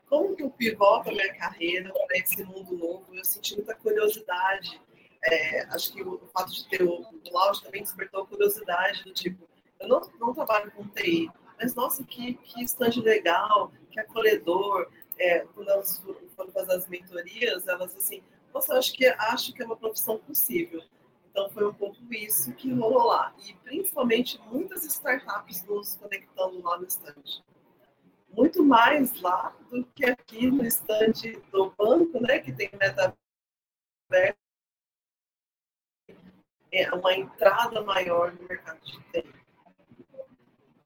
Como 0.10 0.36
que 0.36 0.44
eu 0.44 0.50
pivoto 0.50 1.12
a 1.12 1.14
minha 1.14 1.34
carreira 1.36 1.94
para 1.94 2.18
esse 2.18 2.44
mundo 2.44 2.76
novo? 2.76 3.06
Eu 3.14 3.24
senti 3.24 3.56
muita 3.58 3.76
curiosidade 3.76 4.82
é, 5.24 5.66
acho 5.68 5.94
que 5.94 6.02
o, 6.02 6.20
fato 6.34 6.52
de 6.52 6.68
ter 6.68 6.84
o, 6.84 7.02
o 7.02 7.62
também 7.62 7.84
despertou 7.84 8.26
curiosidade 8.26 9.04
do 9.04 9.14
tipo, 9.14 9.48
eu 9.80 9.88
não, 9.88 10.02
não 10.20 10.34
trabalho 10.34 10.72
com 10.72 10.88
TI, 10.88 11.30
mas 11.60 11.76
nossa, 11.76 12.04
que, 12.04 12.36
que 12.36 13.02
legal, 13.02 13.72
que 13.90 14.00
acolhedor. 14.00 14.90
É, 15.20 15.46
quando 15.54 15.70
elas 15.70 16.00
foram 16.36 16.52
fazer 16.52 16.74
as 16.74 16.88
mentorias, 16.88 17.68
elas 17.68 17.96
assim, 17.96 18.24
nossa, 18.52 18.76
acho 18.76 18.94
que 18.94 19.06
acho 19.06 19.54
que 19.54 19.62
é 19.62 19.66
uma 19.66 19.78
profissão 19.78 20.18
possível. 20.18 20.84
Então 21.30 21.50
foi 21.52 21.68
um 21.68 21.74
pouco 21.74 21.98
isso 22.12 22.52
que 22.54 22.74
rolou 22.74 23.08
lá. 23.08 23.34
E 23.46 23.54
principalmente 23.54 24.42
muitas 24.52 24.84
startups 24.84 25.64
nos 25.66 25.96
conectando 25.96 26.62
lá 26.62 26.80
no 26.80 26.86
estande. 26.86 27.44
Muito 28.30 28.64
mais 28.64 29.22
lá 29.22 29.56
do 29.70 29.86
que 29.94 30.06
aqui 30.06 30.50
no 30.50 30.66
estande 30.66 31.40
do 31.52 31.72
banco, 31.78 32.20
né? 32.20 32.40
Que 32.40 32.52
tem 32.52 32.70
metaverso 32.74 34.41
é, 36.72 36.90
uma 36.94 37.14
entrada 37.14 37.82
maior 37.82 38.32
no 38.34 38.48
mercado 38.48 38.80
de 38.82 39.00
TI. 39.12 39.42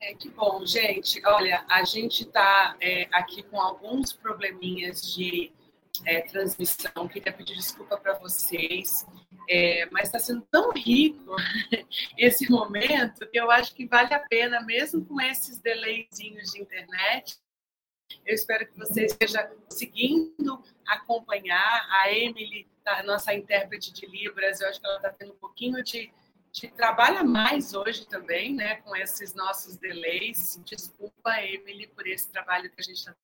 É, 0.01 0.13
que 0.13 0.29
bom, 0.29 0.65
gente. 0.65 1.19
Olha, 1.25 1.65
a 1.67 1.83
gente 1.83 2.23
está 2.23 2.75
é, 2.79 3.07
aqui 3.11 3.41
com 3.43 3.59
alguns 3.59 4.13
probleminhas 4.13 5.13
de 5.15 5.51
é, 6.05 6.21
transmissão. 6.21 7.07
Queria 7.07 7.33
pedir 7.33 7.55
desculpa 7.55 7.97
para 7.97 8.13
vocês, 8.19 9.05
é, 9.49 9.87
mas 9.91 10.03
está 10.03 10.19
sendo 10.19 10.41
tão 10.51 10.71
rico 10.71 11.35
esse 12.17 12.49
momento 12.51 13.27
que 13.29 13.39
eu 13.39 13.49
acho 13.49 13.73
que 13.73 13.87
vale 13.87 14.13
a 14.13 14.19
pena, 14.19 14.61
mesmo 14.61 15.03
com 15.05 15.19
esses 15.21 15.59
delayzinhos 15.59 16.51
de 16.51 16.61
internet. 16.61 17.37
Eu 18.23 18.35
espero 18.35 18.67
que 18.67 18.77
você 18.77 19.05
esteja 19.05 19.43
conseguindo 19.43 20.63
acompanhar. 20.85 21.87
A 21.89 22.11
Emily 22.11 22.67
a 22.85 23.03
nossa 23.03 23.33
intérprete 23.33 23.91
de 23.91 24.05
Libras, 24.05 24.61
eu 24.61 24.69
acho 24.69 24.79
que 24.79 24.85
ela 24.85 24.97
está 24.97 25.09
tendo 25.09 25.33
um 25.33 25.37
pouquinho 25.37 25.83
de, 25.83 26.11
de 26.51 26.67
trabalho 26.69 27.19
a 27.19 27.23
mais 27.23 27.73
hoje 27.73 28.07
também, 28.07 28.53
né, 28.53 28.75
com 28.77 28.95
esses 28.95 29.33
nossos 29.33 29.77
delays. 29.77 30.61
Desculpa, 30.65 31.41
Emily, 31.41 31.87
por 31.87 32.07
esse 32.07 32.31
trabalho 32.31 32.69
que 32.69 32.81
a 32.81 32.83
gente 32.83 32.97
está 32.97 33.15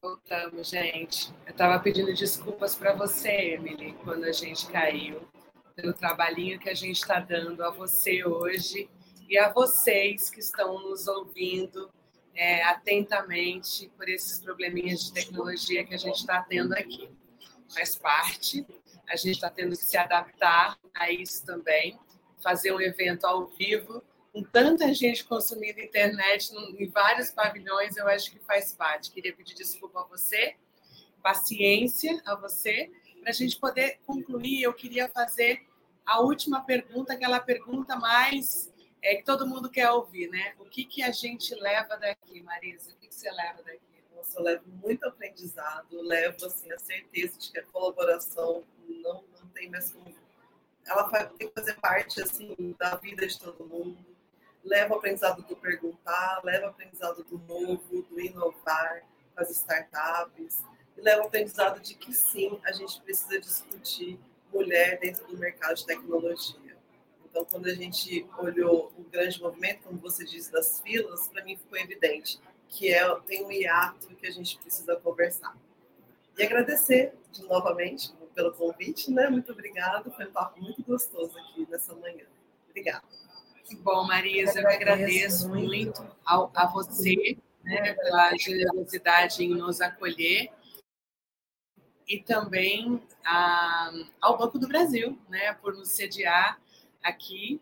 Voltamos, 0.00 0.68
gente. 0.68 1.34
Eu 1.44 1.50
estava 1.50 1.76
pedindo 1.80 2.14
desculpas 2.14 2.76
para 2.76 2.94
você, 2.94 3.54
Emily, 3.54 3.94
quando 4.04 4.24
a 4.24 4.32
gente 4.32 4.68
caiu, 4.68 5.28
pelo 5.74 5.92
trabalhinho 5.92 6.58
que 6.58 6.70
a 6.70 6.74
gente 6.74 7.00
está 7.00 7.18
dando 7.18 7.64
a 7.64 7.70
você 7.70 8.24
hoje 8.24 8.88
e 9.28 9.36
a 9.36 9.52
vocês 9.52 10.30
que 10.30 10.38
estão 10.38 10.80
nos 10.88 11.08
ouvindo 11.08 11.90
é, 12.32 12.62
atentamente 12.62 13.90
por 13.96 14.08
esses 14.08 14.38
probleminhas 14.38 15.00
de 15.04 15.12
tecnologia 15.12 15.84
que 15.84 15.94
a 15.94 15.98
gente 15.98 16.20
está 16.20 16.42
tendo 16.42 16.74
aqui. 16.74 17.10
Faz 17.74 17.96
parte, 17.96 18.64
a 19.08 19.16
gente 19.16 19.36
está 19.36 19.50
tendo 19.50 19.76
que 19.76 19.84
se 19.84 19.96
adaptar 19.96 20.78
a 20.94 21.10
isso 21.10 21.44
também, 21.44 21.98
fazer 22.42 22.72
um 22.72 22.80
evento 22.80 23.26
ao 23.26 23.46
vivo, 23.46 24.02
com 24.32 24.42
tanta 24.42 24.92
gente 24.94 25.24
consumindo 25.24 25.80
internet 25.80 26.52
em 26.54 26.88
vários 26.88 27.30
pavilhões, 27.30 27.96
eu 27.96 28.06
acho 28.06 28.30
que 28.30 28.38
faz 28.40 28.72
parte. 28.72 29.10
Queria 29.10 29.34
pedir 29.34 29.54
desculpa 29.54 30.00
a 30.00 30.04
você, 30.04 30.54
paciência 31.22 32.20
a 32.24 32.34
você, 32.36 32.90
para 33.20 33.30
a 33.30 33.32
gente 33.32 33.58
poder 33.58 33.98
concluir. 34.06 34.62
Eu 34.62 34.72
queria 34.72 35.08
fazer 35.08 35.66
a 36.04 36.20
última 36.20 36.60
pergunta, 36.60 37.14
aquela 37.14 37.40
pergunta 37.40 37.96
mais 37.96 38.72
é, 39.02 39.16
que 39.16 39.24
todo 39.24 39.46
mundo 39.46 39.70
quer 39.70 39.90
ouvir, 39.90 40.28
né? 40.28 40.54
O 40.58 40.64
que, 40.66 40.84
que 40.84 41.02
a 41.02 41.10
gente 41.10 41.54
leva 41.54 41.96
daqui, 41.96 42.42
Marisa? 42.42 42.92
O 42.92 42.96
que, 42.96 43.08
que 43.08 43.14
você 43.14 43.30
leva 43.30 43.62
daqui? 43.62 43.87
Nossa, 44.18 44.40
eu 44.40 44.42
levo 44.42 44.64
muito 44.82 45.04
aprendizado, 45.06 46.02
levo 46.02 46.44
assim, 46.44 46.72
a 46.72 46.78
certeza 46.78 47.38
de 47.38 47.52
que 47.52 47.60
a 47.60 47.62
colaboração 47.66 48.64
não, 48.88 49.22
não 49.40 49.48
tem 49.54 49.70
mais 49.70 49.92
como 49.92 50.12
ela 50.84 51.26
tem 51.38 51.48
que 51.48 51.54
fazer 51.54 51.74
parte 51.74 52.20
assim 52.20 52.74
da 52.78 52.96
vida 52.96 53.26
de 53.26 53.38
todo 53.38 53.64
mundo. 53.64 53.96
Leva 54.64 54.94
o 54.94 54.96
aprendizado 54.96 55.42
do 55.42 55.54
perguntar, 55.54 56.40
leva 56.42 56.66
o 56.66 56.70
aprendizado 56.70 57.22
do 57.22 57.38
novo, 57.38 58.02
do 58.02 58.20
inovar 58.20 59.04
com 59.34 59.42
as 59.42 59.50
startups, 59.50 60.64
e 60.96 61.00
leva 61.00 61.22
o 61.22 61.26
aprendizado 61.26 61.78
de 61.78 61.94
que 61.94 62.12
sim, 62.12 62.58
a 62.64 62.72
gente 62.72 63.00
precisa 63.02 63.38
discutir 63.38 64.18
mulher 64.52 64.98
dentro 64.98 65.26
do 65.28 65.36
mercado 65.36 65.76
de 65.76 65.86
tecnologia. 65.86 66.76
Então, 67.24 67.44
quando 67.44 67.66
a 67.66 67.74
gente 67.74 68.26
olhou 68.38 68.90
o 68.96 69.04
grande 69.04 69.40
movimento, 69.40 69.82
como 69.82 69.98
você 69.98 70.24
disse, 70.24 70.50
das 70.50 70.80
filas, 70.80 71.28
para 71.28 71.44
mim 71.44 71.56
ficou 71.56 71.78
evidente 71.78 72.40
que 72.68 72.92
é, 72.92 73.14
tem 73.20 73.44
um 73.44 73.50
hiato 73.50 74.08
que 74.16 74.26
a 74.26 74.30
gente 74.30 74.58
precisa 74.58 74.96
conversar. 74.96 75.56
E 76.36 76.42
agradecer 76.42 77.14
de, 77.32 77.42
novamente 77.44 78.12
pelo 78.34 78.52
convite, 78.52 79.10
né? 79.10 79.28
Muito 79.28 79.50
obrigada, 79.50 80.10
foi 80.10 80.26
um 80.26 80.32
papo 80.32 80.60
muito 80.60 80.82
gostoso 80.84 81.36
aqui 81.38 81.66
nessa 81.68 81.94
manhã. 81.94 82.24
Obrigada. 82.68 83.02
Que 83.64 83.76
bom, 83.76 84.06
Marisa, 84.06 84.60
eu 84.60 84.68
agradeço 84.68 85.48
muito 85.48 86.06
ao, 86.24 86.50
a 86.54 86.66
você 86.66 87.36
né, 87.64 87.92
pela 87.94 88.34
generosidade 88.38 89.44
em 89.44 89.50
nos 89.50 89.80
acolher 89.80 90.50
e 92.08 92.18
também 92.22 93.02
a, 93.24 93.92
ao 94.20 94.38
Banco 94.38 94.58
do 94.58 94.66
Brasil, 94.66 95.18
né, 95.28 95.52
por 95.54 95.74
nos 95.76 95.90
sediar 95.90 96.58
aqui. 97.02 97.60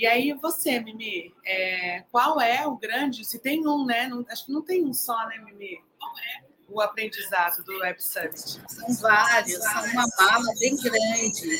E 0.00 0.06
aí 0.06 0.32
você, 0.32 0.80
Mimi, 0.80 1.30
é, 1.44 2.04
qual 2.10 2.40
é 2.40 2.66
o 2.66 2.74
grande, 2.74 3.22
se 3.22 3.38
tem 3.38 3.68
um, 3.68 3.84
né? 3.84 4.08
Não, 4.08 4.24
acho 4.30 4.46
que 4.46 4.52
não 4.52 4.62
tem 4.62 4.82
um 4.82 4.94
só, 4.94 5.28
né, 5.28 5.36
Mimi? 5.44 5.78
Qual 5.98 6.10
é 6.18 6.42
o 6.70 6.80
aprendizado 6.80 7.62
do 7.64 7.78
Web 7.80 8.02
Summit? 8.02 8.62
São 8.66 8.94
vários, 8.94 9.62
são 9.62 9.84
uma 9.90 10.06
mala 10.18 10.54
bem 10.58 10.74
grande. 10.74 11.50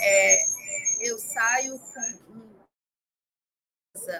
É, 0.00 1.08
eu 1.08 1.16
saio 1.20 1.78
com 1.78 2.26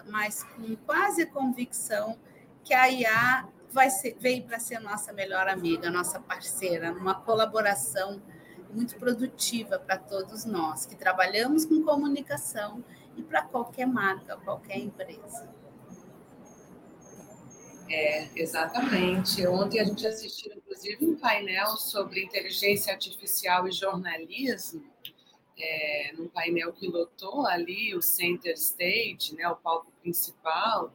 mas 0.06 0.44
com 0.44 0.76
quase 0.86 1.26
convicção 1.26 2.16
que 2.64 2.72
a 2.72 2.88
IA 2.88 3.48
vai 3.72 3.90
ser, 3.90 4.16
veio 4.20 4.44
para 4.44 4.60
ser 4.60 4.78
nossa 4.78 5.12
melhor 5.12 5.48
amiga, 5.48 5.90
nossa 5.90 6.20
parceira, 6.20 6.92
numa 6.92 7.14
colaboração 7.16 8.22
muito 8.70 8.96
produtiva 8.96 9.80
para 9.80 9.98
todos 9.98 10.44
nós 10.44 10.86
que 10.86 10.94
trabalhamos 10.94 11.64
com 11.64 11.82
comunicação 11.82 12.84
e 13.16 13.22
para 13.22 13.42
qualquer 13.42 13.86
marca, 13.86 14.36
qualquer 14.36 14.78
empresa. 14.78 15.48
É, 17.88 18.28
exatamente. 18.34 19.46
Ontem 19.46 19.80
a 19.80 19.84
gente 19.84 20.06
assistiu, 20.06 20.52
inclusive, 20.54 21.04
um 21.06 21.16
painel 21.16 21.76
sobre 21.76 22.24
inteligência 22.24 22.92
artificial 22.92 23.68
e 23.68 23.72
jornalismo, 23.72 24.84
é, 25.58 26.12
num 26.16 26.28
painel 26.28 26.72
que 26.72 26.86
lotou 26.86 27.46
ali 27.46 27.94
o 27.94 28.02
center 28.02 28.54
stage, 28.54 29.34
né, 29.34 29.48
o 29.48 29.56
palco 29.56 29.90
principal, 30.02 30.92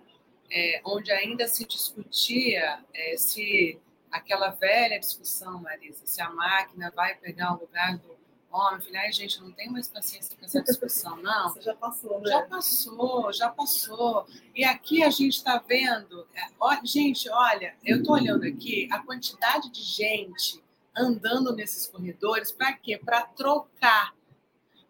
é, 0.51 0.81
onde 0.85 1.11
ainda 1.11 1.47
se 1.47 1.65
discutia 1.65 2.83
é, 2.93 3.17
se 3.17 3.79
aquela 4.11 4.49
velha 4.49 4.99
discussão, 4.99 5.61
Marisa, 5.61 6.05
se 6.05 6.21
a 6.21 6.29
máquina 6.29 6.91
vai 6.93 7.15
pegar 7.15 7.55
o 7.55 7.61
lugar 7.61 7.97
do 7.97 8.20
homem. 8.51 8.81
Falei, 8.81 9.01
ai, 9.01 9.11
gente, 9.11 9.41
não 9.41 9.51
tenho 9.51 9.71
mais 9.71 9.87
paciência 9.87 10.35
com 10.37 10.45
essa 10.45 10.61
discussão, 10.61 11.17
não. 11.17 11.49
Você 11.53 11.61
já 11.61 11.75
passou, 11.75 12.19
né? 12.19 12.29
Já 12.29 12.41
passou, 12.43 13.33
já 13.33 13.49
passou. 13.49 14.27
E 14.55 14.63
aqui 14.63 15.03
a 15.03 15.09
gente 15.09 15.37
está 15.37 15.57
vendo, 15.57 16.27
é, 16.35 16.41
ó, 16.59 16.75
gente, 16.83 17.29
olha, 17.29 17.75
eu 17.83 17.99
estou 17.99 18.15
olhando 18.15 18.45
aqui 18.45 18.87
a 18.91 18.99
quantidade 18.99 19.69
de 19.69 19.81
gente 19.81 20.63
andando 20.95 21.55
nesses 21.55 21.87
corredores, 21.87 22.51
para 22.51 22.73
quê? 22.73 22.97
Para 22.97 23.23
trocar, 23.23 24.13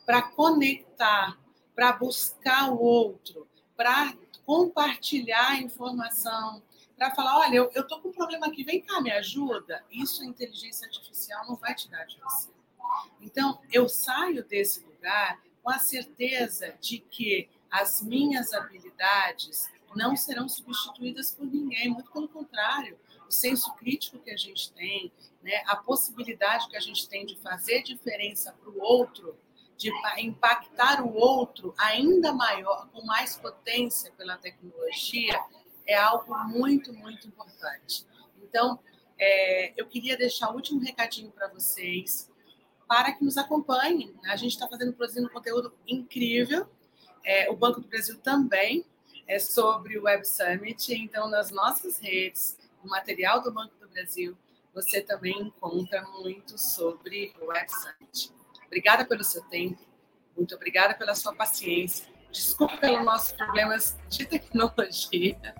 para 0.05 0.21
conectar, 0.21 1.37
para 1.75 1.93
buscar 1.93 2.71
o 2.71 2.79
outro, 2.79 3.47
para 3.75 4.13
compartilhar 4.45 5.61
informação, 5.61 6.61
para 6.97 7.15
falar, 7.15 7.39
olha, 7.39 7.57
eu 7.57 7.81
estou 7.81 7.99
com 7.99 8.09
um 8.09 8.11
problema 8.11 8.47
aqui, 8.47 8.63
vem 8.63 8.81
cá, 8.81 9.01
me 9.01 9.11
ajuda. 9.11 9.83
Isso 9.89 10.21
a 10.21 10.25
inteligência 10.25 10.85
artificial 10.85 11.47
não 11.47 11.55
vai 11.55 11.73
te 11.73 11.89
dar 11.89 12.05
de 12.05 12.19
você. 12.19 12.49
Então, 13.21 13.59
eu 13.71 13.87
saio 13.87 14.43
desse 14.43 14.83
lugar 14.83 15.41
com 15.61 15.69
a 15.69 15.79
certeza 15.79 16.75
de 16.79 16.99
que 16.99 17.49
as 17.69 18.01
minhas 18.01 18.53
habilidades 18.53 19.69
não 19.95 20.15
serão 20.15 20.47
substituídas 20.47 21.31
por 21.31 21.45
ninguém, 21.45 21.89
muito 21.89 22.11
pelo 22.11 22.27
contrário, 22.27 22.97
o 23.27 23.31
senso 23.31 23.73
crítico 23.75 24.19
que 24.19 24.31
a 24.31 24.37
gente 24.37 24.71
tem, 24.73 25.11
né, 25.41 25.63
a 25.65 25.75
possibilidade 25.75 26.67
que 26.69 26.77
a 26.77 26.79
gente 26.79 27.07
tem 27.07 27.25
de 27.25 27.37
fazer 27.37 27.83
diferença 27.83 28.53
para 28.53 28.69
o 28.69 28.79
outro, 28.81 29.37
de 29.77 29.91
impactar 30.19 31.01
o 31.01 31.15
outro 31.15 31.73
ainda 31.77 32.31
maior, 32.33 32.87
com 32.89 33.03
mais 33.03 33.35
potência 33.35 34.11
pela 34.11 34.37
tecnologia, 34.37 35.39
é 35.85 35.95
algo 35.95 36.37
muito, 36.47 36.93
muito 36.93 37.27
importante. 37.27 38.05
Então, 38.43 38.79
é, 39.17 39.73
eu 39.75 39.87
queria 39.87 40.17
deixar 40.17 40.51
o 40.51 40.55
último 40.55 40.79
recadinho 40.81 41.31
para 41.31 41.47
vocês 41.47 42.30
para 42.91 43.13
que 43.13 43.23
nos 43.23 43.37
acompanhem. 43.37 44.13
A 44.25 44.35
gente 44.35 44.51
está 44.51 44.67
fazendo, 44.67 44.91
produzindo 44.91 45.25
um 45.25 45.29
conteúdo 45.29 45.73
incrível. 45.87 46.67
É, 47.23 47.49
o 47.49 47.55
Banco 47.55 47.79
do 47.79 47.87
Brasil 47.87 48.17
também 48.17 48.83
é 49.25 49.39
sobre 49.39 49.97
o 49.97 50.03
Web 50.03 50.27
Summit. 50.27 50.93
Então, 50.93 51.29
nas 51.29 51.51
nossas 51.51 51.99
redes, 51.99 52.57
no 52.83 52.89
material 52.89 53.41
do 53.41 53.49
Banco 53.49 53.73
do 53.79 53.87
Brasil, 53.87 54.37
você 54.73 54.99
também 54.99 55.41
encontra 55.41 56.01
muito 56.19 56.57
sobre 56.57 57.33
o 57.41 57.45
Web 57.45 57.71
Summit. 57.71 58.33
Obrigada 58.65 59.05
pelo 59.05 59.23
seu 59.23 59.41
tempo, 59.43 59.79
muito 60.35 60.53
obrigada 60.53 60.93
pela 60.93 61.15
sua 61.15 61.33
paciência. 61.33 62.05
Desculpa 62.29 62.75
pelos 62.75 63.05
nossos 63.05 63.31
problemas 63.31 63.97
de 64.09 64.25
tecnologia. 64.25 65.55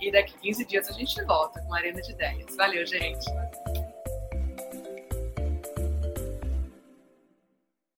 E 0.00 0.10
daqui 0.10 0.38
15 0.38 0.64
dias 0.64 0.88
a 0.88 0.92
gente 0.92 1.22
volta 1.24 1.60
com 1.60 1.74
a 1.74 1.76
Arena 1.76 2.00
de 2.00 2.12
Ideias. 2.12 2.56
Valeu, 2.56 2.86
gente! 2.86 3.26